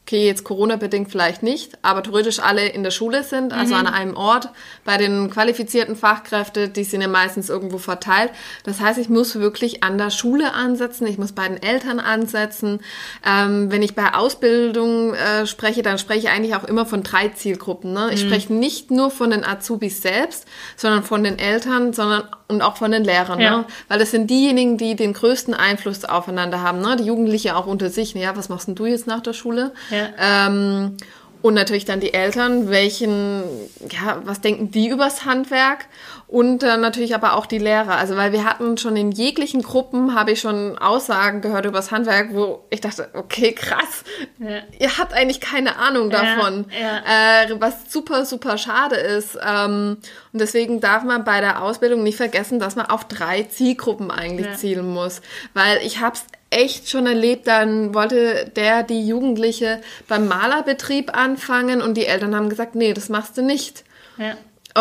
okay, 0.09 0.25
jetzt 0.25 0.43
Corona-bedingt 0.43 1.11
vielleicht 1.11 1.43
nicht, 1.43 1.77
aber 1.83 2.01
theoretisch 2.01 2.39
alle 2.39 2.67
in 2.67 2.81
der 2.81 2.89
Schule 2.89 3.23
sind, 3.23 3.53
also 3.53 3.75
mhm. 3.75 3.81
an 3.81 3.87
einem 3.87 4.17
Ort. 4.17 4.49
Bei 4.83 4.97
den 4.97 5.29
qualifizierten 5.29 5.95
Fachkräften, 5.95 6.73
die 6.73 6.83
sind 6.83 7.01
ja 7.01 7.07
meistens 7.07 7.47
irgendwo 7.47 7.77
verteilt. 7.77 8.31
Das 8.63 8.79
heißt, 8.79 8.97
ich 8.97 9.07
muss 9.07 9.35
wirklich 9.35 9.83
an 9.83 9.99
der 9.99 10.09
Schule 10.09 10.53
ansetzen, 10.55 11.05
ich 11.05 11.19
muss 11.19 11.33
bei 11.33 11.47
den 11.47 11.61
Eltern 11.61 11.99
ansetzen. 11.99 12.79
Ähm, 13.23 13.71
wenn 13.71 13.83
ich 13.83 13.93
bei 13.93 14.15
Ausbildung 14.15 15.13
äh, 15.13 15.45
spreche, 15.45 15.83
dann 15.83 15.99
spreche 15.99 16.21
ich 16.21 16.29
eigentlich 16.29 16.55
auch 16.55 16.63
immer 16.63 16.87
von 16.87 17.03
drei 17.03 17.27
Zielgruppen. 17.29 17.93
Ne? 17.93 18.09
Ich 18.11 18.23
mhm. 18.23 18.29
spreche 18.29 18.51
nicht 18.51 18.89
nur 18.89 19.11
von 19.11 19.29
den 19.29 19.45
Azubis 19.45 20.01
selbst, 20.01 20.47
sondern 20.75 21.03
von 21.03 21.23
den 21.23 21.37
Eltern, 21.37 21.93
sondern 21.93 22.23
und 22.49 22.61
auch 22.61 22.77
von 22.77 22.91
den 22.91 23.03
Lehrern, 23.03 23.39
ja. 23.39 23.57
ne? 23.57 23.65
weil 23.87 23.99
das 23.99 24.11
sind 24.11 24.29
diejenigen, 24.29 24.77
die 24.77 24.95
den 24.95 25.13
größten 25.13 25.53
Einfluss 25.53 26.03
aufeinander 26.03 26.61
haben. 26.61 26.81
Ne? 26.81 26.97
Die 26.97 27.05
Jugendliche 27.05 27.55
auch 27.55 27.67
unter 27.67 27.89
sich. 27.89 28.15
Ne? 28.15 28.23
Ja, 28.23 28.35
was 28.35 28.49
machst 28.49 28.67
denn 28.67 28.75
du 28.75 28.87
jetzt 28.87 29.07
nach 29.07 29.21
der 29.21 29.33
Schule? 29.33 29.71
Ja. 29.91 30.47
Ähm, 30.47 30.97
und 31.41 31.53
natürlich 31.53 31.85
dann 31.85 32.01
die 32.01 32.13
Eltern, 32.13 32.69
welchen, 32.69 33.43
ja, 33.89 34.21
was 34.25 34.41
denken 34.41 34.71
die 34.71 34.89
übers 34.89 35.23
Handwerk? 35.23 35.85
Und 36.27 36.63
äh, 36.63 36.77
natürlich 36.77 37.15
aber 37.15 37.33
auch 37.33 37.45
die 37.45 37.57
Lehrer. 37.57 37.95
Also, 37.95 38.15
weil 38.17 38.31
wir 38.33 38.43
hatten 38.43 38.77
schon 38.77 38.95
in 38.95 39.11
jeglichen 39.11 39.63
Gruppen, 39.63 40.13
habe 40.13 40.31
ich 40.31 40.41
schon 40.41 40.77
Aussagen 40.77 41.41
gehört 41.41 41.65
übers 41.65 41.91
Handwerk, 41.91 42.33
wo 42.33 42.65
ich 42.69 42.81
dachte, 42.81 43.09
okay, 43.13 43.53
krass, 43.53 44.03
ja. 44.37 44.59
ihr 44.77 44.97
habt 44.97 45.13
eigentlich 45.13 45.39
keine 45.39 45.77
Ahnung 45.77 46.09
davon. 46.09 46.65
Ja, 46.77 47.01
ja. 47.07 47.43
Äh, 47.43 47.61
was 47.61 47.91
super, 47.91 48.25
super 48.25 48.57
schade 48.57 48.95
ist. 48.95 49.37
Ähm, 49.43 49.97
und 50.33 50.41
deswegen 50.41 50.81
darf 50.81 51.03
man 51.03 51.23
bei 51.23 51.39
der 51.39 51.63
Ausbildung 51.63 52.03
nicht 52.03 52.17
vergessen, 52.17 52.59
dass 52.59 52.75
man 52.75 52.85
auf 52.87 53.05
drei 53.05 53.43
Zielgruppen 53.43 54.11
eigentlich 54.11 54.57
zielen 54.57 54.87
muss. 54.87 55.21
Weil 55.53 55.77
ich 55.83 55.99
habe 55.99 56.15
es 56.15 56.25
echt 56.49 56.89
schon 56.89 57.05
erlebt, 57.05 57.47
dann 57.47 57.93
wollte 57.93 58.51
der, 58.55 58.83
die 58.83 59.07
Jugendliche 59.07 59.81
beim 60.07 60.27
Malerbetrieb 60.27 61.15
anfangen 61.15 61.81
und 61.81 61.95
die 61.95 62.05
Eltern 62.05 62.35
haben 62.35 62.49
gesagt, 62.49 62.75
nee, 62.75 62.93
das 62.93 63.09
machst 63.09 63.37
du 63.37 63.41
nicht. 63.41 63.83
Ja. 64.17 64.35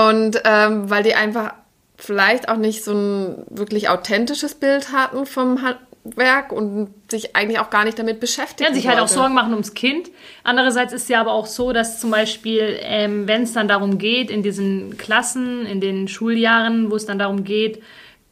Und 0.09 0.41
ähm, 0.45 0.91
weil 0.91 1.03
die 1.03 1.15
einfach 1.15 1.55
vielleicht 1.97 2.49
auch 2.49 2.57
nicht 2.57 2.85
so 2.85 2.93
ein 2.93 3.45
wirklich 3.51 3.89
authentisches 3.89 4.55
Bild 4.55 4.93
hatten 4.93 5.27
vom 5.27 5.61
Handwerk 5.63 6.53
und 6.53 6.95
sich 7.11 7.35
eigentlich 7.35 7.59
auch 7.59 7.71
gar 7.71 7.85
nicht 7.85 7.99
damit 7.99 8.21
beschäftigt. 8.21 8.69
Ja, 8.69 8.75
sich 8.75 8.87
halt 8.87 9.01
auch 9.01 9.09
Sorgen 9.09 9.35
machen 9.35 9.53
ums 9.53 9.75
Kind. 9.75 10.11
Andererseits 10.45 10.93
ist 10.93 11.09
ja 11.09 11.21
aber 11.21 11.33
auch 11.33 11.47
so, 11.47 11.73
dass 11.73 12.01
zum 12.01 12.11
Beispiel, 12.11 12.79
ähm, 12.81 13.27
wenn 13.27 13.43
es 13.43 13.53
dann 13.53 13.69
darum 13.69 13.99
geht, 13.99 14.31
in 14.31 14.43
diesen 14.43 14.97
Klassen, 14.97 15.67
in 15.67 15.81
den 15.81 16.09
Schuljahren, 16.09 16.91
wo 16.91 16.97
es 16.97 17.05
dann 17.05 17.19
darum 17.19 17.45
geht, 17.45 17.83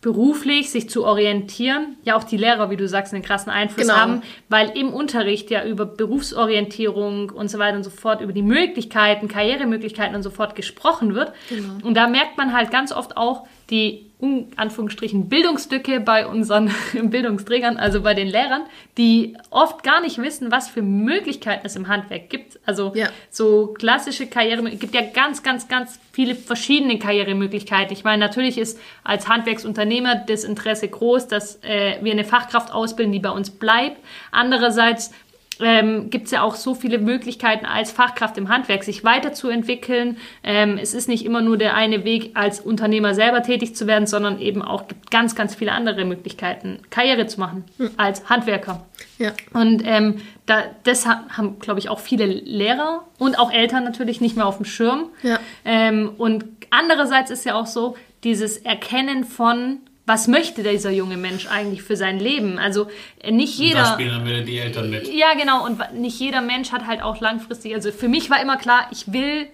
beruflich 0.06 0.70
sich 0.70 0.88
zu 0.88 1.04
orientieren, 1.04 1.96
ja 2.04 2.14
auch 2.14 2.22
die 2.22 2.36
Lehrer, 2.36 2.70
wie 2.70 2.76
du 2.76 2.86
sagst, 2.86 3.12
einen 3.12 3.24
krassen 3.24 3.50
Einfluss 3.50 3.88
genau. 3.88 3.98
haben, 3.98 4.22
weil 4.48 4.70
im 4.78 4.94
Unterricht 4.94 5.50
ja 5.50 5.64
über 5.64 5.84
Berufsorientierung 5.84 7.30
und 7.30 7.50
so 7.50 7.58
weiter 7.58 7.76
und 7.76 7.82
so 7.82 7.90
fort, 7.90 8.20
über 8.20 8.32
die 8.32 8.42
Möglichkeiten, 8.42 9.26
Karrieremöglichkeiten 9.26 10.14
und 10.14 10.22
so 10.22 10.30
fort 10.30 10.54
gesprochen 10.54 11.16
wird. 11.16 11.32
Genau. 11.48 11.84
Und 11.84 11.94
da 11.94 12.06
merkt 12.06 12.38
man 12.38 12.52
halt 12.52 12.70
ganz 12.70 12.92
oft 12.92 13.16
auch 13.16 13.48
die 13.68 14.05
in 14.18 14.46
Anführungsstrichen 14.56 15.28
Bildungslücke 15.28 16.00
bei 16.00 16.26
unseren 16.26 16.72
Bildungsträgern, 17.02 17.76
also 17.76 18.00
bei 18.00 18.14
den 18.14 18.28
Lehrern, 18.28 18.62
die 18.96 19.36
oft 19.50 19.82
gar 19.82 20.00
nicht 20.00 20.16
wissen, 20.18 20.50
was 20.50 20.68
für 20.68 20.80
Möglichkeiten 20.80 21.66
es 21.66 21.76
im 21.76 21.88
Handwerk 21.88 22.30
gibt. 22.30 22.58
Also 22.64 22.92
ja. 22.94 23.08
so 23.30 23.74
klassische 23.78 24.26
Karriere, 24.26 24.66
es 24.70 24.78
gibt 24.78 24.94
ja 24.94 25.02
ganz, 25.02 25.42
ganz, 25.42 25.68
ganz 25.68 26.00
viele 26.12 26.34
verschiedene 26.34 26.98
Karrieremöglichkeiten. 26.98 27.92
Ich 27.92 28.04
meine, 28.04 28.24
natürlich 28.24 28.56
ist 28.56 28.80
als 29.04 29.28
Handwerksunternehmer 29.28 30.14
das 30.26 30.44
Interesse 30.44 30.88
groß, 30.88 31.28
dass 31.28 31.62
äh, 31.62 31.98
wir 32.00 32.12
eine 32.12 32.24
Fachkraft 32.24 32.72
ausbilden, 32.72 33.12
die 33.12 33.18
bei 33.18 33.30
uns 33.30 33.50
bleibt. 33.50 33.98
Andererseits 34.30 35.12
ähm, 35.60 36.10
gibt 36.10 36.26
es 36.26 36.30
ja 36.32 36.42
auch 36.42 36.54
so 36.54 36.74
viele 36.74 36.98
Möglichkeiten 36.98 37.66
als 37.66 37.90
Fachkraft 37.90 38.36
im 38.38 38.48
Handwerk, 38.48 38.84
sich 38.84 39.04
weiterzuentwickeln. 39.04 40.18
Ähm, 40.42 40.78
es 40.80 40.94
ist 40.94 41.08
nicht 41.08 41.24
immer 41.24 41.40
nur 41.40 41.56
der 41.56 41.74
eine 41.74 42.04
Weg, 42.04 42.32
als 42.34 42.60
Unternehmer 42.60 43.14
selber 43.14 43.42
tätig 43.42 43.74
zu 43.74 43.86
werden, 43.86 44.06
sondern 44.06 44.40
eben 44.40 44.62
auch 44.62 44.88
gibt 44.88 45.10
ganz, 45.10 45.34
ganz 45.34 45.54
viele 45.54 45.72
andere 45.72 46.04
Möglichkeiten, 46.04 46.80
Karriere 46.90 47.26
zu 47.26 47.40
machen 47.40 47.64
hm. 47.78 47.90
als 47.96 48.28
Handwerker. 48.28 48.86
Ja. 49.18 49.32
Und 49.52 49.82
ähm, 49.84 50.16
da, 50.44 50.64
das 50.84 51.06
haben, 51.06 51.58
glaube 51.58 51.80
ich, 51.80 51.88
auch 51.88 52.00
viele 52.00 52.26
Lehrer 52.26 53.04
und 53.18 53.38
auch 53.38 53.50
Eltern 53.52 53.84
natürlich 53.84 54.20
nicht 54.20 54.36
mehr 54.36 54.46
auf 54.46 54.56
dem 54.56 54.66
Schirm. 54.66 55.10
Ja. 55.22 55.38
Ähm, 55.64 56.10
und 56.18 56.44
andererseits 56.70 57.30
ist 57.30 57.44
ja 57.44 57.54
auch 57.54 57.66
so, 57.66 57.96
dieses 58.24 58.56
Erkennen 58.58 59.24
von 59.24 59.78
was 60.06 60.28
möchte 60.28 60.62
dieser 60.62 60.90
junge 60.90 61.16
Mensch 61.16 61.48
eigentlich 61.48 61.82
für 61.82 61.96
sein 61.96 62.20
Leben? 62.20 62.58
Also 62.58 62.86
äh, 63.20 63.32
nicht 63.32 63.58
jeder. 63.58 63.80
Da 63.80 63.92
spielen 63.94 64.10
dann 64.10 64.24
wieder 64.24 64.42
die 64.42 64.58
Eltern 64.58 64.88
mit. 64.88 65.12
Ja, 65.12 65.34
genau. 65.34 65.64
Und 65.64 65.80
nicht 65.94 66.18
jeder 66.20 66.40
Mensch 66.40 66.70
hat 66.70 66.86
halt 66.86 67.02
auch 67.02 67.20
langfristig. 67.20 67.74
Also 67.74 67.90
für 67.90 68.08
mich 68.08 68.30
war 68.30 68.40
immer 68.40 68.56
klar, 68.56 68.88
ich 68.92 69.12
will 69.12 69.48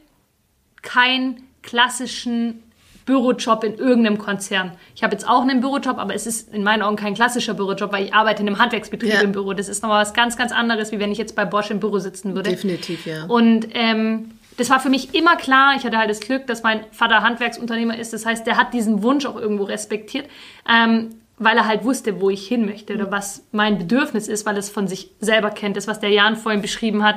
keinen 0.82 1.42
klassischen 1.62 2.62
Bürojob 3.06 3.64
in 3.64 3.74
irgendeinem 3.76 4.18
Konzern. 4.18 4.72
Ich 4.94 5.02
habe 5.02 5.14
jetzt 5.14 5.26
auch 5.26 5.42
einen 5.42 5.60
Bürojob, 5.60 5.98
aber 5.98 6.14
es 6.14 6.26
ist 6.26 6.52
in 6.52 6.62
meinen 6.62 6.82
Augen 6.82 6.96
kein 6.96 7.14
klassischer 7.14 7.54
Bürojob, 7.54 7.90
weil 7.92 8.04
ich 8.04 8.14
arbeite 8.14 8.42
in 8.42 8.48
einem 8.48 8.58
Handwerksbetrieb 8.58 9.14
ja. 9.14 9.20
im 9.22 9.32
Büro. 9.32 9.54
Das 9.54 9.68
ist 9.68 9.82
nochmal 9.82 10.02
was 10.02 10.14
ganz, 10.14 10.36
ganz 10.36 10.52
anderes, 10.52 10.92
wie 10.92 10.98
wenn 10.98 11.10
ich 11.10 11.18
jetzt 11.18 11.34
bei 11.34 11.44
Bosch 11.44 11.70
im 11.70 11.80
Büro 11.80 11.98
sitzen 11.98 12.34
würde. 12.34 12.50
Definitiv, 12.50 13.06
ja. 13.06 13.24
Und 13.24 13.68
ähm, 13.72 14.32
das 14.56 14.70
war 14.70 14.80
für 14.80 14.90
mich 14.90 15.14
immer 15.14 15.36
klar. 15.36 15.74
Ich 15.76 15.84
hatte 15.84 15.98
halt 15.98 16.10
das 16.10 16.20
Glück, 16.20 16.46
dass 16.46 16.62
mein 16.62 16.84
Vater 16.92 17.22
Handwerksunternehmer 17.22 17.98
ist. 17.98 18.12
Das 18.12 18.26
heißt, 18.26 18.46
der 18.46 18.56
hat 18.56 18.74
diesen 18.74 19.02
Wunsch 19.02 19.26
auch 19.26 19.36
irgendwo 19.36 19.64
respektiert, 19.64 20.26
ähm, 20.68 21.10
weil 21.38 21.56
er 21.56 21.66
halt 21.66 21.84
wusste, 21.84 22.20
wo 22.20 22.30
ich 22.30 22.46
hin 22.46 22.66
möchte 22.66 22.94
oder 22.94 23.10
was 23.10 23.44
mein 23.52 23.78
Bedürfnis 23.78 24.28
ist, 24.28 24.46
weil 24.46 24.54
er 24.54 24.60
es 24.60 24.70
von 24.70 24.88
sich 24.88 25.10
selber 25.20 25.50
kennt. 25.50 25.76
Das, 25.76 25.88
was 25.88 26.00
der 26.00 26.10
Jan 26.10 26.36
vorhin 26.36 26.62
beschrieben 26.62 27.02
hat, 27.02 27.16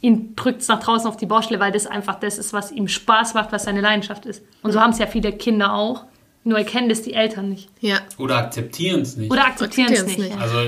ihn 0.00 0.36
drückt 0.36 0.60
es 0.60 0.68
nach 0.68 0.80
draußen 0.80 1.08
auf 1.08 1.16
die 1.16 1.26
Baustelle, 1.26 1.60
weil 1.60 1.72
das 1.72 1.86
einfach 1.86 2.20
das 2.20 2.38
ist, 2.38 2.52
was 2.52 2.70
ihm 2.70 2.88
Spaß 2.88 3.34
macht, 3.34 3.52
was 3.52 3.64
seine 3.64 3.80
Leidenschaft 3.80 4.26
ist. 4.26 4.44
Und 4.62 4.72
so 4.72 4.80
haben 4.80 4.90
es 4.90 4.98
ja 4.98 5.06
viele 5.06 5.32
Kinder 5.32 5.74
auch. 5.74 6.04
Nur 6.46 6.58
erkennen 6.58 6.90
das 6.90 7.00
die 7.00 7.14
Eltern 7.14 7.48
nicht. 7.48 7.70
Ja. 7.80 8.00
Oder 8.18 8.36
akzeptieren 8.36 9.00
es 9.00 9.16
nicht. 9.16 9.32
Oder 9.32 9.46
akzeptieren 9.46 9.94
es 9.94 10.04
nicht. 10.04 10.18
nicht. 10.18 10.38
Also 10.38 10.58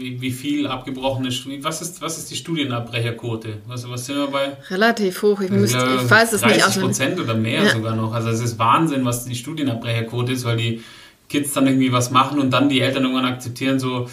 wie, 0.00 0.20
wie 0.20 0.30
viel 0.30 0.66
abgebrochene 0.66 1.30
Studien, 1.30 1.62
was 1.62 1.82
ist, 1.82 2.00
was 2.00 2.18
ist 2.18 2.30
die 2.30 2.36
Studienabbrecherquote? 2.36 3.58
Was, 3.66 3.88
was 3.88 4.06
sind 4.06 4.16
wir 4.16 4.28
bei? 4.28 4.56
Relativ 4.70 5.22
hoch, 5.22 5.40
ich, 5.40 5.50
müsste, 5.50 5.78
ich 6.02 6.10
weiß 6.10 6.32
es 6.32 6.40
30 6.40 6.56
nicht. 6.56 6.66
30 6.66 6.82
Prozent 6.82 7.20
oder 7.20 7.34
mehr 7.34 7.64
ja. 7.64 7.70
sogar 7.70 7.94
noch. 7.94 8.12
Also 8.12 8.30
es 8.30 8.40
ist 8.40 8.58
Wahnsinn, 8.58 9.04
was 9.04 9.24
die 9.24 9.34
Studienabbrecherquote 9.34 10.32
ist, 10.32 10.44
weil 10.44 10.56
die 10.56 10.82
Kids 11.28 11.52
dann 11.52 11.66
irgendwie 11.66 11.92
was 11.92 12.10
machen 12.10 12.40
und 12.40 12.50
dann 12.50 12.68
die 12.68 12.80
Eltern 12.80 13.04
irgendwann 13.04 13.26
akzeptieren, 13.26 13.78
so, 13.78 14.08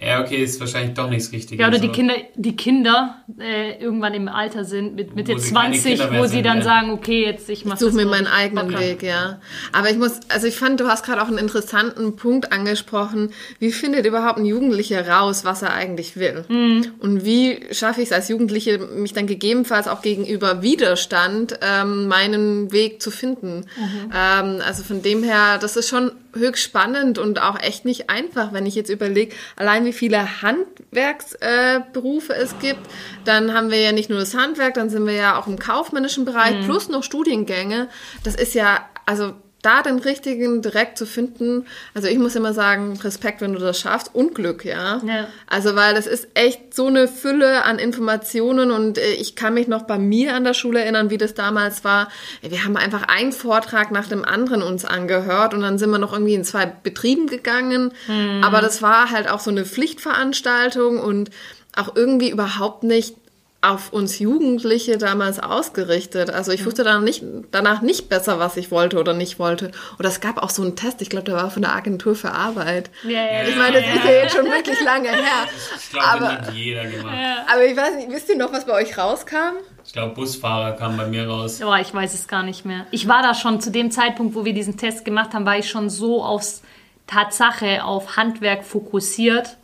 ja, 0.00 0.20
okay, 0.20 0.36
ist 0.36 0.60
wahrscheinlich 0.60 0.94
doch 0.94 1.08
nichts 1.08 1.32
Richtiges. 1.32 1.60
Ja, 1.60 1.68
oder 1.68 1.78
die 1.78 1.88
Kinder, 1.88 2.14
die 2.34 2.56
Kinder 2.56 3.16
äh, 3.38 3.82
irgendwann 3.82 4.14
im 4.14 4.28
Alter 4.28 4.64
sind, 4.64 4.94
mit 4.94 5.16
Mitte 5.16 5.36
20, 5.36 6.00
wo 6.12 6.26
sie 6.26 6.42
dann 6.42 6.58
ja. 6.58 6.64
sagen, 6.64 6.90
okay, 6.90 7.24
jetzt 7.24 7.48
ich 7.48 7.64
mache 7.64 7.76
Ich 7.76 7.80
suche 7.80 7.96
mir 7.96 8.06
meinen 8.06 8.26
eigenen 8.26 8.68
Bock 8.68 8.80
Weg, 8.80 9.02
ja. 9.02 9.40
Aber 9.72 9.90
ich 9.90 9.96
muss, 9.96 10.20
also 10.28 10.46
ich 10.46 10.56
fand, 10.56 10.80
du 10.80 10.86
hast 10.86 11.04
gerade 11.04 11.22
auch 11.22 11.28
einen 11.28 11.38
interessanten 11.38 12.16
Punkt 12.16 12.52
angesprochen. 12.52 13.30
Wie 13.58 13.72
findet 13.72 14.06
überhaupt 14.06 14.38
ein 14.38 14.44
Jugendlicher 14.44 15.08
raus, 15.08 15.44
was 15.44 15.62
er 15.62 15.72
eigentlich 15.72 16.16
will? 16.16 16.44
Mhm. 16.48 16.92
Und 17.00 17.24
wie 17.24 17.60
schaffe 17.72 18.00
ich 18.00 18.08
es 18.08 18.12
als 18.12 18.28
Jugendliche, 18.28 18.78
mich 18.78 19.12
dann 19.12 19.26
gegebenenfalls 19.26 19.88
auch 19.88 20.02
gegenüber 20.02 20.62
Widerstand 20.62 21.58
ähm, 21.60 22.06
meinen 22.06 22.72
Weg 22.72 23.02
zu 23.02 23.10
finden? 23.10 23.66
Mhm. 23.76 24.12
Ähm, 24.14 24.62
also 24.64 24.82
von 24.84 25.02
dem 25.02 25.22
her, 25.22 25.58
das 25.60 25.76
ist 25.76 25.88
schon 25.88 26.12
höchst 26.34 26.62
spannend 26.62 27.18
und 27.18 27.40
auch 27.40 27.60
echt 27.60 27.84
nicht 27.84 28.10
einfach, 28.10 28.52
wenn 28.52 28.66
ich 28.66 28.74
jetzt 28.74 28.90
überlege, 28.90 29.34
allein 29.56 29.84
wie 29.84 29.92
viele 29.92 30.42
Handwerksberufe 30.42 32.34
äh, 32.34 32.40
es 32.40 32.58
gibt. 32.58 32.80
Dann 33.24 33.54
haben 33.54 33.70
wir 33.70 33.80
ja 33.80 33.92
nicht 33.92 34.10
nur 34.10 34.18
das 34.18 34.34
Handwerk, 34.34 34.74
dann 34.74 34.90
sind 34.90 35.06
wir 35.06 35.14
ja 35.14 35.38
auch 35.38 35.46
im 35.46 35.58
kaufmännischen 35.58 36.24
Bereich, 36.24 36.56
mhm. 36.56 36.64
plus 36.64 36.88
noch 36.88 37.02
Studiengänge. 37.02 37.88
Das 38.24 38.34
ist 38.34 38.54
ja, 38.54 38.88
also 39.06 39.34
da 39.62 39.82
den 39.82 39.98
richtigen 39.98 40.62
direkt 40.62 40.96
zu 40.96 41.04
finden, 41.04 41.66
also 41.92 42.06
ich 42.06 42.18
muss 42.18 42.36
immer 42.36 42.54
sagen, 42.54 42.98
Respekt, 43.02 43.40
wenn 43.40 43.52
du 43.52 43.58
das 43.58 43.80
schaffst 43.80 44.14
und 44.14 44.34
Glück, 44.34 44.64
ja. 44.64 45.00
ja. 45.04 45.26
Also 45.48 45.74
weil 45.74 45.94
das 45.94 46.06
ist 46.06 46.28
echt 46.34 46.74
so 46.74 46.86
eine 46.86 47.08
Fülle 47.08 47.64
an 47.64 47.80
Informationen 47.80 48.70
und 48.70 48.98
äh, 48.98 49.12
ich 49.14 49.34
kann 49.34 49.54
mich 49.54 49.66
noch 49.66 49.82
bei 49.82 49.98
mir 49.98 50.34
an 50.34 50.44
der 50.44 50.54
Schule 50.54 50.80
erinnern, 50.80 51.10
wie 51.10 51.18
das 51.18 51.34
damals 51.34 51.82
war. 51.82 52.08
Wir 52.40 52.64
haben 52.64 52.76
einfach 52.76 53.02
einen 53.08 53.32
Vortrag 53.32 53.90
nach 53.90 54.06
dem 54.06 54.24
anderen 54.24 54.62
uns 54.62 54.84
angehört 54.84 55.54
und 55.54 55.62
dann 55.62 55.78
sind 55.78 55.90
wir 55.90 55.98
noch 55.98 56.12
irgendwie 56.12 56.34
in 56.34 56.44
zwei 56.44 56.66
Betrieben 56.66 57.26
gegangen, 57.26 57.92
mhm. 58.06 58.42
aber 58.44 58.60
das 58.60 58.80
war 58.80 59.10
halt 59.10 59.28
auch 59.28 59.40
so 59.40 59.50
eine 59.50 59.64
Pflichtveranstaltung 59.64 61.00
und 61.00 61.30
auch 61.74 61.96
irgendwie 61.96 62.30
überhaupt 62.30 62.84
nicht 62.84 63.16
auf 63.60 63.92
uns 63.92 64.20
Jugendliche 64.20 64.98
damals 64.98 65.40
ausgerichtet. 65.40 66.30
Also 66.30 66.52
ich 66.52 66.64
wusste 66.64 66.84
danach 66.84 67.00
nicht, 67.00 67.24
danach 67.50 67.82
nicht 67.82 68.08
besser, 68.08 68.38
was 68.38 68.56
ich 68.56 68.70
wollte 68.70 69.00
oder 69.00 69.14
nicht 69.14 69.40
wollte. 69.40 69.72
Oder 69.98 70.08
es 70.10 70.20
gab 70.20 70.40
auch 70.40 70.50
so 70.50 70.62
einen 70.62 70.76
Test, 70.76 71.02
ich 71.02 71.10
glaube, 71.10 71.24
der 71.24 71.34
war 71.34 71.50
von 71.50 71.62
der 71.62 71.74
Agentur 71.74 72.14
für 72.14 72.30
Arbeit. 72.30 72.90
Ja, 73.02 73.10
ja, 73.10 73.48
ich 73.48 73.56
meine, 73.56 73.80
das 73.80 73.86
ja. 73.86 73.94
ist 73.94 74.04
ja 74.04 74.10
jetzt 74.10 74.36
schon 74.36 74.46
wirklich 74.46 74.80
lange 74.84 75.08
her. 75.08 75.18
Ich 75.80 75.90
glaube, 75.90 76.20
das 76.20 76.48
hat 76.48 76.54
jeder 76.54 76.84
gemacht. 76.84 77.16
Aber 77.50 77.64
ich 77.64 77.76
weiß 77.76 77.96
nicht, 77.96 78.10
wisst 78.10 78.28
ihr 78.28 78.36
noch, 78.36 78.52
was 78.52 78.66
bei 78.66 78.74
euch 78.74 78.98
rauskam? 78.98 79.56
Ich 79.84 79.92
glaube, 79.92 80.14
Busfahrer 80.14 80.72
kam 80.72 80.98
bei 80.98 81.06
mir 81.06 81.26
raus. 81.26 81.60
Oh, 81.64 81.74
ich 81.74 81.92
weiß 81.92 82.12
es 82.12 82.28
gar 82.28 82.42
nicht 82.42 82.66
mehr. 82.66 82.86
Ich 82.90 83.08
war 83.08 83.22
da 83.22 83.34
schon 83.34 83.60
zu 83.60 83.70
dem 83.70 83.90
Zeitpunkt, 83.90 84.34
wo 84.34 84.44
wir 84.44 84.52
diesen 84.52 84.76
Test 84.76 85.04
gemacht 85.04 85.32
haben, 85.32 85.46
war 85.46 85.58
ich 85.58 85.70
schon 85.70 85.88
so 85.88 86.22
aufs 86.22 86.62
Tatsache, 87.06 87.82
auf 87.84 88.16
Handwerk 88.16 88.64
fokussiert 88.64 89.56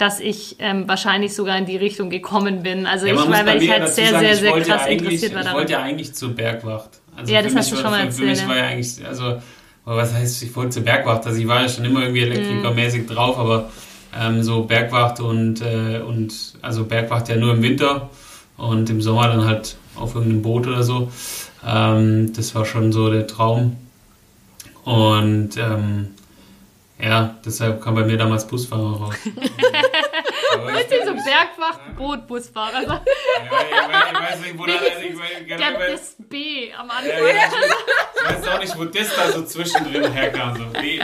dass 0.00 0.18
ich 0.18 0.56
ähm, 0.60 0.88
wahrscheinlich 0.88 1.34
sogar 1.34 1.58
in 1.58 1.66
die 1.66 1.76
Richtung 1.76 2.08
gekommen 2.08 2.62
bin. 2.62 2.86
Also 2.86 3.06
ja, 3.06 3.14
ich 3.14 3.28
meine, 3.28 3.46
weil 3.46 3.62
ich 3.62 3.70
halt 3.70 3.88
sehr, 3.88 4.10
sagen, 4.10 4.26
sehr, 4.26 4.36
sehr 4.36 4.60
krass 4.60 4.86
interessiert 4.86 5.34
war 5.34 5.42
daran. 5.42 5.56
Ich 5.56 5.58
wollte 5.58 5.72
ja 5.72 5.82
eigentlich 5.82 6.14
zur 6.14 6.30
Bergwacht. 6.30 7.00
Also 7.16 7.32
ja, 7.32 7.42
das 7.42 7.54
hast 7.54 7.70
du 7.70 7.76
schon 7.76 7.90
mal 7.90 8.00
erzählt. 8.00 8.38
Für 8.38 8.46
mich 8.46 8.48
war 8.48 8.56
ja 8.56 8.64
eigentlich, 8.68 9.06
also, 9.06 9.42
was 9.84 10.14
heißt, 10.14 10.42
ich 10.42 10.56
wollte 10.56 10.70
zur 10.70 10.84
Bergwacht. 10.84 11.26
Also 11.26 11.38
ich 11.38 11.46
war 11.46 11.60
ja 11.60 11.68
schon 11.68 11.84
immer 11.84 12.00
irgendwie 12.02 12.22
elektrikermäßig 12.22 13.02
mm. 13.02 13.06
drauf, 13.08 13.38
aber 13.38 13.68
ähm, 14.18 14.42
so 14.42 14.62
Bergwacht 14.62 15.20
und, 15.20 15.60
äh, 15.60 16.00
und, 16.00 16.32
also 16.62 16.84
Bergwacht 16.84 17.28
ja 17.28 17.36
nur 17.36 17.52
im 17.52 17.62
Winter 17.62 18.08
und 18.56 18.88
im 18.88 19.02
Sommer 19.02 19.28
dann 19.28 19.44
halt 19.44 19.76
auf 19.96 20.14
irgendeinem 20.14 20.42
Boot 20.42 20.66
oder 20.66 20.82
so. 20.82 21.10
Ähm, 21.66 22.32
das 22.34 22.54
war 22.54 22.64
schon 22.64 22.90
so 22.92 23.10
der 23.10 23.26
Traum. 23.26 23.76
Und 24.84 25.58
ähm, 25.58 26.08
ja, 27.02 27.34
deshalb 27.44 27.82
kam 27.82 27.94
bei 27.94 28.04
mir 28.04 28.16
damals 28.16 28.46
Busfahrer 28.46 28.96
raus. 28.96 29.14
Weißt 29.24 30.90
du, 30.90 30.96
so 31.06 31.12
Bergwacht, 31.12 31.96
Boot, 31.96 32.26
Busfahrer. 32.26 32.82
Ja, 32.82 33.00
ich, 33.02 34.20
weiß 34.20 34.40
nicht, 34.40 34.58
wo 34.58 34.66
da 34.66 34.72
ich, 34.74 35.46
Der 35.46 35.92
das 35.92 36.16
B 36.18 36.72
am 36.72 36.90
Anfang. 36.90 37.08
Ja, 37.08 37.18
ja, 37.18 37.44
ich, 37.44 38.36
weiß 38.36 38.48
auch 38.48 38.58
nicht, 38.60 38.78
wo 38.78 38.84
das 38.84 39.14
da 39.14 39.32
so 39.32 39.44
zwischendrin 39.44 40.12
herkam. 40.12 40.56
So. 40.56 40.80
B, 40.80 41.00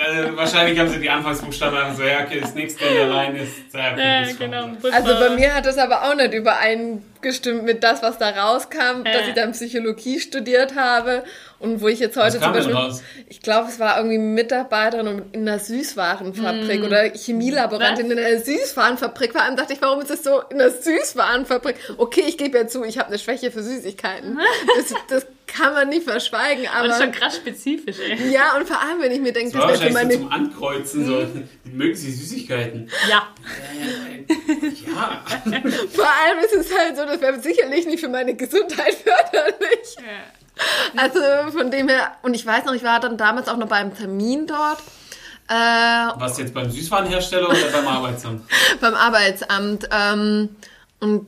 da, 0.00 0.36
wahrscheinlich 0.36 0.78
haben 0.78 0.88
sie 0.88 0.98
die 0.98 1.10
Anfangsbuchstaben 1.10 1.94
so, 1.94 2.02
ja, 2.02 2.24
okay, 2.24 2.40
das 2.40 2.54
nächste 2.54 2.84
in 2.84 2.94
der 2.94 3.08
Line 3.08 3.38
ist. 3.40 3.74
Ja, 3.74 3.96
ja 3.96 4.32
genau. 4.32 4.70
Also 4.92 5.14
bei 5.18 5.30
mir 5.30 5.54
hat 5.54 5.66
das 5.66 5.78
aber 5.78 6.04
auch 6.04 6.14
nicht 6.14 6.32
übereingestimmt 6.32 7.64
mit 7.64 7.82
das, 7.84 8.02
was 8.02 8.18
da 8.18 8.30
rauskam, 8.30 9.04
dass 9.04 9.28
ich 9.28 9.34
dann 9.34 9.52
Psychologie 9.52 10.20
studiert 10.20 10.74
habe 10.74 11.24
und 11.58 11.82
wo 11.82 11.88
ich 11.88 11.98
jetzt 11.98 12.16
heute 12.16 12.40
zum 12.40 12.52
Beispiel, 12.52 12.76
ich 13.28 13.42
glaube, 13.42 13.68
es 13.68 13.78
war 13.78 13.98
irgendwie 13.98 14.18
Mitarbeiterin 14.18 15.22
in 15.32 15.46
einer 15.46 15.58
Süßwarenfabrik 15.58 16.80
mm. 16.80 16.84
oder 16.84 17.02
Chemielaborantin 17.10 18.06
Was? 18.06 18.12
in 18.12 18.18
einer 18.18 18.38
Süßwarenfabrik. 18.38 19.32
Vor 19.32 19.42
allem 19.42 19.56
dachte 19.56 19.74
ich, 19.74 19.82
warum 19.82 20.00
ist 20.00 20.10
das 20.10 20.24
so 20.24 20.40
in 20.50 20.60
einer 20.60 20.70
Süßwarenfabrik? 20.70 21.76
Okay, 21.98 22.24
ich 22.26 22.38
gebe 22.38 22.56
ja 22.56 22.66
zu, 22.66 22.82
ich 22.84 22.98
habe 22.98 23.08
eine 23.08 23.18
Schwäche 23.18 23.50
für 23.50 23.62
Süßigkeiten. 23.62 24.38
Das, 24.76 24.94
das 25.08 25.26
kann 25.52 25.74
man 25.74 25.88
nicht 25.88 26.04
verschweigen. 26.04 26.66
Aber 26.68 26.88
und 26.88 27.00
schon 27.00 27.12
krass 27.12 27.36
spezifisch, 27.36 27.96
ey. 27.98 28.32
Ja, 28.32 28.56
und 28.56 28.66
vor 28.66 28.80
allem, 28.80 29.00
wenn 29.00 29.12
ich 29.12 29.20
mir 29.20 29.32
denke, 29.32 29.56
das, 29.56 29.72
das 29.72 29.80
wäre 29.80 29.92
meine... 29.92 30.12
So 30.14 30.18
zum 30.20 30.32
Ankreuzen, 30.32 31.06
so, 31.06 31.26
mögen 31.64 31.94
Sie 31.94 32.12
Süßigkeiten? 32.12 32.90
Ja. 33.08 33.28
ja. 34.28 35.24
vor 35.92 36.06
allem 36.06 36.38
ist 36.44 36.54
es 36.54 36.78
halt 36.78 36.96
so, 36.96 37.04
das 37.04 37.20
wäre 37.20 37.40
sicherlich 37.40 37.86
nicht 37.86 38.00
für 38.00 38.08
meine 38.08 38.34
Gesundheit 38.34 38.94
förderlich. 38.94 39.96
Ja. 39.96 41.02
Also 41.02 41.20
von 41.56 41.70
dem 41.70 41.88
her, 41.88 42.12
und 42.22 42.34
ich 42.34 42.44
weiß 42.44 42.64
noch, 42.64 42.74
ich 42.74 42.82
war 42.82 43.00
dann 43.00 43.16
damals 43.16 43.48
auch 43.48 43.56
noch 43.56 43.68
beim 43.68 43.94
Termin 43.94 44.46
dort. 44.46 44.78
Äh, 45.48 45.52
Was 45.52 46.38
jetzt 46.38 46.54
beim 46.54 46.70
Süßwarenhersteller 46.70 47.48
oder 47.48 47.70
beim 47.72 47.88
Arbeitsamt? 47.88 48.42
beim 48.80 48.94
Arbeitsamt. 48.94 49.88
Ähm, 49.90 50.50
und 51.00 51.26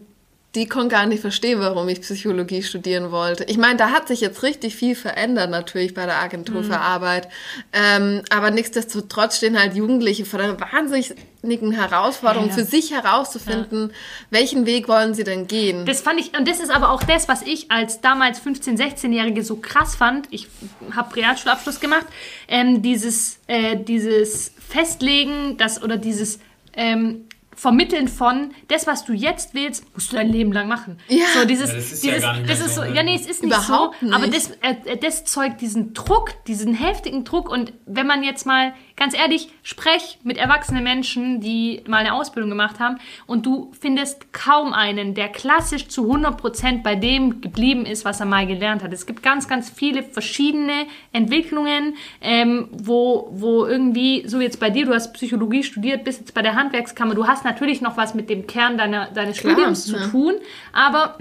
die 0.54 0.66
konnten 0.66 0.90
gar 0.90 1.06
nicht 1.06 1.20
verstehen, 1.20 1.60
warum 1.60 1.88
ich 1.88 2.02
Psychologie 2.02 2.62
studieren 2.62 3.10
wollte. 3.10 3.44
Ich 3.44 3.56
meine, 3.56 3.76
da 3.76 3.90
hat 3.90 4.08
sich 4.08 4.20
jetzt 4.20 4.42
richtig 4.42 4.76
viel 4.76 4.94
verändert 4.94 5.50
natürlich 5.50 5.94
bei 5.94 6.04
der 6.04 6.20
Agentur 6.20 6.60
mhm. 6.60 6.64
für 6.64 6.78
Arbeit. 6.78 7.28
Ähm, 7.72 8.20
aber 8.28 8.50
nichtsdestotrotz 8.50 9.38
stehen 9.38 9.58
halt 9.58 9.74
Jugendliche 9.74 10.26
vor 10.26 10.40
einer 10.40 10.60
wahnsinnigen 10.60 11.72
Herausforderung, 11.72 12.48
ja, 12.48 12.56
ja. 12.56 12.58
für 12.58 12.64
sich 12.66 12.92
herauszufinden, 12.92 13.88
ja. 13.88 13.96
welchen 14.28 14.66
Weg 14.66 14.88
wollen 14.88 15.14
sie 15.14 15.24
denn 15.24 15.46
gehen. 15.46 15.86
Das 15.86 16.02
fand 16.02 16.20
ich, 16.20 16.36
und 16.36 16.46
das 16.46 16.60
ist 16.60 16.70
aber 16.70 16.90
auch 16.90 17.02
das, 17.02 17.28
was 17.28 17.40
ich 17.40 17.70
als 17.70 18.02
damals 18.02 18.42
15-, 18.42 18.76
16-Jährige 18.76 19.42
so 19.42 19.56
krass 19.56 19.96
fand. 19.96 20.28
Ich 20.30 20.48
habe 20.94 21.16
Realschulabschluss 21.16 21.80
gemacht. 21.80 22.06
Ähm, 22.46 22.82
dieses, 22.82 23.38
äh, 23.46 23.76
dieses 23.76 24.52
Festlegen, 24.68 25.56
das 25.56 25.82
oder 25.82 25.96
dieses 25.96 26.40
ähm, 26.74 27.24
Vermitteln 27.62 28.08
von, 28.08 28.50
das, 28.66 28.88
was 28.88 29.04
du 29.04 29.12
jetzt 29.12 29.54
willst, 29.54 29.84
musst 29.94 30.10
du 30.10 30.16
dein 30.16 30.28
Leben 30.28 30.50
lang 30.50 30.66
machen. 30.66 30.98
Ja. 31.06 31.26
So 31.32 31.44
dieses, 31.44 31.70
ja, 31.70 31.76
das 31.76 31.92
ist 31.92 32.02
dieses, 32.02 32.22
ja 32.24 32.36
das 32.44 32.58
ist 32.58 32.74
so, 32.74 32.82
ja, 32.82 33.04
nee, 33.04 33.14
es 33.14 33.24
ist 33.24 33.44
nicht 33.44 33.54
Überhaupt 33.54 34.00
so, 34.00 34.06
nicht. 34.06 34.16
aber 34.16 34.26
das, 34.26 34.50
äh, 34.62 34.96
das 34.96 35.24
zeugt 35.24 35.60
diesen 35.60 35.94
Druck, 35.94 36.44
diesen 36.48 36.74
heftigen 36.74 37.22
Druck 37.22 37.48
und 37.48 37.72
wenn 37.86 38.08
man 38.08 38.24
jetzt 38.24 38.46
mal 38.46 38.74
ganz 38.96 39.14
ehrlich, 39.16 39.48
sprech 39.62 40.18
mit 40.22 40.36
erwachsenen 40.36 40.84
Menschen, 40.84 41.40
die 41.40 41.82
mal 41.86 41.98
eine 41.98 42.14
Ausbildung 42.14 42.50
gemacht 42.50 42.80
haben 42.80 42.98
und 43.26 43.46
du 43.46 43.72
findest 43.80 44.32
kaum 44.32 44.72
einen, 44.72 45.14
der 45.14 45.28
klassisch 45.28 45.88
zu 45.88 46.12
100% 46.12 46.82
bei 46.82 46.94
dem 46.94 47.40
geblieben 47.40 47.86
ist, 47.86 48.04
was 48.04 48.20
er 48.20 48.26
mal 48.26 48.46
gelernt 48.46 48.82
hat. 48.82 48.92
Es 48.92 49.06
gibt 49.06 49.22
ganz, 49.22 49.48
ganz 49.48 49.70
viele 49.70 50.02
verschiedene 50.02 50.86
Entwicklungen, 51.12 51.94
ähm, 52.20 52.68
wo, 52.72 53.28
wo 53.32 53.66
irgendwie, 53.66 54.24
so 54.26 54.40
jetzt 54.40 54.60
bei 54.60 54.70
dir, 54.70 54.86
du 54.86 54.94
hast 54.94 55.12
Psychologie 55.14 55.62
studiert, 55.62 56.04
bist 56.04 56.20
jetzt 56.20 56.34
bei 56.34 56.42
der 56.42 56.54
Handwerkskammer, 56.54 57.14
du 57.14 57.26
hast 57.26 57.44
natürlich 57.44 57.80
noch 57.80 57.96
was 57.96 58.14
mit 58.14 58.30
dem 58.30 58.46
Kern 58.46 58.78
deiner, 58.78 59.10
deines 59.10 59.38
Klar, 59.38 59.54
Studiums 59.54 59.90
ja. 59.90 59.98
zu 59.98 60.10
tun, 60.10 60.34
aber 60.72 61.18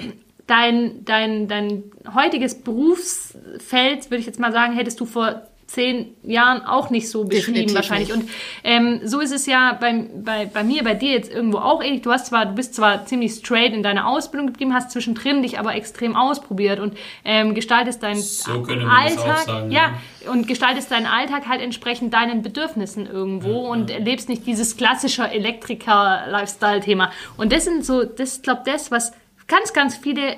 dein, 0.48 1.06
dein, 1.06 1.48
dein 1.48 1.84
heutiges 2.14 2.62
Berufsfeld, 2.62 4.12
würde 4.12 4.20
ich 4.20 4.26
jetzt 4.26 4.40
mal 4.40 4.52
sagen, 4.52 4.74
hättest 4.74 5.00
du 5.00 5.06
vor 5.06 5.44
zehn 5.72 6.16
Jahren 6.24 6.66
auch 6.66 6.90
nicht 6.90 7.10
so 7.10 7.24
beschrieben 7.24 7.68
Definitiv 7.68 7.76
wahrscheinlich. 7.76 8.14
Nicht. 8.14 8.24
Und 8.24 8.30
ähm, 8.64 9.00
so 9.06 9.22
ist 9.22 9.32
es 9.32 9.46
ja 9.46 9.78
bei, 9.80 10.06
bei, 10.16 10.46
bei 10.46 10.64
mir, 10.64 10.84
bei 10.84 10.96
dir 10.96 11.12
jetzt 11.12 11.32
irgendwo 11.32 11.60
auch 11.60 11.82
ähnlich. 11.82 12.02
Du 12.02 12.12
hast 12.12 12.28
zwar, 12.28 12.46
du 12.46 12.56
bist 12.56 12.76
zwar 12.76 13.06
ziemlich 13.06 13.34
straight 13.34 13.74
in 13.74 13.82
deiner 13.82 14.08
Ausbildung 14.08 14.48
geblieben, 14.48 14.74
hast 14.74 14.92
zwischendrin 14.92 15.42
dich 15.42 15.60
aber 15.60 15.74
extrem 15.76 16.16
ausprobiert 16.16 16.80
und 16.80 16.98
ähm, 17.24 17.56
gestaltest 17.56 18.04
deinen 18.04 18.22
so 18.22 18.52
Alltag, 18.52 19.46
sagen, 19.46 19.72
ja, 19.72 19.94
ja, 20.26 20.32
und 20.32 20.46
gestaltest 20.46 20.92
deinen 20.92 21.06
Alltag 21.06 21.48
halt 21.48 21.62
entsprechend 21.62 22.14
deinen 22.14 22.42
Bedürfnissen 22.42 23.06
irgendwo 23.06 23.64
ja, 23.64 23.70
und 23.70 23.90
ja. 23.90 23.98
erlebst 23.98 24.28
nicht 24.28 24.46
dieses 24.46 24.76
klassische 24.76 25.24
Elektriker-Lifestyle-Thema. 25.24 27.12
Und 27.38 27.54
das 27.54 27.64
sind 27.64 27.86
so, 27.86 28.04
das 28.04 28.34
ist, 28.34 28.44
glaube 28.44 28.64
das, 28.66 28.92
was 28.92 29.14
ganz, 29.48 29.72
ganz 29.72 29.96
viele 29.96 30.38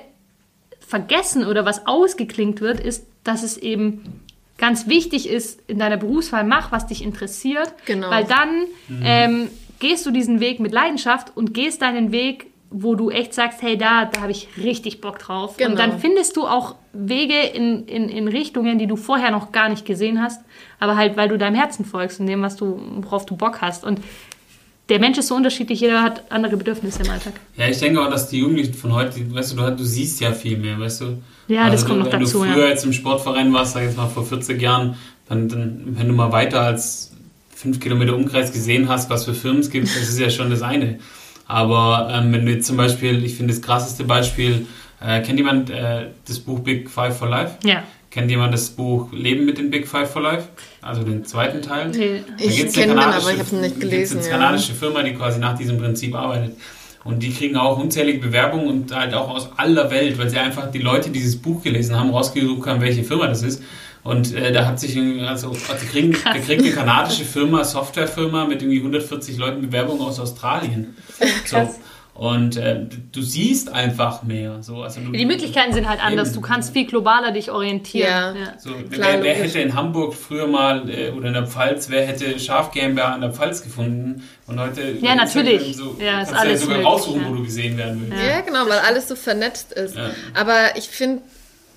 vergessen 0.78 1.44
oder 1.44 1.64
was 1.64 1.86
ausgeklingt 1.88 2.60
wird, 2.60 2.78
ist, 2.78 3.06
dass 3.24 3.42
es 3.42 3.56
eben 3.56 4.23
ganz 4.58 4.86
wichtig 4.88 5.28
ist 5.28 5.60
in 5.68 5.78
deiner 5.78 5.96
Berufswahl, 5.96 6.44
mach, 6.44 6.72
was 6.72 6.86
dich 6.86 7.02
interessiert. 7.02 7.74
Genau. 7.86 8.10
Weil 8.10 8.24
dann 8.24 8.62
mhm. 8.88 9.02
ähm, 9.02 9.50
gehst 9.80 10.06
du 10.06 10.10
diesen 10.10 10.40
Weg 10.40 10.60
mit 10.60 10.72
Leidenschaft 10.72 11.36
und 11.36 11.54
gehst 11.54 11.82
deinen 11.82 12.12
Weg, 12.12 12.46
wo 12.70 12.96
du 12.96 13.10
echt 13.10 13.34
sagst, 13.34 13.62
hey, 13.62 13.78
da, 13.78 14.04
da 14.06 14.22
habe 14.22 14.32
ich 14.32 14.48
richtig 14.56 15.00
Bock 15.00 15.18
drauf. 15.18 15.56
Genau. 15.56 15.70
Und 15.70 15.78
dann 15.78 15.98
findest 16.00 16.36
du 16.36 16.46
auch 16.46 16.74
Wege 16.92 17.38
in, 17.38 17.86
in, 17.86 18.08
in 18.08 18.26
Richtungen, 18.26 18.78
die 18.78 18.86
du 18.86 18.96
vorher 18.96 19.30
noch 19.30 19.52
gar 19.52 19.68
nicht 19.68 19.84
gesehen 19.84 20.20
hast, 20.20 20.44
aber 20.80 20.96
halt, 20.96 21.16
weil 21.16 21.28
du 21.28 21.38
deinem 21.38 21.54
Herzen 21.54 21.84
folgst 21.84 22.18
und 22.18 22.26
dem, 22.26 22.42
was 22.42 22.56
du, 22.56 22.80
worauf 23.02 23.26
du 23.26 23.36
Bock 23.36 23.60
hast. 23.60 23.84
Und 23.84 24.00
der 24.88 24.98
Mensch 24.98 25.16
ist 25.18 25.28
so 25.28 25.34
unterschiedlich, 25.34 25.80
jeder 25.80 26.02
hat 26.02 26.30
andere 26.30 26.56
Bedürfnisse 26.56 27.02
im 27.02 27.10
Alltag. 27.10 27.34
Ja, 27.56 27.68
ich 27.68 27.78
denke 27.78 28.00
auch, 28.00 28.10
dass 28.10 28.28
die 28.28 28.38
Jugendlichen 28.38 28.74
von 28.74 28.92
heute, 28.92 29.34
weißt 29.34 29.52
du, 29.52 29.56
du, 29.56 29.76
du 29.76 29.84
siehst 29.84 30.20
ja 30.20 30.32
viel 30.32 30.58
mehr, 30.58 30.78
weißt 30.78 31.00
du. 31.00 31.22
Ja, 31.48 31.62
also 31.62 31.72
das 31.72 31.86
kommt 31.86 32.00
noch 32.00 32.10
dazu. 32.10 32.42
Wenn 32.42 32.48
du 32.48 32.54
früher 32.54 32.64
ja. 32.64 32.70
jetzt 32.70 32.84
im 32.84 32.92
Sportverein 32.92 33.52
warst, 33.52 33.72
sag 33.72 33.80
ich 33.80 33.88
jetzt 33.88 33.96
mal 33.96 34.08
vor 34.08 34.24
40 34.24 34.60
Jahren, 34.60 34.96
dann, 35.28 35.48
dann, 35.48 35.96
wenn 35.98 36.08
du 36.08 36.14
mal 36.14 36.32
weiter 36.32 36.60
als 36.60 37.12
fünf 37.54 37.80
Kilometer 37.80 38.14
Umkreis 38.14 38.52
gesehen 38.52 38.88
hast, 38.88 39.08
was 39.08 39.24
für 39.24 39.32
Firmen 39.32 39.60
es 39.60 39.70
gibt, 39.70 39.86
das 39.86 40.08
ist 40.08 40.18
ja 40.18 40.28
schon 40.28 40.50
das 40.50 40.60
eine. 40.60 40.98
Aber 41.46 42.10
ähm, 42.12 42.32
wenn 42.32 42.44
du 42.44 42.52
jetzt 42.52 42.66
zum 42.66 42.76
Beispiel, 42.76 43.24
ich 43.24 43.36
finde 43.36 43.54
das 43.54 43.62
krasseste 43.62 44.04
Beispiel, 44.04 44.66
äh, 45.00 45.20
kennt 45.22 45.38
jemand 45.38 45.70
äh, 45.70 46.08
das 46.26 46.38
Buch 46.40 46.60
Big 46.60 46.90
Five 46.90 47.18
for 47.18 47.28
Life? 47.28 47.56
Ja. 47.64 47.84
Kennt 48.14 48.30
jemand 48.30 48.54
das 48.54 48.70
Buch 48.70 49.10
Leben 49.10 49.44
mit 49.44 49.58
den 49.58 49.72
Big 49.72 49.88
Five 49.88 50.08
for 50.08 50.22
Life? 50.22 50.46
Also 50.80 51.02
den 51.02 51.24
zweiten 51.24 51.60
Teil? 51.62 51.88
Nee. 51.88 52.22
Ich 52.38 52.72
kenne 52.72 52.92
den, 52.94 52.98
aber 53.00 53.18
ich 53.18 53.26
habe 53.26 53.40
es 53.40 53.50
nicht 53.50 53.80
gelesen. 53.80 54.18
Das 54.18 54.26
ist 54.26 54.32
eine 54.32 54.40
kanadische 54.40 54.68
ja. 54.72 54.78
Firma, 54.78 55.02
die 55.02 55.14
quasi 55.14 55.40
nach 55.40 55.58
diesem 55.58 55.78
Prinzip 55.78 56.14
arbeitet. 56.14 56.56
Und 57.02 57.24
die 57.24 57.32
kriegen 57.32 57.56
auch 57.56 57.76
unzählige 57.76 58.20
Bewerbungen 58.20 58.68
und 58.68 58.94
halt 58.94 59.14
auch 59.14 59.28
aus 59.28 59.50
aller 59.56 59.90
Welt, 59.90 60.16
weil 60.16 60.30
sie 60.30 60.38
einfach 60.38 60.70
die 60.70 60.78
Leute, 60.78 61.10
die 61.10 61.18
dieses 61.18 61.34
Buch 61.34 61.64
gelesen 61.64 61.98
haben, 61.98 62.10
rausgesucht 62.10 62.68
haben, 62.68 62.80
welche 62.80 63.02
Firma 63.02 63.26
das 63.26 63.42
ist. 63.42 63.60
Und 64.04 64.32
äh, 64.32 64.52
da 64.52 64.64
hat 64.64 64.78
sich, 64.78 64.96
also, 65.26 65.50
die 65.50 65.86
kriegen, 65.86 66.16
da 66.24 66.38
kriegt 66.38 66.62
eine 66.62 66.70
kanadische 66.70 67.24
Firma, 67.24 67.64
Softwarefirma 67.64 68.44
mit 68.44 68.62
irgendwie 68.62 68.78
140 68.78 69.38
Leuten 69.38 69.60
Bewerbungen 69.60 70.02
aus 70.02 70.20
Australien. 70.20 70.96
So. 71.46 71.68
Und 72.14 72.56
äh, 72.56 72.86
du 73.10 73.22
siehst 73.22 73.72
einfach 73.72 74.22
mehr. 74.22 74.62
So, 74.62 74.82
also 74.82 75.00
du, 75.00 75.10
die 75.10 75.26
Möglichkeiten 75.26 75.72
sind 75.72 75.88
halt 75.88 76.02
anders. 76.02 76.32
Du 76.32 76.40
kannst 76.40 76.72
viel 76.72 76.86
globaler 76.86 77.32
dich 77.32 77.50
orientieren. 77.50 78.08
Ja. 78.08 78.32
ja. 78.32 78.54
So, 78.56 78.70
Klar, 78.88 79.14
wer, 79.14 79.22
wer 79.24 79.34
hätte 79.34 79.58
in 79.58 79.74
Hamburg 79.74 80.14
früher 80.14 80.46
mal 80.46 80.88
äh, 80.88 81.10
oder 81.10 81.28
in 81.28 81.34
der 81.34 81.48
Pfalz, 81.48 81.90
wer 81.90 82.06
hätte 82.06 82.38
Schaf 82.38 82.70
GmbH 82.70 83.14
an 83.14 83.20
der 83.20 83.32
Pfalz 83.32 83.64
gefunden? 83.64 84.22
Und 84.46 84.60
heute 84.60 84.92
ja, 85.00 85.16
natürlich. 85.16 85.76
So, 85.76 85.96
ja, 85.98 86.24
kannst 86.24 86.32
du 86.32 86.48
ja 86.48 86.56
sogar 86.56 86.76
möglich, 86.76 86.86
raussuchen, 86.86 87.22
ja. 87.22 87.28
wo 87.28 87.34
du 87.34 87.42
gesehen 87.42 87.76
werden 87.76 88.06
willst. 88.08 88.24
Ja, 88.24 88.40
genau, 88.42 88.68
weil 88.68 88.78
alles 88.78 89.08
so 89.08 89.16
vernetzt 89.16 89.72
ist. 89.72 89.96
Aber 90.34 90.76
ich 90.76 90.88
finde, 90.88 91.22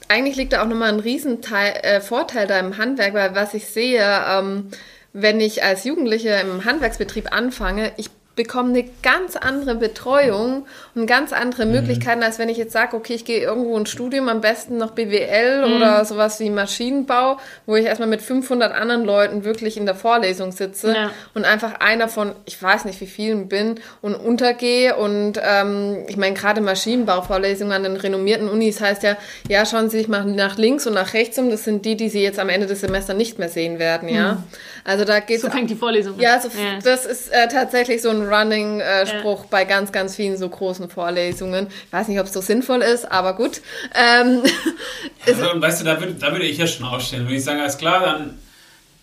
eigentlich 0.07 0.35
liegt 0.35 0.53
da 0.53 0.61
auch 0.61 0.67
nochmal 0.67 0.93
ein 0.93 0.99
Riesenteil, 0.99 1.79
äh, 1.81 1.99
Vorteil 1.99 2.45
da 2.45 2.59
im 2.59 2.77
Handwerk, 2.77 3.15
weil 3.15 3.33
was 3.33 3.55
ich 3.55 3.65
sehe, 3.65 4.03
ähm, 4.29 4.69
wenn 5.13 5.41
ich 5.41 5.63
als 5.63 5.83
Jugendliche 5.83 6.29
im 6.29 6.63
Handwerksbetrieb 6.63 7.33
anfange, 7.33 7.91
ich 7.97 8.09
bekommen 8.37 8.69
eine 8.69 8.85
ganz 9.03 9.35
andere 9.35 9.75
Betreuung 9.75 10.65
und 10.95 11.07
ganz 11.07 11.33
andere 11.33 11.65
mhm. 11.65 11.73
Möglichkeiten, 11.73 12.23
als 12.23 12.39
wenn 12.39 12.47
ich 12.47 12.55
jetzt 12.57 12.71
sage, 12.71 12.95
okay, 12.95 13.15
ich 13.15 13.25
gehe 13.25 13.41
irgendwo 13.41 13.75
ein 13.75 13.85
Studium, 13.85 14.29
am 14.29 14.39
besten 14.39 14.77
noch 14.77 14.91
BWL 14.91 15.67
mhm. 15.67 15.75
oder 15.75 16.05
sowas 16.05 16.39
wie 16.39 16.49
Maschinenbau, 16.49 17.37
wo 17.65 17.75
ich 17.75 17.85
erstmal 17.85 18.07
mit 18.07 18.21
500 18.21 18.71
anderen 18.71 19.03
Leuten 19.03 19.43
wirklich 19.43 19.75
in 19.75 19.85
der 19.85 19.95
Vorlesung 19.95 20.53
sitze 20.53 20.93
ja. 20.93 21.11
und 21.33 21.43
einfach 21.43 21.81
einer 21.81 22.07
von, 22.07 22.31
ich 22.45 22.61
weiß 22.61 22.85
nicht 22.85 23.01
wie 23.01 23.07
vielen 23.07 23.49
bin 23.49 23.79
und 24.01 24.15
untergehe 24.15 24.95
und 24.95 25.33
ähm, 25.43 26.05
ich 26.07 26.15
meine, 26.15 26.35
gerade 26.35 26.61
Maschinenbauvorlesungen 26.61 27.73
an 27.73 27.83
den 27.83 27.97
renommierten 27.97 28.47
Unis 28.47 28.79
heißt 28.79 29.01
ja, 29.01 29.17
ja, 29.49 29.65
schauen 29.65 29.89
Sie 29.89 29.97
sich 29.97 30.07
mal 30.07 30.23
nach 30.25 30.57
links 30.57 30.85
und 30.85 30.93
nach 30.93 31.13
rechts 31.13 31.39
um, 31.39 31.49
das 31.49 31.63
sind 31.63 31.85
die, 31.85 31.97
die 31.97 32.09
Sie 32.09 32.21
jetzt 32.21 32.37
am 32.37 32.49
Ende 32.49 32.67
des 32.67 32.81
Semesters 32.81 33.17
nicht 33.17 33.39
mehr 33.39 33.49
sehen 33.49 33.79
werden, 33.79 34.09
ja. 34.09 34.33
Mhm. 34.33 34.43
Also 34.83 35.03
da 35.03 35.19
geht 35.19 35.41
So 35.41 35.49
fängt 35.49 35.69
die 35.69 35.75
Vorlesung 35.75 36.19
Ja, 36.19 36.39
so, 36.39 36.49
ja. 36.49 36.79
das 36.83 37.05
ist 37.05 37.29
äh, 37.33 37.47
tatsächlich 37.49 38.01
so 38.01 38.09
ein 38.09 38.26
Running-Spruch 38.27 39.45
äh, 39.45 39.47
bei 39.49 39.65
ganz, 39.65 39.91
ganz 39.91 40.15
vielen 40.15 40.37
so 40.37 40.49
großen 40.49 40.89
Vorlesungen. 40.89 41.67
Ich 41.85 41.93
weiß 41.93 42.07
nicht, 42.07 42.19
ob 42.19 42.27
es 42.27 42.33
so 42.33 42.41
sinnvoll 42.41 42.81
ist, 42.81 43.11
aber 43.11 43.35
gut. 43.35 43.61
Ähm, 43.95 44.43
ja, 45.25 45.33
also, 45.33 45.61
weißt 45.61 45.81
du, 45.81 45.85
da 45.85 45.99
würde, 45.99 46.13
da 46.13 46.31
würde 46.31 46.45
ich 46.45 46.57
ja 46.57 46.67
schon 46.67 46.85
aufstellen. 46.85 47.27
Wenn 47.27 47.35
ich 47.35 47.43
sage, 47.43 47.61
alles 47.61 47.77
klar, 47.77 48.01
dann 48.01 48.39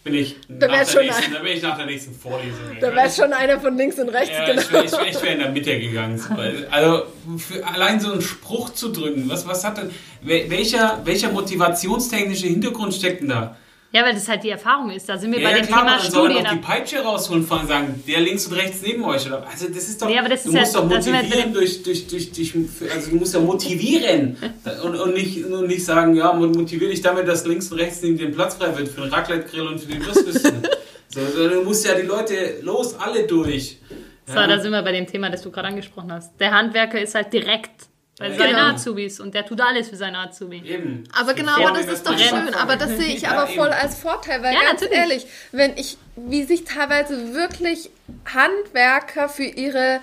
bin 0.04 0.14
ich, 0.14 0.36
da 0.48 0.66
nach, 0.66 0.84
der 0.84 1.02
nächsten, 1.02 1.32
dann 1.32 1.42
bin 1.42 1.52
ich 1.52 1.62
nach 1.62 1.76
der 1.76 1.86
nächsten 1.86 2.14
Vorlesung. 2.14 2.60
Da 2.78 2.94
wäre 2.94 3.10
schon 3.10 3.32
einer 3.32 3.58
von 3.58 3.76
links 3.76 3.98
und 3.98 4.10
rechts, 4.10 4.36
ja, 4.36 4.44
genau. 4.44 4.60
Ich 4.60 4.70
wäre 4.70 4.92
wär, 4.92 5.22
wär 5.22 5.32
in 5.32 5.38
der 5.38 5.50
Mitte 5.50 5.80
gegangen. 5.80 6.22
Also 6.70 7.04
für 7.38 7.66
allein 7.66 7.98
so 8.00 8.12
einen 8.12 8.20
Spruch 8.20 8.70
zu 8.70 8.92
drücken, 8.92 9.28
was, 9.28 9.46
was 9.48 9.64
hat 9.64 9.78
denn, 9.78 9.90
welcher, 10.22 11.00
welcher 11.04 11.30
motivationstechnische 11.32 12.46
Hintergrund 12.46 12.94
steckt 12.94 13.22
denn 13.22 13.30
da? 13.30 13.56
Ja, 13.94 14.04
weil 14.04 14.12
das 14.12 14.28
halt 14.28 14.42
die 14.42 14.50
Erfahrung 14.50 14.90
ist. 14.90 15.08
Da 15.08 15.16
sind 15.16 15.30
wir 15.30 15.40
ja, 15.40 15.48
bei 15.48 15.54
dem 15.54 15.66
klar, 15.66 15.84
Thema 15.84 16.00
Studien. 16.00 16.44
Soll 16.44 16.54
die 16.56 16.60
Peitsche 16.60 16.98
rausholen 16.98 17.46
und 17.48 17.68
sagen, 17.68 18.02
der 18.08 18.20
links 18.22 18.44
und 18.48 18.54
rechts 18.54 18.82
neben 18.82 19.04
euch. 19.04 19.24
Oder? 19.24 19.46
Also 19.46 19.68
das 19.68 19.88
ist 19.88 20.02
doch. 20.02 20.08
Nee, 20.08 20.18
aber 20.18 20.28
das 20.28 20.42
du 20.42 20.48
ist 20.48 20.56
musst 20.56 20.74
ja, 20.74 20.80
doch 20.80 20.88
motivieren 20.88 21.52
durch, 21.54 21.80
durch, 21.84 22.08
durch, 22.08 22.32
durch, 22.32 22.54
also 22.92 23.10
du 23.10 23.16
musst 23.16 23.34
ja 23.34 23.40
motivieren 23.40 24.36
und, 24.82 24.96
und, 24.96 25.14
nicht, 25.14 25.44
und 25.44 25.68
nicht 25.68 25.84
sagen, 25.84 26.16
ja, 26.16 26.32
motiviere 26.32 26.90
dich 26.90 27.02
damit, 27.02 27.28
dass 27.28 27.46
links 27.46 27.70
und 27.70 27.78
rechts 27.78 28.02
neben 28.02 28.18
dem 28.18 28.32
Platz 28.32 28.56
frei 28.56 28.76
wird 28.76 28.88
für 28.88 29.02
den 29.02 29.10
Raclette-Grill 29.10 29.68
und 29.68 29.78
für 29.78 29.86
die 29.86 30.04
Würstchen. 30.04 30.62
so, 31.08 31.20
du 31.48 31.62
musst 31.62 31.86
ja 31.86 31.94
die 31.94 32.06
Leute 32.06 32.34
los, 32.62 32.96
alle 32.98 33.28
durch. 33.28 33.78
So, 34.26 34.34
ja. 34.34 34.48
da 34.48 34.58
sind 34.58 34.72
wir 34.72 34.82
bei 34.82 34.90
dem 34.90 35.06
Thema, 35.06 35.30
das 35.30 35.42
du 35.42 35.52
gerade 35.52 35.68
angesprochen 35.68 36.10
hast. 36.10 36.32
Der 36.40 36.50
Handwerker 36.50 37.00
ist 37.00 37.14
halt 37.14 37.32
direkt 37.32 37.86
Bei 38.18 38.28
ja, 38.28 38.36
seinen 38.36 38.50
genau. 38.50 38.74
Azubis 38.74 39.18
und 39.18 39.34
der 39.34 39.44
tut 39.44 39.60
alles 39.60 39.88
für 39.88 39.96
seine 39.96 40.18
Azubi. 40.18 40.62
Eben. 40.64 41.02
Aber 41.18 41.34
genau, 41.34 41.52
aber 41.56 41.72
das 41.72 41.86
ist 41.86 42.06
doch 42.06 42.16
schön. 42.16 42.54
Aber 42.54 42.76
das 42.76 42.90
sehe 42.90 43.12
ich 43.14 43.26
aber 43.26 43.46
voll 43.48 43.70
als 43.70 43.98
Vorteil, 43.98 44.40
weil 44.40 44.54
ja, 44.54 44.60
ganz 44.60 44.80
natürlich. 44.80 44.98
ehrlich, 44.98 45.26
wenn 45.50 45.76
ich, 45.76 45.98
wie 46.14 46.44
sich 46.44 46.62
teilweise 46.64 47.34
wirklich 47.34 47.90
Handwerker 48.32 49.28
für 49.28 49.42
ihre 49.42 50.00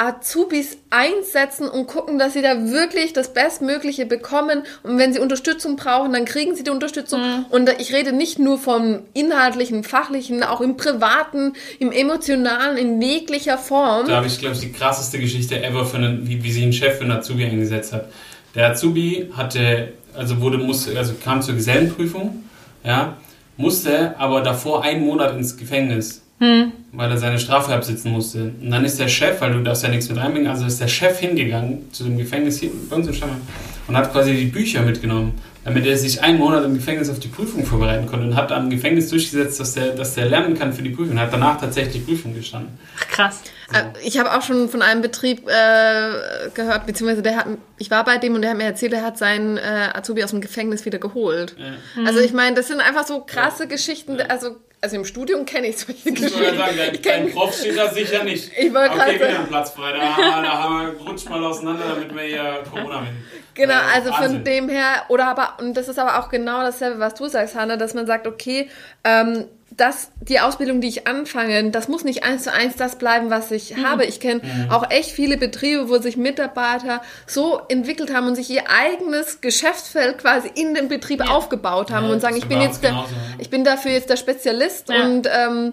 Azubis 0.00 0.78
einsetzen 0.88 1.68
und 1.68 1.86
gucken, 1.86 2.18
dass 2.18 2.32
sie 2.32 2.40
da 2.40 2.70
wirklich 2.70 3.12
das 3.12 3.34
Bestmögliche 3.34 4.06
bekommen. 4.06 4.62
Und 4.82 4.96
wenn 4.96 5.12
sie 5.12 5.20
Unterstützung 5.20 5.76
brauchen, 5.76 6.14
dann 6.14 6.24
kriegen 6.24 6.56
sie 6.56 6.64
die 6.64 6.70
Unterstützung. 6.70 7.20
Mhm. 7.20 7.44
Und 7.50 7.68
ich 7.78 7.92
rede 7.92 8.12
nicht 8.12 8.38
nur 8.38 8.58
vom 8.58 9.00
inhaltlichen, 9.12 9.84
fachlichen, 9.84 10.42
auch 10.42 10.62
im 10.62 10.78
privaten, 10.78 11.52
im 11.78 11.92
emotionalen, 11.92 12.78
in 12.78 13.02
jeglicher 13.02 13.58
Form. 13.58 14.06
Da 14.06 14.16
habe 14.16 14.26
ich, 14.26 14.38
glaube 14.38 14.54
ich, 14.54 14.62
die 14.62 14.72
krasseste 14.72 15.18
Geschichte 15.18 15.62
ever, 15.62 15.84
für 15.84 15.98
einen, 15.98 16.26
wie, 16.26 16.42
wie 16.42 16.50
sich 16.50 16.62
ein 16.62 16.72
Chef 16.72 16.96
für 16.96 17.04
einen 17.04 17.12
Azubi 17.12 17.44
eingesetzt 17.44 17.92
hat. 17.92 18.06
Der 18.54 18.70
Azubi 18.70 19.30
hatte, 19.36 19.92
also 20.14 20.40
wurde, 20.40 20.56
musste, 20.56 20.96
also 20.96 21.12
kam 21.22 21.42
zur 21.42 21.56
Gesellenprüfung, 21.56 22.44
ja, 22.84 23.18
musste 23.58 24.18
aber 24.18 24.40
davor 24.40 24.82
einen 24.82 25.04
Monat 25.04 25.36
ins 25.36 25.58
Gefängnis 25.58 26.22
hm. 26.40 26.72
weil 26.92 27.10
er 27.10 27.18
seine 27.18 27.38
Strafe 27.38 27.72
absitzen 27.72 28.10
musste. 28.10 28.52
Und 28.60 28.70
dann 28.70 28.84
ist 28.84 28.98
der 28.98 29.08
Chef, 29.08 29.40
weil 29.40 29.52
du 29.52 29.62
darfst 29.62 29.82
ja 29.82 29.90
nichts 29.90 30.08
mit 30.08 30.18
reinbringen, 30.18 30.50
also 30.50 30.66
ist 30.66 30.80
der 30.80 30.88
Chef 30.88 31.18
hingegangen 31.18 31.92
zu 31.92 32.04
dem 32.04 32.18
Gefängnis 32.18 32.58
hier 32.58 32.70
bei 32.88 32.96
uns 32.96 33.06
im 33.06 33.14
Stammheim 33.14 33.40
und 33.86 33.96
hat 33.96 34.12
quasi 34.12 34.34
die 34.34 34.46
Bücher 34.46 34.82
mitgenommen, 34.82 35.34
damit 35.64 35.84
er 35.84 35.98
sich 35.98 36.22
einen 36.22 36.38
Monat 36.38 36.64
im 36.64 36.74
Gefängnis 36.74 37.10
auf 37.10 37.18
die 37.18 37.28
Prüfung 37.28 37.66
vorbereiten 37.66 38.06
konnte 38.06 38.26
und 38.26 38.36
hat 38.36 38.50
am 38.52 38.70
Gefängnis 38.70 39.10
durchgesetzt, 39.10 39.60
dass 39.60 39.74
der, 39.74 39.88
dass 39.90 40.14
der 40.14 40.26
lernen 40.26 40.58
kann 40.58 40.72
für 40.72 40.82
die 40.82 40.90
Prüfung. 40.90 41.12
Und 41.12 41.20
hat 41.20 41.32
danach 41.32 41.60
tatsächlich 41.60 41.94
die 41.94 42.10
Prüfung 42.10 42.34
gestanden. 42.34 42.78
Ach, 42.98 43.08
krass. 43.08 43.42
So. 43.70 43.76
Äh, 43.76 43.82
ich 44.02 44.18
habe 44.18 44.32
auch 44.32 44.42
schon 44.42 44.68
von 44.68 44.80
einem 44.80 45.02
Betrieb 45.02 45.46
äh, 45.46 46.50
gehört, 46.54 46.86
beziehungsweise 46.86 47.22
der 47.22 47.36
hat, 47.36 47.46
ich 47.78 47.90
war 47.90 48.04
bei 48.04 48.16
dem 48.16 48.34
und 48.34 48.42
der 48.42 48.52
hat 48.52 48.56
mir 48.56 48.64
erzählt, 48.64 48.92
er 48.92 49.02
hat 49.02 49.18
seinen 49.18 49.58
äh, 49.58 49.90
Azubi 49.92 50.24
aus 50.24 50.30
dem 50.30 50.40
Gefängnis 50.40 50.86
wieder 50.86 50.98
geholt. 50.98 51.56
Ja. 51.58 52.06
Also 52.06 52.20
ich 52.20 52.32
meine, 52.32 52.56
das 52.56 52.68
sind 52.68 52.80
einfach 52.80 53.06
so 53.06 53.20
krasse 53.20 53.64
ja. 53.64 53.68
Geschichten, 53.68 54.18
also 54.28 54.56
also 54.80 54.96
im 54.96 55.04
Studium 55.04 55.44
kenne 55.44 55.68
ich 55.68 55.78
solche 55.78 56.10
Geschichten. 56.12 56.42
Ich 56.42 56.58
sagen, 56.58 56.76
dein, 56.76 57.02
dein 57.02 57.32
Prof 57.32 57.54
steht 57.54 57.76
da 57.76 57.88
sicher 57.88 58.24
nicht. 58.24 58.50
Ich 58.56 58.72
wollte 58.72 58.94
okay, 58.94 59.14
wieder 59.16 59.28
einen 59.28 59.48
Platz 59.48 59.70
frei. 59.70 59.92
Da, 59.92 60.42
da 60.42 60.62
haben 60.62 60.80
wir, 60.80 61.06
rutscht 61.06 61.28
mal 61.28 61.44
auseinander, 61.44 61.84
damit 61.94 62.14
wir 62.14 62.22
hier 62.22 62.62
Corona 62.70 62.96
haben. 62.96 63.24
Genau, 63.54 63.74
äh, 63.74 63.94
also 63.94 64.10
Wahnsinn. 64.10 64.32
von 64.32 64.44
dem 64.44 64.68
her, 64.68 65.04
oder 65.08 65.26
aber, 65.26 65.58
und 65.58 65.76
das 65.76 65.88
ist 65.88 65.98
aber 65.98 66.18
auch 66.18 66.28
genau 66.30 66.62
dasselbe, 66.62 66.98
was 66.98 67.14
du 67.14 67.28
sagst, 67.28 67.54
Hanna, 67.56 67.76
dass 67.76 67.94
man 67.94 68.06
sagt, 68.06 68.26
okay, 68.26 68.70
ähm, 69.04 69.46
das, 69.76 70.10
die 70.20 70.40
Ausbildung, 70.40 70.80
die 70.80 70.88
ich 70.88 71.06
anfange, 71.06 71.70
das 71.70 71.88
muss 71.88 72.04
nicht 72.04 72.24
eins 72.24 72.44
zu 72.44 72.52
eins 72.52 72.76
das 72.76 72.96
bleiben, 72.96 73.30
was 73.30 73.50
ich 73.50 73.76
mhm. 73.76 73.86
habe. 73.86 74.04
Ich 74.04 74.20
kenne 74.20 74.40
mhm. 74.42 74.70
auch 74.70 74.90
echt 74.90 75.10
viele 75.10 75.36
Betriebe, 75.36 75.88
wo 75.88 75.98
sich 75.98 76.16
Mitarbeiter 76.16 77.02
so 77.26 77.60
entwickelt 77.68 78.12
haben 78.12 78.26
und 78.26 78.34
sich 78.34 78.50
ihr 78.50 78.64
eigenes 78.68 79.40
Geschäftsfeld 79.40 80.18
quasi 80.18 80.50
in 80.54 80.74
dem 80.74 80.88
Betrieb 80.88 81.20
ja. 81.20 81.30
aufgebaut 81.30 81.92
haben 81.92 82.06
ja, 82.06 82.12
und 82.12 82.20
sagen, 82.20 82.36
ich 82.36 82.46
bin 82.46 82.60
jetzt 82.60 82.82
der, 82.82 83.04
ich 83.38 83.48
bin 83.48 83.64
dafür 83.64 83.92
jetzt 83.92 84.10
der 84.10 84.16
Spezialist 84.16 84.88
ja. 84.88 85.04
und 85.04 85.28
ähm, 85.32 85.72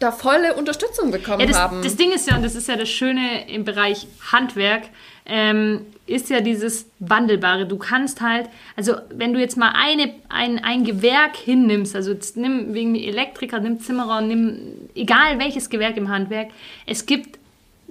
da 0.00 0.10
volle 0.10 0.54
Unterstützung 0.54 1.10
bekommen 1.10 1.40
ja, 1.40 1.46
das, 1.46 1.58
haben. 1.58 1.82
Das 1.82 1.96
Ding 1.96 2.12
ist 2.12 2.28
ja, 2.28 2.36
und 2.36 2.42
das 2.42 2.54
ist 2.54 2.68
ja 2.68 2.76
das 2.76 2.88
Schöne 2.88 3.48
im 3.48 3.64
Bereich 3.64 4.08
Handwerk, 4.32 4.82
ähm, 5.26 5.86
ist 6.06 6.30
ja 6.30 6.40
dieses 6.40 6.90
Wandelbare. 6.98 7.66
Du 7.66 7.78
kannst 7.78 8.20
halt, 8.20 8.48
also 8.76 8.94
wenn 9.10 9.32
du 9.32 9.40
jetzt 9.40 9.56
mal 9.56 9.72
eine, 9.74 10.14
ein, 10.28 10.62
ein 10.62 10.84
Gewerk 10.84 11.36
hinnimmst, 11.36 11.94
also 11.94 12.14
nimm 12.34 12.74
wegen 12.74 12.94
Elektriker, 12.94 13.60
nimm 13.60 13.80
Zimmerer, 13.80 14.20
nimm 14.20 14.88
egal 14.94 15.38
welches 15.38 15.70
Gewerk 15.70 15.96
im 15.96 16.08
Handwerk, 16.08 16.50
es 16.86 17.06
gibt 17.06 17.38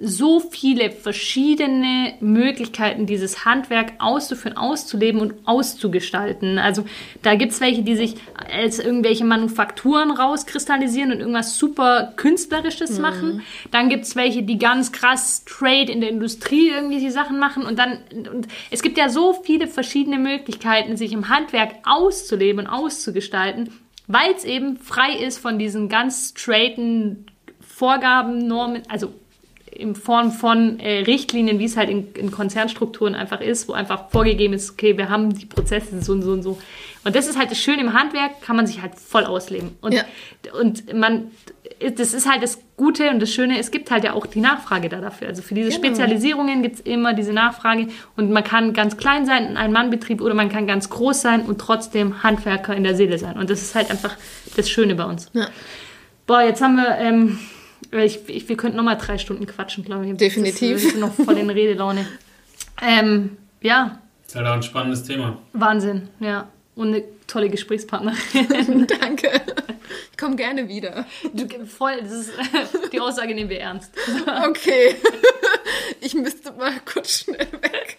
so 0.04 0.40
viele 0.40 0.90
verschiedene 0.90 2.14
Möglichkeiten, 2.20 3.06
dieses 3.06 3.44
Handwerk 3.44 3.92
auszuführen, 4.00 4.56
auszuleben 4.56 5.20
und 5.20 5.34
auszugestalten. 5.44 6.58
Also 6.58 6.84
da 7.22 7.36
gibt 7.36 7.52
es 7.52 7.60
welche, 7.60 7.82
die 7.82 7.94
sich 7.94 8.16
als 8.34 8.80
irgendwelche 8.80 9.24
Manufakturen 9.24 10.10
rauskristallisieren 10.10 11.12
und 11.12 11.20
irgendwas 11.20 11.56
super 11.56 12.14
Künstlerisches 12.16 12.96
mhm. 12.96 13.02
machen. 13.02 13.42
Dann 13.70 13.88
gibt 13.88 14.04
es 14.04 14.16
welche, 14.16 14.42
die 14.42 14.58
ganz 14.58 14.90
krass 14.90 15.44
Trade 15.44 15.92
in 15.92 16.00
der 16.00 16.10
Industrie 16.10 16.70
irgendwie 16.70 16.98
die 16.98 17.10
Sachen 17.10 17.38
machen. 17.38 17.64
Und 17.64 17.78
dann, 17.78 17.98
und 18.12 18.48
es 18.72 18.82
gibt 18.82 18.98
ja 18.98 19.08
so 19.08 19.32
viele 19.44 19.68
verschiedene 19.68 20.18
Möglichkeiten, 20.18 20.96
sich 20.96 21.12
im 21.12 21.28
Handwerk 21.28 21.76
auszuleben 21.84 22.66
und 22.66 22.66
auszugestalten, 22.66 23.70
weil 24.08 24.32
es 24.36 24.44
eben 24.44 24.78
frei 24.78 25.12
ist 25.12 25.38
von 25.38 25.60
diesen 25.60 25.88
ganz 25.88 26.34
straighten 26.36 27.26
Vorgaben, 27.60 28.46
Normen, 28.48 28.82
also 28.88 29.12
in 29.74 29.94
Form 29.94 30.32
von 30.32 30.78
äh, 30.80 31.00
Richtlinien, 31.00 31.58
wie 31.58 31.64
es 31.64 31.76
halt 31.76 31.88
in, 31.88 32.12
in, 32.14 32.30
Konzernstrukturen 32.30 33.14
einfach 33.14 33.40
ist, 33.40 33.68
wo 33.68 33.72
einfach 33.72 34.10
vorgegeben 34.10 34.54
ist, 34.54 34.70
okay, 34.70 34.96
wir 34.96 35.08
haben 35.08 35.34
die 35.34 35.46
Prozesse 35.46 36.02
so 36.02 36.12
und 36.12 36.22
so 36.22 36.32
und 36.32 36.42
so. 36.42 36.58
Und 37.04 37.16
das 37.16 37.26
ist 37.26 37.38
halt 37.38 37.50
das 37.50 37.58
Schöne 37.58 37.80
im 37.80 37.94
Handwerk, 37.94 38.42
kann 38.42 38.54
man 38.54 38.66
sich 38.66 38.80
halt 38.80 38.94
voll 38.94 39.24
ausleben. 39.24 39.76
Und, 39.80 39.94
ja. 39.94 40.04
und 40.60 40.92
man, 40.94 41.30
das 41.96 42.14
ist 42.14 42.30
halt 42.30 42.42
das 42.42 42.60
Gute 42.76 43.10
und 43.10 43.20
das 43.20 43.32
Schöne, 43.32 43.58
es 43.58 43.70
gibt 43.70 43.90
halt 43.90 44.04
ja 44.04 44.12
auch 44.12 44.26
die 44.26 44.40
Nachfrage 44.40 44.88
da 44.88 45.00
dafür. 45.00 45.28
Also 45.28 45.42
für 45.42 45.54
diese 45.54 45.70
genau. 45.70 45.84
Spezialisierungen 45.84 46.62
gibt 46.62 46.76
es 46.76 46.80
immer 46.82 47.14
diese 47.14 47.32
Nachfrage 47.32 47.88
und 48.16 48.30
man 48.30 48.44
kann 48.44 48.72
ganz 48.72 48.96
klein 48.96 49.26
sein, 49.26 49.56
ein 49.56 49.72
Mannbetrieb 49.72 50.20
oder 50.20 50.34
man 50.34 50.48
kann 50.48 50.66
ganz 50.66 50.90
groß 50.90 51.22
sein 51.22 51.42
und 51.42 51.60
trotzdem 51.60 52.22
Handwerker 52.22 52.76
in 52.76 52.84
der 52.84 52.94
Seele 52.94 53.18
sein. 53.18 53.36
Und 53.36 53.50
das 53.50 53.62
ist 53.62 53.74
halt 53.74 53.90
einfach 53.90 54.16
das 54.56 54.70
Schöne 54.70 54.94
bei 54.94 55.04
uns. 55.04 55.30
Ja. 55.32 55.48
Boah, 56.26 56.42
jetzt 56.42 56.60
haben 56.60 56.76
wir... 56.76 56.98
Ähm, 56.98 57.38
ich, 57.92 58.28
ich, 58.28 58.48
wir 58.48 58.56
könnten 58.56 58.76
noch 58.76 58.84
mal 58.84 58.94
drei 58.96 59.18
Stunden 59.18 59.46
quatschen, 59.46 59.84
glaube 59.84 60.06
ich. 60.06 60.16
Definitiv. 60.16 60.74
Das, 60.74 60.84
ich 60.84 60.92
bin 60.92 61.00
noch 61.00 61.12
voll 61.12 61.36
in 61.36 61.50
Redelaune. 61.50 62.06
Ähm, 62.80 63.36
ja. 63.60 63.98
ist 64.26 64.34
halt 64.34 64.46
auch 64.46 64.54
ein 64.54 64.62
spannendes 64.62 65.04
Thema. 65.04 65.38
Wahnsinn, 65.52 66.08
ja. 66.20 66.48
Und 66.74 66.88
eine 66.88 67.04
tolle 67.26 67.50
Gesprächspartnerin. 67.50 68.86
Danke. 69.00 69.30
Ich 70.10 70.18
komme 70.18 70.36
gerne 70.36 70.68
wieder. 70.68 71.06
Du, 71.34 71.46
voll, 71.66 71.98
das 72.00 72.12
ist, 72.12 72.32
die 72.92 73.00
Aussage 73.00 73.34
nehmen 73.34 73.50
wir 73.50 73.60
ernst. 73.60 73.92
Okay. 74.48 74.96
Ich 76.00 76.14
müsste 76.14 76.52
mal 76.52 76.72
kurz 76.84 77.20
schnell 77.20 77.46
weg. 77.60 77.98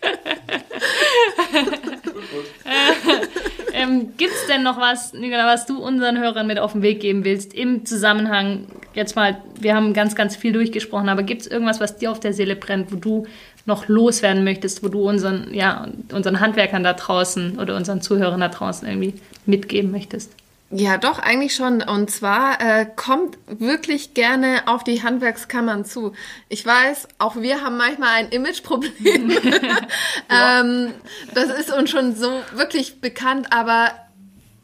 Ähm, 3.83 4.13
Gibt 4.17 4.33
es 4.33 4.47
denn 4.47 4.63
noch 4.63 4.79
was, 4.79 5.13
Nicola, 5.13 5.45
was 5.45 5.65
du 5.65 5.77
unseren 5.77 6.19
Hörern 6.19 6.47
mit 6.47 6.59
auf 6.59 6.73
den 6.73 6.81
Weg 6.81 6.99
geben 6.99 7.25
willst 7.25 7.53
im 7.53 7.85
Zusammenhang? 7.85 8.67
Jetzt 8.93 9.15
mal, 9.15 9.37
wir 9.59 9.75
haben 9.75 9.93
ganz, 9.93 10.15
ganz 10.15 10.35
viel 10.35 10.53
durchgesprochen, 10.53 11.09
aber 11.09 11.23
gibt 11.23 11.41
es 11.41 11.47
irgendwas, 11.47 11.79
was 11.79 11.97
dir 11.97 12.11
auf 12.11 12.19
der 12.19 12.33
Seele 12.33 12.55
brennt, 12.55 12.91
wo 12.91 12.95
du 12.95 13.25
noch 13.65 13.87
loswerden 13.87 14.43
möchtest, 14.43 14.83
wo 14.83 14.89
du 14.89 15.07
unseren, 15.07 15.53
ja, 15.53 15.87
unseren 16.11 16.39
Handwerkern 16.39 16.83
da 16.83 16.93
draußen 16.93 17.59
oder 17.59 17.75
unseren 17.75 18.01
Zuhörern 18.01 18.41
da 18.41 18.49
draußen 18.49 18.87
irgendwie 18.87 19.13
mitgeben 19.45 19.91
möchtest? 19.91 20.31
Ja, 20.75 20.97
doch, 20.97 21.19
eigentlich 21.19 21.53
schon. 21.53 21.83
Und 21.83 22.09
zwar 22.09 22.59
äh, 22.59 22.87
kommt 22.95 23.37
wirklich 23.47 24.15
gerne 24.15 24.63
auf 24.65 24.83
die 24.83 25.03
Handwerkskammern 25.03 25.85
zu. 25.85 26.13
Ich 26.49 26.65
weiß, 26.65 27.09
auch 27.19 27.35
wir 27.35 27.61
haben 27.61 27.77
manchmal 27.77 28.09
ein 28.15 28.29
Imageproblem. 28.29 29.31
ähm, 30.29 30.93
das 31.35 31.49
ist 31.59 31.71
uns 31.71 31.91
schon 31.91 32.15
so 32.15 32.31
wirklich 32.55 33.01
bekannt, 33.01 33.53
aber 33.53 33.91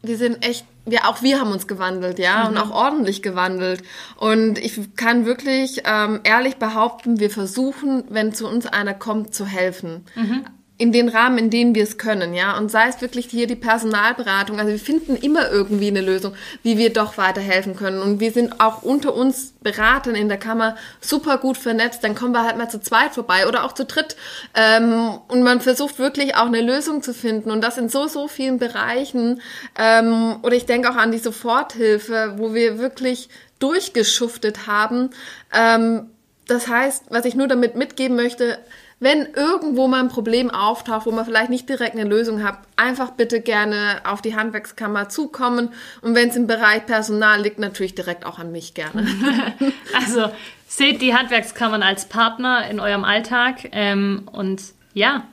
wir 0.02 0.16
sind 0.16 0.44
echt, 0.44 0.64
wir, 0.84 1.06
auch 1.06 1.22
wir 1.22 1.38
haben 1.38 1.52
uns 1.52 1.68
gewandelt, 1.68 2.18
ja, 2.18 2.42
mhm. 2.42 2.48
und 2.48 2.58
auch 2.58 2.70
ordentlich 2.72 3.22
gewandelt. 3.22 3.84
Und 4.16 4.58
ich 4.58 4.96
kann 4.96 5.26
wirklich 5.26 5.82
ähm, 5.84 6.20
ehrlich 6.24 6.56
behaupten, 6.56 7.20
wir 7.20 7.30
versuchen, 7.30 8.02
wenn 8.08 8.34
zu 8.34 8.48
uns 8.48 8.66
einer 8.66 8.94
kommt, 8.94 9.32
zu 9.32 9.46
helfen. 9.46 10.04
Mhm 10.16 10.44
in 10.80 10.92
den 10.92 11.10
Rahmen, 11.10 11.36
in 11.36 11.50
denen 11.50 11.74
wir 11.74 11.82
es 11.82 11.98
können, 11.98 12.32
ja. 12.32 12.56
Und 12.56 12.70
sei 12.70 12.88
es 12.88 13.02
wirklich 13.02 13.26
hier 13.26 13.46
die 13.46 13.54
Personalberatung. 13.54 14.58
Also 14.58 14.72
wir 14.72 14.78
finden 14.78 15.14
immer 15.14 15.50
irgendwie 15.50 15.88
eine 15.88 16.00
Lösung, 16.00 16.34
wie 16.62 16.78
wir 16.78 16.90
doch 16.90 17.18
weiterhelfen 17.18 17.76
können. 17.76 18.00
Und 18.00 18.18
wir 18.18 18.32
sind 18.32 18.62
auch 18.62 18.82
unter 18.82 19.14
uns 19.14 19.52
Beratern 19.60 20.14
in 20.14 20.30
der 20.30 20.38
Kammer 20.38 20.76
super 21.02 21.36
gut 21.36 21.58
vernetzt. 21.58 22.02
Dann 22.02 22.14
kommen 22.14 22.32
wir 22.32 22.44
halt 22.44 22.56
mal 22.56 22.70
zu 22.70 22.80
zweit 22.80 23.12
vorbei 23.12 23.46
oder 23.46 23.64
auch 23.64 23.72
zu 23.72 23.84
dritt. 23.84 24.16
Ähm, 24.54 25.18
und 25.28 25.42
man 25.42 25.60
versucht 25.60 25.98
wirklich 25.98 26.34
auch 26.34 26.46
eine 26.46 26.62
Lösung 26.62 27.02
zu 27.02 27.12
finden. 27.12 27.50
Und 27.50 27.60
das 27.60 27.76
in 27.76 27.90
so, 27.90 28.08
so 28.08 28.26
vielen 28.26 28.58
Bereichen. 28.58 29.42
Ähm, 29.78 30.36
oder 30.42 30.56
ich 30.56 30.64
denke 30.64 30.88
auch 30.88 30.96
an 30.96 31.12
die 31.12 31.18
Soforthilfe, 31.18 32.36
wo 32.38 32.54
wir 32.54 32.78
wirklich 32.78 33.28
durchgeschuftet 33.58 34.66
haben. 34.66 35.10
Ähm, 35.52 36.06
das 36.46 36.68
heißt, 36.68 37.04
was 37.10 37.26
ich 37.26 37.34
nur 37.34 37.48
damit 37.48 37.76
mitgeben 37.76 38.16
möchte, 38.16 38.58
wenn 39.00 39.26
irgendwo 39.34 39.88
mal 39.88 40.00
ein 40.00 40.08
Problem 40.08 40.50
auftaucht, 40.50 41.06
wo 41.06 41.10
man 41.10 41.24
vielleicht 41.24 41.48
nicht 41.48 41.68
direkt 41.68 41.96
eine 41.96 42.04
Lösung 42.04 42.44
hat, 42.44 42.58
einfach 42.76 43.12
bitte 43.12 43.40
gerne 43.40 44.02
auf 44.04 44.20
die 44.20 44.36
Handwerkskammer 44.36 45.08
zukommen. 45.08 45.70
Und 46.02 46.14
wenn 46.14 46.28
es 46.28 46.36
im 46.36 46.46
Bereich 46.46 46.84
Personal 46.84 47.40
liegt, 47.40 47.58
natürlich 47.58 47.94
direkt 47.94 48.26
auch 48.26 48.38
an 48.38 48.52
mich 48.52 48.74
gerne. 48.74 49.06
also 49.94 50.30
seht 50.68 51.00
die 51.00 51.14
Handwerkskammern 51.14 51.82
als 51.82 52.10
Partner 52.10 52.68
in 52.68 52.78
eurem 52.78 53.04
Alltag. 53.04 53.70
Ähm, 53.72 54.28
und 54.32 54.62
ja, 54.92 55.24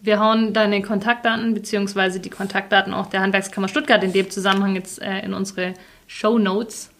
wir 0.00 0.20
hauen 0.20 0.52
deine 0.52 0.80
Kontaktdaten 0.82 1.52
beziehungsweise 1.52 2.20
die 2.20 2.30
Kontaktdaten 2.30 2.94
auch 2.94 3.06
der 3.06 3.22
Handwerkskammer 3.22 3.66
Stuttgart 3.66 4.04
in 4.04 4.12
dem 4.12 4.30
Zusammenhang 4.30 4.76
jetzt 4.76 5.02
äh, 5.02 5.18
in 5.24 5.34
unsere 5.34 5.74
Show 6.06 6.38
Notes. 6.38 6.90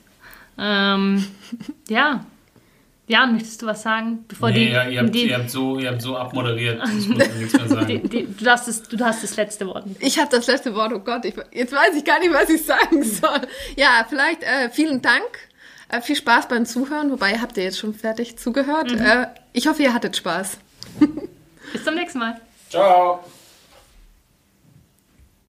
Ähm, 0.59 1.25
ja, 1.89 2.27
Jan, 3.09 3.35
möchtest 3.35 3.63
du 3.63 3.67
was 3.67 3.83
sagen? 3.83 4.25
Bevor 4.27 4.51
nee, 4.51 4.67
die, 4.67 4.73
ja, 4.73 4.89
ihr, 4.89 5.01
habt, 5.01 5.15
die, 5.15 5.29
ihr, 5.29 5.39
habt 5.39 5.51
so, 5.51 5.79
ihr 5.79 5.91
habt 5.91 6.03
so 6.03 6.17
abmoderiert. 6.17 6.83
Ich 6.99 7.09
muss 7.09 7.19
nichts 7.39 7.53
mehr 7.53 7.69
sagen. 7.69 7.87
Die, 7.87 8.01
die, 8.01 8.27
du, 8.27 8.51
hast 8.51 8.67
das, 8.67 8.83
du 8.83 8.99
hast 9.05 9.23
das 9.23 9.37
letzte 9.37 9.67
Wort. 9.69 9.85
Ich 10.01 10.19
habe 10.19 10.29
das 10.31 10.49
letzte 10.49 10.75
Wort, 10.75 10.93
oh 10.93 10.99
Gott. 10.99 11.25
Ich, 11.25 11.35
jetzt 11.53 11.73
weiß 11.73 11.95
ich 11.97 12.05
gar 12.05 12.19
nicht, 12.19 12.33
was 12.33 12.51
ich 12.51 12.65
sagen 12.65 13.05
soll. 13.05 13.43
Ja, 13.77 14.05
vielleicht 14.09 14.43
äh, 14.43 14.71
vielen 14.71 15.03
Dank. 15.03 15.23
Äh, 15.89 16.01
viel 16.01 16.17
Spaß 16.17 16.49
beim 16.49 16.67
Zuhören. 16.67 17.13
Wobei, 17.13 17.39
habt 17.39 17.57
ihr 17.57 17.65
jetzt 17.65 17.79
schon 17.79 17.95
fertig 17.95 18.37
zugehört? 18.39 18.91
Mhm. 18.91 19.01
Äh, 19.01 19.27
ich 19.53 19.69
hoffe, 19.69 19.83
ihr 19.85 19.95
hattet 19.95 20.17
Spaß. 20.17 20.59
Bis 21.73 21.85
zum 21.85 21.95
nächsten 21.95 22.19
Mal. 22.19 22.41
Ciao. 22.71 23.25